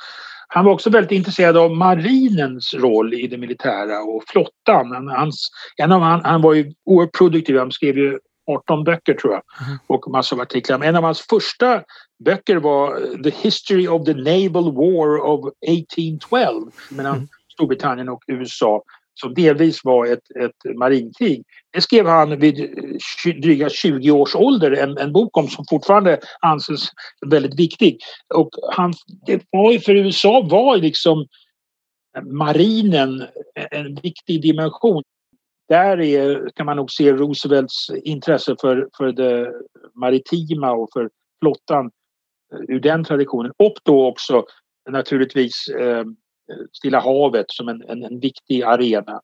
Han 0.48 0.64
var 0.64 0.72
också 0.72 0.90
väldigt 0.90 1.12
intresserad 1.12 1.56
av 1.56 1.70
marinens 1.70 2.74
roll 2.74 3.14
i 3.14 3.26
det 3.26 3.38
militära 3.38 4.02
och 4.02 4.24
flottan. 4.26 5.08
Hans, 5.08 5.50
en 5.76 5.92
av 5.92 6.00
han, 6.00 6.24
han 6.24 6.42
var 6.42 6.54
ju 6.54 6.72
oerhört 6.84 7.18
produktiv, 7.18 7.58
han 7.58 7.72
skrev 7.72 7.98
ju 7.98 8.18
18 8.46 8.84
böcker 8.84 9.14
tror 9.14 9.32
jag 9.32 9.42
mm. 9.66 9.78
och 9.86 10.10
massor 10.10 10.36
av 10.36 10.40
artiklar. 10.40 10.78
Men 10.78 10.88
en 10.88 10.96
av 10.96 11.02
hans 11.02 11.20
första 11.20 11.82
böcker 12.24 12.56
var 12.56 13.00
The 13.22 13.30
History 13.30 13.88
of 13.88 14.04
the 14.04 14.14
Naval 14.14 14.74
War 14.74 15.18
of 15.20 15.52
1812 15.66 16.70
mellan 16.88 17.16
mm. 17.16 17.28
Storbritannien 17.52 18.08
och 18.08 18.22
USA 18.26 18.82
som 19.14 19.34
delvis 19.34 19.84
var 19.84 20.06
ett, 20.06 20.30
ett 20.40 20.76
marinkrig. 20.76 21.42
Det 21.72 21.80
skrev 21.80 22.06
han 22.06 22.38
vid 22.38 22.54
dryga 23.42 23.68
20 23.68 24.10
års 24.10 24.34
ålder, 24.34 24.70
en, 24.70 24.98
en 24.98 25.12
bok 25.12 25.36
om 25.36 25.48
som 25.48 25.64
fortfarande 25.70 26.20
anses 26.40 26.88
väldigt 27.26 27.60
viktig. 27.60 27.98
Och 28.34 28.50
han, 28.72 28.94
det 29.26 29.42
var 29.50 29.78
för 29.78 29.94
USA 29.94 30.40
var 30.50 30.76
liksom 30.76 31.26
marinen 32.22 33.24
en 33.70 33.94
viktig 33.94 34.42
dimension 34.42 35.02
där 35.68 36.00
är, 36.00 36.50
kan 36.54 36.66
man 36.66 36.76
nog 36.76 36.90
se 36.90 37.12
Roosevelts 37.12 37.90
intresse 38.04 38.56
för, 38.60 38.88
för 38.96 39.12
det 39.12 39.52
maritima 39.94 40.72
och 40.72 40.88
för 40.92 41.10
flottan 41.42 41.90
eh, 42.52 42.74
ur 42.74 42.80
den 42.80 43.04
traditionen. 43.04 43.52
Och 43.56 43.74
då 43.84 44.06
också 44.06 44.44
naturligtvis 44.90 45.68
eh, 45.68 46.04
Stilla 46.72 47.00
havet 47.00 47.46
som 47.48 47.68
en, 47.68 47.82
en, 47.82 48.04
en, 48.04 48.20
viktig 48.20 48.62
arena. 48.62 49.20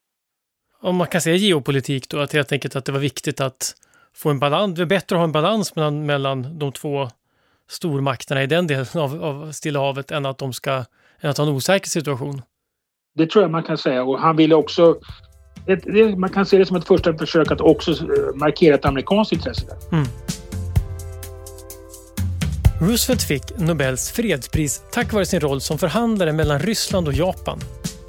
Om 0.79 0.95
man 0.95 1.07
kan 1.07 1.21
säga 1.21 1.35
geopolitik 1.35 2.09
då, 2.09 2.19
att 2.19 2.33
helt 2.33 2.51
enkelt 2.51 2.75
att 2.75 2.85
det 2.85 2.91
var 2.91 2.99
viktigt 2.99 3.41
att 3.41 3.75
få 4.13 4.29
en 4.29 4.39
balans, 4.39 4.75
det 4.75 4.81
är 4.81 4.85
bättre 4.85 5.15
att 5.15 5.19
ha 5.19 5.23
en 5.23 5.31
balans 5.31 5.75
mellan, 5.75 6.05
mellan 6.05 6.59
de 6.59 6.71
två 6.71 7.07
stormakterna 7.69 8.43
i 8.43 8.47
den 8.47 8.67
delen 8.67 8.85
av, 8.95 9.23
av 9.23 9.51
Stilla 9.51 9.79
havet 9.79 10.11
än 10.11 10.25
att 10.25 10.37
de 10.37 10.53
ska, 10.53 10.85
än 11.19 11.29
att 11.29 11.37
ha 11.37 11.45
en 11.45 11.53
osäker 11.53 11.89
situation. 11.89 12.41
Det 13.15 13.27
tror 13.29 13.43
jag 13.43 13.51
man 13.51 13.63
kan 13.63 13.77
säga 13.77 14.03
och 14.03 14.19
han 14.19 14.35
ville 14.35 14.55
också 14.55 14.99
ett, 15.65 15.83
det, 15.83 16.15
man 16.15 16.29
kan 16.29 16.45
se 16.45 16.57
det 16.57 16.65
som 16.65 16.75
ett 16.77 16.87
första 16.87 17.17
försök 17.17 17.51
att 17.51 17.61
också 17.61 17.91
eh, 17.91 18.35
markera 18.35 18.75
ett 18.75 18.85
amerikanskt 18.85 19.33
intresse 19.33 19.65
där. 19.65 19.97
Mm. 19.97 20.07
Roosevelt 22.81 23.23
fick 23.23 23.57
Nobels 23.57 24.11
fredspris 24.11 24.81
tack 24.91 25.13
vare 25.13 25.25
sin 25.25 25.39
roll 25.39 25.61
som 25.61 25.77
förhandlare 25.77 26.33
mellan 26.33 26.59
Ryssland 26.59 27.07
och 27.07 27.13
Japan. 27.13 27.59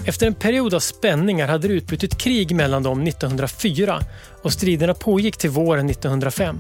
Efter 0.05 0.27
en 0.27 0.35
period 0.35 0.75
av 0.75 0.81
spänningar 0.81 1.49
hade 1.49 1.69
det 1.69 1.75
utbrutit 1.75 2.19
krig 2.19 2.55
mellan 2.55 2.83
dem 2.83 3.03
1904 3.03 4.01
och 4.43 4.53
striderna 4.53 4.95
pågick 4.95 5.37
till 5.37 5.51
våren 5.51 5.91
1905. 5.91 6.59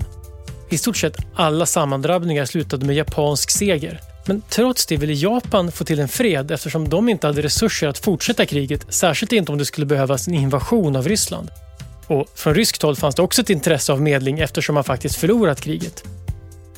I 0.71 0.79
stort 0.79 0.97
sett 0.97 1.17
alla 1.35 1.67
sammandrabbningar 1.67 2.45
slutade 2.45 2.87
med 2.87 2.97
japansk 2.97 3.51
seger 3.51 4.01
men 4.27 4.43
trots 4.49 4.87
det 4.87 4.97
ville 4.97 5.13
Japan 5.13 5.73
få 5.73 5.85
till 5.85 6.01
en 6.01 6.09
fred 6.09 6.51
eftersom 6.51 6.89
de 6.89 7.09
inte 7.09 7.27
hade 7.27 7.43
resurser 7.43 7.89
att 7.89 7.99
fortsätta 7.99 8.47
kriget, 8.47 8.87
särskilt 8.89 9.33
inte 9.33 9.53
om 9.53 9.59
det 9.59 9.65
skulle 9.65 9.87
behövas 9.87 10.29
en 10.29 10.35
invasion 10.35 10.97
av 10.97 11.09
Ryssland. 11.09 11.51
Och 12.07 12.27
från 12.35 12.55
ryskt 12.55 12.83
håll 12.83 12.97
fanns 12.97 13.15
det 13.15 13.23
också 13.23 13.43
ett 13.43 13.51
intresse 13.51 13.93
av 13.93 14.03
medling 14.03 14.39
eftersom 14.39 14.75
man 14.75 14.85
faktiskt 14.85 15.17
förlorat 15.17 15.61
kriget. 15.61 16.05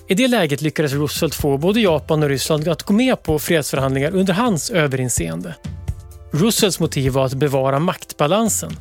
I 0.08 0.14
det 0.14 0.28
läget 0.28 0.60
lyckades 0.60 0.92
Roosevelt 0.92 1.34
få 1.34 1.58
både 1.58 1.80
Japan 1.80 2.22
och 2.22 2.28
Ryssland 2.28 2.68
att 2.68 2.82
gå 2.82 2.92
med 2.92 3.22
på 3.22 3.38
fredsförhandlingar 3.38 4.10
under 4.10 4.34
hans 4.34 4.70
överinseende. 4.70 5.54
Roosevelts 6.32 6.80
motiv 6.80 7.12
var 7.12 7.24
att 7.24 7.34
bevara 7.34 7.78
maktbalansen. 7.78 8.76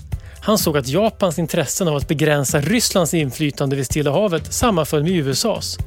Han 0.46 0.58
såg 0.58 0.78
att 0.78 0.88
Japans 0.88 1.40
intressen 1.40 1.88
av 1.88 1.96
att 1.96 2.08
begränsa 2.08 2.62
Rysslands 2.62 3.14
inflytande 3.14 3.76
vid 3.76 3.86
Stilla 3.86 4.12
havet 4.12 4.54
sammanföll 4.54 5.04
med 5.04 5.12
USAs. 5.12 5.78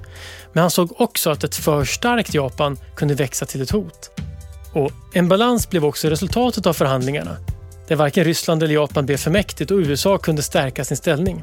Men 0.53 0.61
han 0.61 0.71
såg 0.71 1.01
också 1.01 1.31
att 1.31 1.45
ett 1.45 1.57
för 1.57 1.85
starkt 1.85 2.35
Japan 2.35 2.79
kunde 2.95 3.15
växa 3.15 3.47
till 3.47 3.63
ett 3.63 3.71
hot. 3.71 4.11
Och 4.73 4.91
en 5.15 5.29
balans 5.29 5.71
blev 5.71 5.85
också 5.85 6.09
resultatet 6.09 6.67
av 6.67 6.73
förhandlingarna. 6.73 7.37
Där 7.89 7.97
varken 7.97 8.25
Ryssland 8.25 8.63
eller 8.63 8.75
Japan 8.75 9.07
blev 9.07 9.17
för 9.17 9.31
mäktigt 9.31 9.71
och 9.71 9.79
USA 9.79 10.19
kunde 10.19 10.43
stärka 10.43 10.85
sin 10.85 10.97
ställning. 10.97 11.43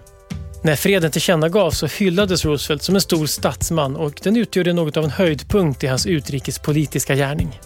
När 0.64 0.76
freden 0.76 1.12
tillkännagavs 1.12 1.78
så 1.78 1.88
hyllades 1.88 2.46
Roosevelt 2.46 2.84
som 2.84 2.96
en 2.96 3.02
stor 3.02 3.26
statsman 3.26 3.96
och 3.96 4.20
den 4.24 4.38
utgjorde 4.38 4.74
något 4.74 4.98
av 4.98 5.04
en 5.04 5.10
höjdpunkt 5.10 5.84
i 5.84 5.88
hans 5.88 6.06
utrikespolitiska 6.06 7.16
gärning. 7.16 7.60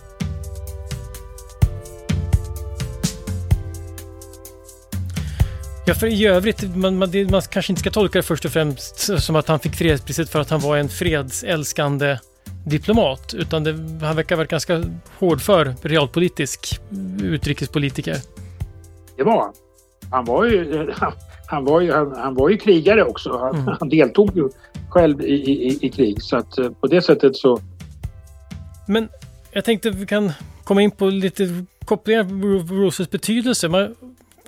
Ja, 5.87 5.93
för 5.93 6.07
i 6.07 6.25
övrigt, 6.25 6.75
man, 6.75 6.97
man, 6.97 7.09
man, 7.31 7.41
kanske 7.41 7.71
inte 7.71 7.79
ska 7.79 7.91
tolka 7.91 8.19
det 8.19 8.23
först 8.23 8.45
och 8.45 8.51
främst 8.51 9.23
som 9.23 9.35
att 9.35 9.47
han 9.47 9.59
fick 9.59 9.75
fredspriset 9.75 10.29
för 10.29 10.39
att 10.39 10.49
han 10.49 10.59
var 10.59 10.77
en 10.77 10.89
fredsälskande 10.89 12.17
diplomat, 12.65 13.33
utan 13.33 13.63
det, 13.63 13.71
han 14.05 14.15
verkar 14.15 14.35
vara 14.35 14.45
ganska 14.45 14.83
hård 15.19 15.41
för 15.41 15.75
realpolitisk 15.81 16.79
utrikespolitiker. 17.21 18.15
Det 19.17 19.23
var 19.23 19.41
han. 19.41 19.53
Han 20.11 20.25
var 20.25 20.45
ju, 20.45 20.91
han 21.47 21.65
var 21.65 21.81
ju, 21.81 21.91
han, 21.91 22.15
han 22.17 22.35
var 22.35 22.49
ju 22.49 22.57
krigare 22.57 23.03
också. 23.03 23.37
Han, 23.37 23.55
mm. 23.55 23.75
han 23.79 23.89
deltog 23.89 24.37
ju 24.37 24.49
själv 24.89 25.21
i, 25.21 25.33
i, 25.33 25.79
i, 25.81 25.89
krig, 25.89 26.21
så 26.21 26.37
att 26.37 26.57
eh, 26.57 26.69
på 26.71 26.87
det 26.87 27.01
sättet 27.01 27.35
så... 27.35 27.59
Men 28.87 29.09
jag 29.51 29.65
tänkte 29.65 29.89
vi 29.89 30.05
kan 30.05 30.31
komma 30.63 30.81
in 30.81 30.91
på 30.91 31.05
lite 31.05 31.65
kopplingar 31.85 32.23
på 32.23 32.73
Roosevelts 32.73 33.11
betydelse. 33.11 33.69
Man 33.69 33.95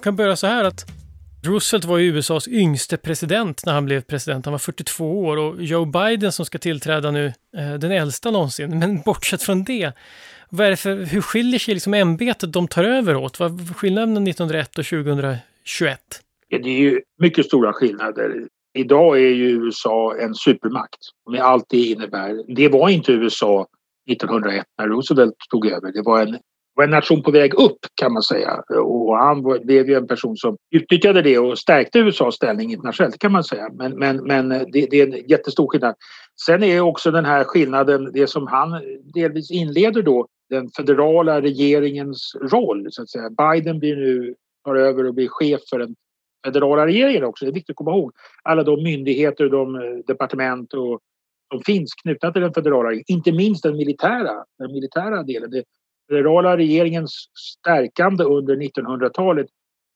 kan 0.03 0.15
börja 0.15 0.35
så 0.35 0.47
här 0.47 0.63
att 0.63 0.98
Roosevelt 1.43 1.85
var 1.85 1.97
ju 1.97 2.17
USAs 2.17 2.47
yngste 2.47 2.97
president 2.97 3.65
när 3.65 3.73
han 3.73 3.85
blev 3.85 4.01
president. 4.01 4.45
Han 4.45 4.51
var 4.51 4.59
42 4.59 5.25
år 5.25 5.37
och 5.37 5.63
Joe 5.63 5.85
Biden 5.85 6.31
som 6.31 6.45
ska 6.45 6.57
tillträda 6.57 7.11
nu, 7.11 7.25
eh, 7.57 7.73
den 7.73 7.91
äldsta 7.91 8.31
någonsin. 8.31 8.79
Men 8.79 9.01
bortsett 9.01 9.41
från 9.41 9.63
det 9.63 9.91
Vad 10.49 10.67
är 10.67 10.71
det 10.71 10.77
för, 10.77 10.95
hur 11.05 11.21
skiljer 11.21 11.59
sig 11.59 11.73
liksom 11.73 11.93
ämbetet 11.93 12.53
de 12.53 12.67
tar 12.67 12.83
över 12.83 13.15
åt? 13.15 13.39
Vad 13.39 13.61
är 13.61 13.73
skillnaden 13.73 14.27
1901 14.27 14.77
och 14.77 14.85
2021? 14.85 15.99
Det 16.49 16.55
är 16.55 16.79
ju 16.79 17.01
mycket 17.19 17.45
stora 17.45 17.73
skillnader. 17.73 18.47
Idag 18.73 19.17
är 19.17 19.29
ju 19.29 19.49
USA 19.49 20.15
en 20.21 20.35
supermakt 20.35 20.99
med 21.31 21.41
allt 21.41 21.65
det 21.69 21.77
innebär. 21.77 22.55
Det 22.55 22.69
var 22.69 22.89
inte 22.89 23.11
USA 23.11 23.67
1901 24.09 24.65
när 24.77 24.87
Roosevelt 24.87 25.35
tog 25.51 25.67
över. 25.67 25.91
Det 25.91 26.01
var 26.01 26.21
en, 26.21 26.37
var 26.79 26.83
en 26.83 26.91
nation 26.91 27.23
på 27.23 27.31
väg 27.31 27.53
upp 27.53 27.79
kan 27.95 28.13
man 28.13 28.23
säga. 28.23 28.63
Och 28.83 29.17
han 29.17 29.43
blev 29.43 29.89
ju 29.89 29.95
en 29.95 30.07
person 30.07 30.37
som 30.37 30.57
utnyttjade 30.71 31.21
det 31.21 31.39
och 31.39 31.57
stärkte 31.57 31.99
USAs 31.99 32.35
ställning 32.35 32.71
internationellt 32.71 33.19
kan 33.19 33.31
man 33.31 33.43
säga. 33.43 33.69
Men, 33.73 33.99
men, 33.99 34.17
men 34.17 34.49
det, 34.49 34.87
det 34.91 35.01
är 35.01 35.07
en 35.07 35.27
jättestor 35.27 35.67
skillnad. 35.67 35.95
Sen 36.45 36.63
är 36.63 36.81
också 36.81 37.11
den 37.11 37.25
här 37.25 37.43
skillnaden 37.43 38.11
det 38.13 38.27
som 38.27 38.47
han 38.47 38.81
delvis 39.13 39.51
inleder 39.51 40.01
då 40.01 40.27
den 40.49 40.69
federala 40.77 41.41
regeringens 41.41 42.35
roll 42.51 42.87
så 42.89 43.01
att 43.01 43.09
säga. 43.09 43.29
Biden 43.29 43.79
blir 43.79 43.95
nu 43.95 44.35
tar 44.65 44.75
över 44.75 45.05
och 45.05 45.13
blir 45.13 45.27
chef 45.27 45.61
för 45.69 45.79
den 45.79 45.95
federala 46.45 46.85
regeringen 46.85 47.23
också. 47.23 47.45
Det 47.45 47.51
är 47.51 47.53
viktigt 47.53 47.73
att 47.73 47.75
komma 47.75 47.91
ihåg. 47.91 48.11
Alla 48.43 48.63
de 48.63 48.83
myndigheter 48.83 49.43
och 49.43 49.51
de 49.51 49.75
eh, 49.75 49.81
departement 50.07 50.73
och, 50.73 50.99
som 51.53 51.63
finns 51.65 51.93
knutna 51.93 52.31
till 52.31 52.41
den 52.41 52.53
federala 52.53 52.89
regeringen. 52.89 53.05
Inte 53.07 53.31
minst 53.31 53.63
den 53.63 53.77
militära, 53.77 54.43
den 54.59 54.71
militära 54.71 55.23
delen. 55.23 55.51
Det 55.51 55.63
federala 56.09 56.57
regeringens 56.57 57.29
stärkande 57.33 58.23
under 58.23 58.55
1900-talet 58.55 59.47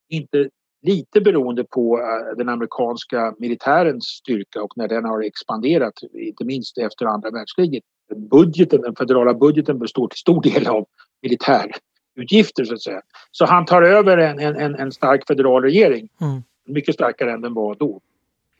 inte 0.10 0.50
lite 0.82 1.22
beroende 1.22 1.64
på 1.64 2.00
eh, 2.00 2.38
den 2.38 2.50
amerikanska 2.50 3.36
militärens 3.40 4.06
styrka 4.06 4.62
och 4.62 4.78
när 4.78 4.88
den 4.88 5.06
har 5.06 5.22
expanderat, 5.22 5.94
inte 6.14 6.46
minst 6.46 6.78
efter 6.78 7.06
andra 7.06 7.30
världskriget. 7.32 7.84
Budgeten, 8.32 8.82
den 8.82 8.96
federala 8.96 9.34
budgeten 9.34 9.80
består 9.80 10.08
till 10.08 10.20
stor 10.20 10.42
del 10.42 10.68
av 10.68 10.86
militärutgifter 11.22 12.66
så 12.66 12.74
att 12.74 12.82
säga. 12.82 13.02
Så 13.32 13.46
han 13.46 13.66
tar 13.66 13.82
över 13.82 14.18
en, 14.18 14.40
en, 14.40 14.76
en 14.76 14.92
stark 14.92 15.28
federal 15.28 15.64
regering. 15.64 16.10
Mm. 16.22 16.44
Mycket 16.68 16.96
starkare 16.96 17.34
än 17.34 17.42
den 17.42 17.54
var 17.54 17.76
då. 17.76 18.02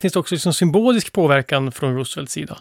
Finns 0.00 0.12
det 0.12 0.20
också 0.20 0.34
liksom 0.34 0.52
symbolisk 0.52 1.12
påverkan 1.12 1.72
från 1.72 1.96
Roosevelts 1.96 2.32
sida? 2.32 2.58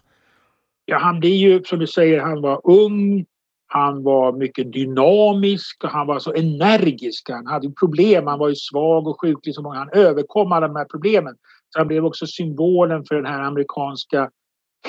Ja, 0.86 0.98
han 0.98 1.20
blir 1.20 1.36
ju 1.36 1.64
som 1.64 1.80
du 1.80 1.88
säger, 1.88 2.20
han 2.20 2.42
var 2.42 2.62
ung, 2.64 3.26
han 3.74 4.04
var 4.04 4.32
mycket 4.32 4.74
dynamisk 4.74 5.84
och 5.84 5.90
han 5.90 6.08
var 6.08 6.20
så 6.20 6.34
energisk. 6.34 7.30
Han 7.30 7.48
hade 7.48 7.72
problem, 7.72 8.28
han 8.28 8.40
var 8.40 8.50
ju 8.50 8.56
svag 8.56 9.08
och 9.08 9.22
sjuklig 9.22 9.56
som. 9.56 9.66
Han 9.66 9.90
överkom 9.94 10.52
alla 10.52 10.68
de 10.68 10.76
här 10.76 10.86
problemen. 10.86 11.36
Så 11.70 11.80
han 11.80 11.88
blev 11.88 12.06
också 12.06 12.28
symbolen 12.28 13.06
för 13.06 13.16
den 13.16 13.26
här 13.26 13.42
amerikanska 13.42 14.30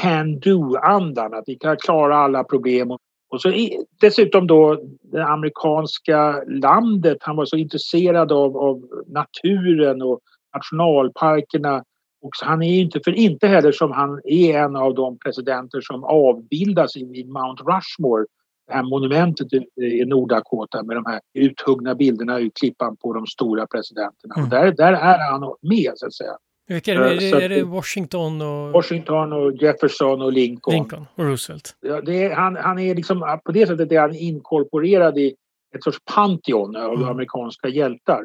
can-do-andan. 0.01 1.35
Att 1.35 1.45
vi 1.47 1.55
kan 1.55 1.76
klara 1.76 2.16
alla 2.16 2.45
problem. 2.45 2.91
Och 3.30 3.41
så 3.41 3.53
dessutom 4.01 4.47
då 4.47 4.80
det 5.03 5.24
amerikanska 5.24 6.43
landet. 6.47 7.18
Han 7.20 7.37
var 7.37 7.45
så 7.45 7.57
intresserad 7.57 8.32
av, 8.32 8.57
av 8.57 8.82
naturen 9.07 10.03
och 10.03 10.20
nationalparkerna. 10.57 11.85
Och 12.22 12.30
han 12.43 12.62
är 12.62 12.80
inte 12.80 13.01
för 13.05 13.12
inte 13.12 13.47
heller 13.47 13.72
som 13.72 13.93
han 13.93 14.20
är 14.24 14.59
en 14.59 14.76
av 14.76 14.95
de 14.95 15.18
presidenter 15.18 15.80
som 15.80 16.05
avbildas 16.05 16.97
i 16.97 17.24
Mount 17.24 17.62
Rushmore 17.62 18.24
det 18.66 18.72
här 18.72 18.82
monumentet 18.82 19.52
i 19.82 20.04
Nordakota 20.04 20.82
med 20.82 20.96
de 20.96 21.06
här 21.06 21.20
uthuggna 21.34 21.94
bilderna 21.94 22.40
ur 22.40 22.50
klippan 22.60 22.96
på 22.96 23.12
de 23.12 23.26
stora 23.26 23.66
presidenterna. 23.66 24.34
Mm. 24.34 24.44
Och 24.44 24.50
där, 24.50 24.72
där 24.72 24.92
är 24.92 25.30
han 25.30 25.54
med 25.60 25.92
så 25.94 26.06
att 26.06 26.14
säga. 26.14 26.36
Vilka 26.66 26.92
är, 26.92 26.98
det, 26.98 27.10
är, 27.10 27.16
det, 27.16 27.44
är 27.44 27.48
det 27.48 27.62
Washington 27.62 28.42
och... 28.42 28.72
Washington 28.72 29.32
och 29.32 29.52
Jefferson 29.52 30.22
och 30.22 30.32
Lincoln. 30.32 30.74
Lincoln 30.76 31.06
och 31.14 31.24
Roosevelt. 31.24 31.76
Ja, 31.80 31.96
är, 31.96 32.34
han, 32.34 32.56
han 32.56 32.78
är 32.78 32.94
liksom, 32.94 33.40
på 33.44 33.52
det 33.52 33.66
sättet 33.66 33.92
är 33.92 34.00
han 34.00 34.14
inkorporerad 34.14 35.18
i 35.18 35.34
ett 35.74 35.82
sorts 35.82 35.98
pantheon 36.14 36.76
av 36.76 36.94
mm. 36.94 37.08
amerikanska 37.08 37.68
hjältar. 37.68 38.24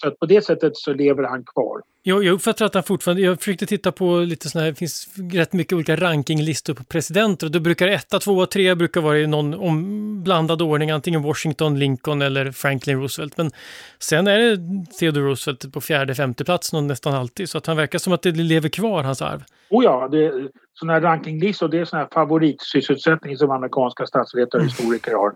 Så 0.00 0.08
att 0.08 0.18
på 0.18 0.26
det 0.26 0.44
sättet 0.44 0.76
så 0.76 0.92
lever 0.92 1.22
han 1.22 1.44
kvar. 1.44 1.80
Jag, 2.02 2.24
jag 2.24 2.34
uppfattar 2.34 2.66
att 2.66 2.74
han 2.74 2.82
fortfarande, 2.82 3.22
jag 3.22 3.38
försökte 3.38 3.66
titta 3.66 3.92
på 3.92 4.16
lite 4.16 4.48
sådana 4.48 4.64
här, 4.64 4.72
det 4.72 4.78
finns 4.78 5.08
rätt 5.32 5.52
mycket 5.52 5.72
olika 5.72 5.96
rankinglistor 5.96 6.74
på 6.74 6.84
presidenter 6.84 7.46
och 7.46 7.50
då 7.50 7.60
brukar 7.60 7.88
etta, 7.88 8.18
tvåa, 8.18 8.46
trea 8.46 8.76
brukar 8.76 9.00
vara 9.00 9.18
i 9.18 9.26
någon 9.26 9.54
om, 9.54 10.22
blandad 10.22 10.62
ordning, 10.62 10.90
antingen 10.90 11.22
Washington, 11.22 11.78
Lincoln 11.78 12.22
eller 12.22 12.52
Franklin 12.52 13.00
Roosevelt. 13.00 13.36
Men 13.36 13.50
sen 13.98 14.26
är 14.26 14.38
det 14.38 14.56
Theodore 14.98 15.24
Roosevelt 15.24 15.72
på 15.72 15.80
fjärde, 15.80 16.14
femte 16.14 16.44
plats 16.44 16.72
nästan 16.72 17.14
alltid, 17.14 17.48
så 17.48 17.58
att 17.58 17.66
han 17.66 17.76
verkar 17.76 17.98
som 17.98 18.12
att 18.12 18.22
det 18.22 18.32
lever 18.32 18.68
kvar, 18.68 19.02
hans 19.02 19.22
arv. 19.22 19.44
Oh 19.70 19.84
ja, 19.84 20.08
det, 20.08 20.48
sådana 20.80 20.92
här 20.92 21.00
rankinglistor, 21.00 21.68
det 21.68 21.78
är 21.78 21.84
sån 21.84 21.98
här 21.98 22.08
favoritsysselsättning 22.12 23.36
som 23.36 23.50
amerikanska 23.50 24.06
statsvetare 24.06 24.60
och 24.60 24.66
historiker 24.66 25.14
har. 25.14 25.34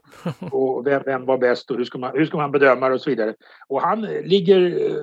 Och 0.55 0.87
vem, 0.87 1.03
vem 1.05 1.27
var 1.27 1.39
bäst 1.39 1.71
och 1.71 1.77
hur 1.77 1.85
ska, 1.85 1.99
man, 1.99 2.11
hur 2.15 2.27
ska 2.27 2.37
man 2.37 2.53
bedöma 2.53 2.89
det 2.89 2.95
och 2.95 3.01
så 3.01 3.11
vidare. 3.11 3.35
Och 3.69 3.83
han 3.83 4.01
ligger 4.03 4.91
eh, 4.91 5.03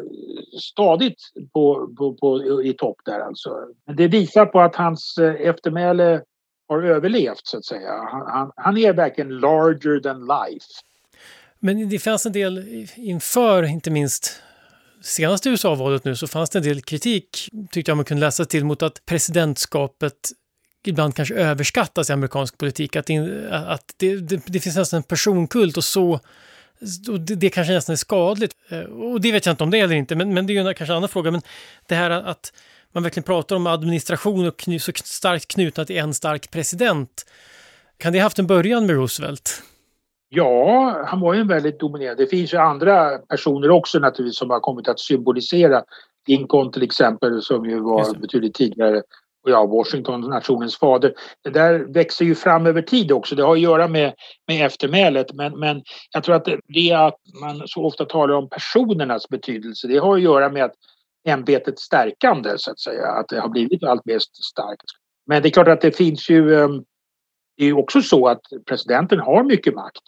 stadigt 0.60 1.22
på, 1.54 1.94
på, 1.98 2.14
på, 2.14 2.64
i 2.64 2.74
topp 2.74 2.98
där 3.06 3.20
alltså. 3.20 3.50
Men 3.88 3.96
det 3.96 4.08
visar 4.08 4.46
på 4.46 4.60
att 4.60 4.76
hans 4.76 5.18
eh, 5.18 5.48
eftermäle 5.48 6.22
har 6.68 6.84
överlevt 6.84 7.42
så 7.44 7.58
att 7.58 7.66
säga. 7.66 7.92
Han, 8.12 8.28
han, 8.28 8.52
han 8.56 8.78
är 8.78 8.94
verkligen 8.94 9.30
larger 9.40 10.00
than 10.00 10.20
life. 10.20 10.66
Men 11.60 11.90
det 11.90 12.00
fanns 12.00 12.26
en 12.26 12.32
del 12.32 12.86
inför, 12.96 13.64
inte 13.64 13.92
minst 13.92 14.42
senaste 15.02 15.50
USA-valet 15.50 16.06
nu 16.06 16.16
så 16.16 16.28
fanns 16.28 16.50
det 16.50 16.60
en 16.60 16.64
del 16.64 16.82
kritik, 16.82 17.50
tyckte 17.72 17.92
jag 17.92 17.98
man 17.98 18.06
kunde 18.06 18.26
läsa 18.26 18.46
till, 18.46 18.66
mot 18.66 18.82
att 18.82 19.06
presidentskapet 19.06 20.32
ibland 20.86 21.16
kanske 21.16 21.36
överskattas 21.36 22.10
i 22.10 22.14
amerikansk 22.14 22.58
politik. 22.58 22.96
Att, 22.96 23.10
in, 23.10 23.48
att 23.52 23.94
det, 23.98 24.16
det, 24.16 24.42
det, 24.46 24.60
finns 24.60 24.76
nästan 24.76 24.98
en 24.98 25.04
personkult 25.04 25.78
och 25.78 25.84
så 25.84 26.20
och 27.10 27.20
det, 27.20 27.36
det 27.36 27.50
kanske 27.50 27.74
nästan 27.74 27.94
är 27.94 27.98
skadligt. 27.98 28.56
Eh, 28.70 28.80
och 28.80 29.22
det 29.22 29.32
vet 29.32 29.46
jag 29.46 29.54
inte 29.54 29.64
om 29.64 29.70
det 29.70 29.80
är 29.80 29.84
eller 29.84 29.96
inte, 29.96 30.16
men, 30.16 30.34
men 30.34 30.48
det 30.48 30.54
är 30.54 30.68
ju 30.68 30.74
kanske 30.74 30.94
en 30.94 30.98
annan 30.98 31.10
fråga. 31.10 31.32
Men 31.32 31.42
det 31.88 31.96
här 31.96 32.10
att 32.10 32.54
man 32.92 33.04
verkligen 33.04 33.24
pratar 33.24 33.56
om 33.56 33.68
administration 33.68 34.48
och 34.48 34.60
kny, 34.60 34.80
så 34.80 34.92
starkt 34.96 35.48
knutna 35.48 35.86
till 35.86 35.98
en 35.98 36.14
stark 36.14 36.52
president. 36.52 37.26
Kan 37.98 38.14
det 38.14 38.20
ha 38.20 38.24
haft 38.24 38.40
en 38.40 38.48
början 38.48 38.86
med 38.86 38.96
Roosevelt? 38.96 39.64
Ja, 40.34 41.04
han 41.08 41.20
var 41.20 41.34
ju 41.34 41.40
en 41.40 41.48
väldigt 41.48 41.80
dominerande. 41.80 42.24
Det 42.24 42.30
finns 42.30 42.54
ju 42.54 42.58
andra 42.58 43.18
personer 43.18 43.70
också 43.70 44.00
naturligtvis 44.00 44.38
som 44.38 44.50
har 44.50 44.60
kommit 44.60 44.88
att 44.88 45.00
symbolisera 45.00 45.84
Lincoln 46.28 46.72
till 46.72 46.84
exempel 46.84 47.42
som 47.42 47.66
ju 47.66 47.80
var 47.80 48.20
betydligt 48.20 48.54
tidigare 48.54 49.02
och 49.44 49.52
ja, 49.52 49.66
Washington, 49.66 50.22
nationens 50.22 50.78
fader. 50.78 51.14
Det 51.44 51.50
där 51.50 51.80
växer 51.80 52.26
ju 52.26 52.36
fram 52.36 52.66
över 52.66 52.82
tid 52.82 53.12
också. 53.12 53.36
Det 53.36 53.44
har 53.44 53.54
att 53.54 53.60
göra 53.60 53.88
med, 53.88 54.14
med 54.48 54.66
eftermälet. 54.66 55.34
Men, 55.34 55.60
men 55.60 55.84
jag 56.14 56.24
tror 56.24 56.36
att 56.36 56.48
det 56.68 56.92
att 56.92 57.18
man 57.42 57.68
så 57.68 57.86
ofta 57.86 58.06
talar 58.06 58.36
om 58.36 58.50
personernas 58.50 59.30
betydelse, 59.30 59.88
det 59.88 59.98
har 59.98 60.16
att 60.16 60.22
göra 60.22 60.50
med 60.50 60.64
att 60.64 60.74
ämbetets 61.28 61.82
stärkande 61.82 62.50
så 62.58 62.72
att 62.72 62.80
säga. 62.80 63.08
Att 63.08 63.28
det 63.28 63.40
har 63.40 63.50
blivit 63.50 63.84
allt 63.84 64.06
mer 64.06 64.20
starkt. 64.20 64.86
Men 65.26 65.42
det 65.42 65.50
är 65.50 65.52
klart 65.52 65.68
att 65.68 65.82
det 65.82 65.98
finns 65.98 66.30
ju 66.30 66.56
ehm, 66.56 66.84
det 67.58 67.64
är 67.64 67.68
ju 67.68 67.74
också 67.74 68.02
så 68.02 68.28
att 68.28 68.42
presidenten 68.66 69.20
har 69.20 69.44
mycket 69.44 69.76
makt. 69.76 70.04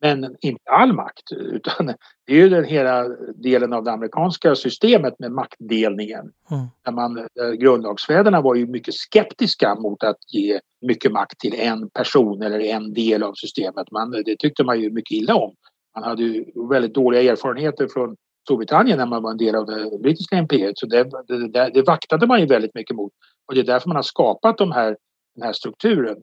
Men 0.00 0.36
inte 0.40 0.70
all 0.70 0.92
makt, 0.92 1.32
utan 1.36 1.86
det 2.26 2.32
är 2.32 2.36
ju 2.36 2.48
den 2.48 2.64
hela 2.64 3.08
delen 3.34 3.72
av 3.72 3.84
det 3.84 3.92
amerikanska 3.92 4.54
systemet 4.54 5.14
med 5.18 5.32
maktdelningen. 5.32 6.32
Mm. 6.50 6.66
Där 6.84 6.92
man, 6.92 7.28
grundlagsfäderna 7.58 8.40
var 8.40 8.54
ju 8.54 8.66
mycket 8.66 8.94
skeptiska 8.94 9.74
mot 9.74 10.02
att 10.02 10.18
ge 10.32 10.60
mycket 10.86 11.12
makt 11.12 11.38
till 11.38 11.54
en 11.54 11.90
person 11.90 12.42
eller 12.42 12.60
en 12.60 12.94
del 12.94 13.22
av 13.22 13.34
systemet. 13.34 13.90
Man, 13.92 14.10
det 14.10 14.36
tyckte 14.38 14.64
man 14.64 14.80
ju 14.80 14.90
mycket 14.90 15.16
illa 15.16 15.34
om. 15.34 15.54
Man 15.94 16.04
hade 16.04 16.22
ju 16.22 16.44
väldigt 16.70 16.94
dåliga 16.94 17.32
erfarenheter 17.32 17.88
från 17.88 18.16
Storbritannien 18.44 18.98
när 18.98 19.06
man 19.06 19.22
var 19.22 19.30
en 19.30 19.36
del 19.36 19.54
av 19.54 19.66
det 19.66 19.98
brittiska 20.02 20.36
imperiet. 20.36 20.78
Så 20.78 20.86
det, 20.86 21.10
det, 21.28 21.48
det, 21.48 21.70
det 21.74 21.82
vaktade 21.82 22.26
man 22.26 22.40
ju 22.40 22.46
väldigt 22.46 22.74
mycket 22.74 22.96
mot. 22.96 23.12
Och 23.48 23.54
det 23.54 23.60
är 23.60 23.64
därför 23.64 23.88
man 23.88 23.96
har 23.96 24.02
skapat 24.02 24.58
de 24.58 24.72
här, 24.72 24.96
den 25.34 25.44
här 25.44 25.52
strukturen. 25.52 26.16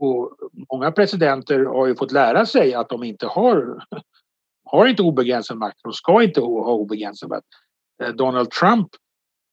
Och 0.00 0.36
många 0.72 0.92
presidenter 0.92 1.64
har 1.64 1.86
ju 1.86 1.94
fått 1.94 2.12
lära 2.12 2.46
sig 2.46 2.74
att 2.74 2.88
de 2.88 3.02
inte 3.02 3.26
har, 3.26 3.84
har 4.64 4.86
inte 4.86 5.02
obegränsad 5.02 5.56
makt. 5.56 5.78
De 5.82 5.92
ska 5.92 6.22
inte 6.22 6.40
ha 6.40 6.72
obegränsad 6.72 7.28
makt. 7.28 7.46
Eh, 8.02 8.08
Donald 8.08 8.50
Trump, 8.50 8.88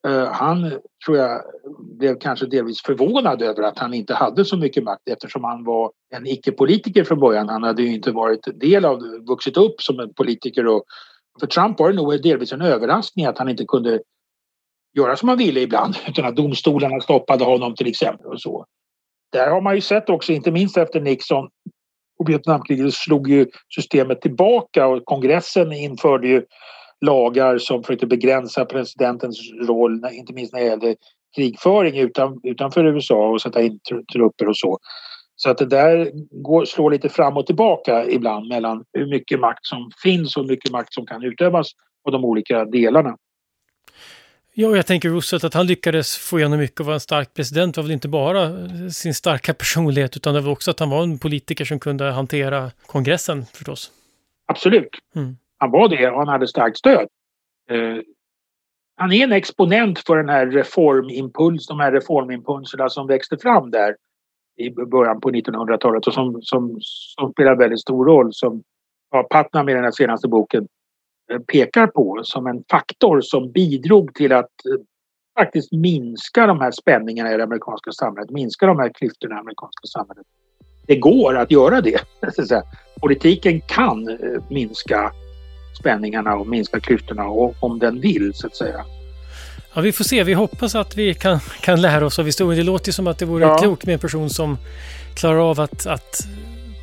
eh, 0.08 0.32
han 0.32 0.72
tror 1.06 1.18
jag 1.18 1.42
blev 1.80 2.20
kanske 2.20 2.46
delvis 2.46 2.82
förvånad 2.82 3.42
över 3.42 3.64
att 3.64 3.80
han 3.80 3.94
inte 3.94 4.14
hade 4.14 4.46
så 4.46 4.58
mycket 4.58 4.84
makt 4.84 5.08
eftersom 5.10 5.44
han 5.44 5.64
var 5.64 5.92
en 6.16 6.28
icke-politiker 6.28 7.04
från 7.04 7.20
början. 7.20 7.50
Han 7.50 7.64
hade 7.64 7.84
ju 7.84 7.94
inte 7.94 8.12
varit 8.12 8.60
del 8.60 8.86
av, 8.86 9.00
vuxit 9.28 9.58
upp 9.58 9.82
som 9.82 10.00
en 10.00 10.14
politiker 10.14 10.68
och 10.68 10.84
för 11.40 11.48
Trump 11.48 11.80
var 11.80 11.90
det 11.90 11.96
nog 11.96 12.22
delvis 12.22 12.52
en 12.52 12.62
överraskning 12.62 13.26
att 13.26 13.38
han 13.38 13.50
inte 13.50 13.66
kunde 13.66 14.02
göra 14.98 15.16
som 15.16 15.30
han 15.30 15.38
ville 15.38 15.60
ibland 15.60 15.96
utan 16.08 16.26
att 16.26 16.36
domstolarna 16.36 17.02
stoppade 17.02 17.44
honom 17.44 17.76
till 17.76 17.88
exempel 17.88 18.32
och 18.32 18.42
så. 18.42 18.66
Där 19.32 19.50
har 19.52 19.62
man 19.62 19.76
ju 19.76 19.82
sett 19.82 20.10
också, 20.10 20.32
inte 20.34 20.52
minst 20.52 20.78
efter 20.78 21.02
Nixon 21.02 21.50
och 22.20 22.30
Vietnamkriget 22.30 22.94
slog 22.94 23.30
ju 23.30 23.46
systemet 23.76 24.22
tillbaka 24.22 24.88
och 24.88 25.06
kongressen 25.06 25.72
införde 25.72 26.28
ju 26.28 26.44
lagar 27.06 27.58
som 27.58 27.84
försökte 27.84 28.08
begränsa 28.08 28.66
presidentens 28.66 29.38
roll, 29.68 30.02
inte 30.12 30.34
minst 30.34 30.54
när 30.54 30.60
det 30.60 30.66
gällde 30.66 30.96
krigföring 31.36 31.98
utan, 31.98 32.40
utanför 32.44 32.86
USA 32.86 33.30
och 33.30 33.42
sätta 33.42 33.62
in 33.62 33.80
trupper 34.14 34.48
och 34.48 34.58
så. 34.58 34.78
Så 35.36 35.50
att 35.50 35.58
det 35.58 35.66
där 35.66 36.12
går, 36.44 36.66
slår 36.66 36.92
lite 36.92 37.10
fram 37.10 37.38
och 37.38 37.46
tillbaka 37.46 38.06
ibland 38.06 38.48
mellan 38.48 38.84
hur 38.94 39.08
mycket 39.08 39.40
makt 39.40 39.66
som 39.66 39.92
finns 40.04 40.38
och 40.38 40.44
hur 40.44 40.50
mycket 40.50 40.72
makt 40.72 40.94
som 40.94 41.06
kan 41.06 41.24
utövas 41.24 41.72
på 42.06 42.12
de 42.12 42.26
olika 42.26 42.66
delarna. 42.66 43.16
Ja, 44.60 44.76
jag 44.76 44.86
tänker 44.86 45.10
Roosevelt 45.10 45.44
att 45.44 45.54
han 45.54 45.68
lyckades 45.68 46.18
få 46.18 46.40
igenom 46.40 46.60
mycket 46.60 46.80
och 46.80 46.86
vara 46.86 46.94
en 46.94 47.00
stark 47.00 47.34
president 47.34 47.76
Det 47.76 47.82
var 47.82 47.84
väl 47.84 47.94
inte 47.94 48.08
bara 48.08 48.50
sin 48.90 49.14
starka 49.14 49.54
personlighet 49.64 50.18
utan 50.18 50.34
det 50.34 50.42
var 50.42 50.52
också 50.52 50.72
att 50.72 50.80
han 50.80 50.90
var 50.90 51.04
en 51.04 51.20
politiker 51.20 51.66
som 51.66 51.80
kunde 51.80 52.12
hantera 52.12 52.72
kongressen 52.86 53.46
förstås. 53.46 53.92
Absolut. 54.48 54.90
Mm. 55.16 55.38
Han 55.58 55.72
var 55.72 55.90
det 55.90 56.10
och 56.10 56.18
han 56.18 56.28
hade 56.28 56.48
starkt 56.48 56.78
stöd. 56.78 57.08
Eh, 57.70 57.98
han 58.96 59.12
är 59.12 59.24
en 59.24 59.32
exponent 59.32 60.00
för 60.00 60.18
den 60.18 60.30
här 60.30 60.48
reformimpuls, 60.48 61.68
de 61.68 61.80
här 61.80 61.92
reformimpulserna 61.92 62.90
som 62.90 63.08
växte 63.08 63.38
fram 63.38 63.72
där 63.72 63.96
i 64.58 64.70
början 64.70 65.22
på 65.22 65.32
1900-talet 65.32 66.08
och 66.08 66.14
som, 66.14 66.42
som, 66.42 66.78
som 66.82 67.32
spelar 67.32 67.56
väldigt 67.56 67.82
stor 67.82 68.06
roll 68.06 68.34
som 68.34 68.64
ja, 69.12 69.28
Putnam 69.32 69.70
i 69.70 69.74
den 69.74 69.84
här 69.84 69.92
senaste 69.92 70.28
boken 70.28 70.68
pekar 71.48 71.88
på 71.88 72.22
som 72.24 72.48
en 72.48 72.64
faktor 72.72 73.22
som 73.22 73.52
bidrog 73.52 74.14
till 74.14 74.34
att 74.34 74.46
eh, 74.46 74.82
faktiskt 75.40 75.72
minska 75.72 76.48
de 76.48 76.60
här 76.60 76.72
spänningarna 76.72 77.34
i 77.34 77.38
det 77.38 77.44
amerikanska 77.44 77.92
samhället, 77.92 78.30
minska 78.30 78.66
de 78.66 78.80
här 78.80 78.92
klyftorna 78.94 79.34
i 79.34 79.36
det 79.36 79.40
amerikanska 79.40 79.88
samhället. 79.88 80.26
Det 80.88 80.96
går 80.96 81.38
att 81.38 81.52
göra 81.52 81.82
det. 81.82 82.02
Politiken 83.02 83.62
kan 83.62 84.10
eh, 84.10 84.44
minska 84.50 85.12
spänningarna 85.80 86.36
och 86.36 86.48
minska 86.48 86.80
klyftorna 86.80 87.24
om 87.60 87.80
den 87.80 88.00
vill 88.00 88.32
så 88.34 88.48
att 88.48 88.56
säga. 88.56 88.86
Ja, 89.74 89.82
vi 89.82 89.92
får 89.92 90.04
se. 90.04 90.24
Vi 90.24 90.34
hoppas 90.34 90.76
att 90.76 90.98
vi 90.98 91.14
kan, 91.14 91.40
kan 91.62 91.82
lära 91.82 92.06
oss 92.06 92.20
av 92.20 92.26
historien. 92.26 92.60
Det 92.60 92.66
låter 92.66 92.92
som 92.92 93.08
att 93.08 93.20
det 93.20 93.26
vore 93.26 93.46
ja. 93.46 93.58
klokt 93.58 93.86
med 93.86 93.94
en 93.94 94.00
person 94.00 94.30
som 94.30 94.58
klarar 95.16 95.50
av 95.50 95.60
att, 95.60 95.88
att 95.88 96.28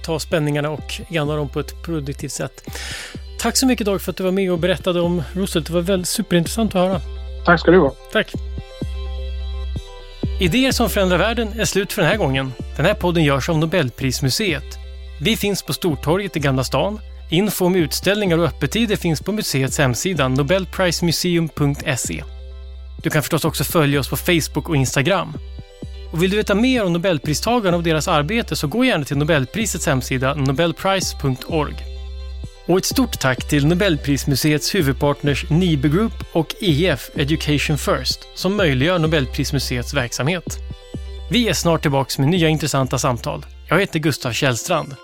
ta 0.05 0.19
spänningarna 0.19 0.71
och 0.71 0.93
ena 1.11 1.37
dem 1.37 1.49
på 1.49 1.61
ett 1.61 1.83
produktivt 1.85 2.33
sätt. 2.33 2.63
Tack 3.45 3.57
så 3.57 3.67
mycket 3.67 3.87
Dag 3.87 4.03
för 4.03 4.11
att 4.11 4.17
du 4.17 4.25
var 4.25 4.31
med 4.31 4.53
och 4.53 4.59
berättade 4.59 5.01
om 5.01 5.23
Roosevelt. 5.33 5.67
Det 5.67 5.73
var 5.73 5.81
väldigt 5.81 6.09
superintressant 6.09 6.75
att 6.75 6.81
höra. 6.81 7.01
Tack 7.45 7.61
ska 7.61 7.71
du 7.71 7.79
ha. 7.79 7.95
Tack. 8.13 8.33
Idéer 10.41 10.73
som 10.73 10.91
förändrar 10.91 11.19
världen 11.19 11.61
är 11.61 11.65
slut 11.65 11.93
för 11.93 12.03
den 12.03 12.11
här 12.11 12.17
gången. 12.17 12.53
Den 12.77 12.87
här 12.87 12.95
podden 12.95 13.25
görs 13.25 13.49
av 13.49 13.59
Nobelprismuseet. 13.59 14.79
Vi 15.21 15.37
finns 15.37 15.63
på 15.63 15.73
Stortorget 15.73 16.37
i 16.37 16.41
Gamla 16.41 16.65
stan. 16.65 17.01
Info 17.31 17.67
om 17.67 17.77
utställningar 17.77 18.39
och 18.39 18.45
öppettider 18.45 18.97
finns 18.97 19.21
på 19.21 19.33
museets 19.33 19.79
hemsida 19.79 20.29
nobelprismuseum.se. 20.29 22.25
Du 23.03 23.11
kan 23.11 23.23
förstås 23.23 23.45
också 23.45 23.65
följa 23.65 24.01
oss 24.01 24.09
på 24.09 24.17
Facebook 24.17 24.69
och 24.69 24.77
Instagram. 24.77 25.33
Och 26.13 26.23
vill 26.23 26.31
du 26.31 26.37
veta 26.37 26.55
mer 26.55 26.85
om 26.85 26.93
Nobelpristagarna 26.93 27.77
och 27.77 27.83
deras 27.83 28.09
arbete 28.09 28.57
så 28.57 28.67
gå 28.67 28.85
gärna 28.85 29.05
till 29.05 29.17
Nobelprisets 29.17 29.87
hemsida 29.87 30.35
nobelprice.org. 30.35 31.94
Och 32.67 32.79
ett 32.79 32.85
stort 32.85 33.21
tack 33.21 33.49
till 33.49 33.67
Nobelprismuseets 33.67 34.75
huvudpartners 34.75 35.51
Nibe 35.51 35.89
Group 35.89 36.13
och 36.33 36.55
EF 36.61 37.11
Education 37.15 37.79
First 37.79 38.19
som 38.35 38.57
möjliggör 38.57 38.99
Nobelprismuseets 38.99 39.95
verksamhet. 39.95 40.59
Vi 41.31 41.49
är 41.49 41.53
snart 41.53 41.83
tillbaka 41.83 42.23
med 42.23 42.31
nya 42.31 42.49
intressanta 42.49 42.99
samtal. 42.99 43.47
Jag 43.69 43.81
heter 43.81 43.99
Gustav 43.99 44.33
Källstrand. 44.33 44.95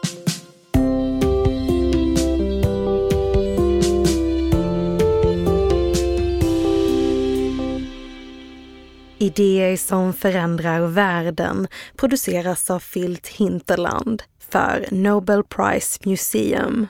Idéer 9.18 9.76
som 9.76 10.12
förändrar 10.12 10.80
världen 10.80 11.68
produceras 11.96 12.70
av 12.70 12.78
Filt 12.78 13.28
Hinterland 13.28 14.22
för 14.50 14.86
Nobel 14.90 15.42
Prize 15.44 15.98
Museum 16.04 16.86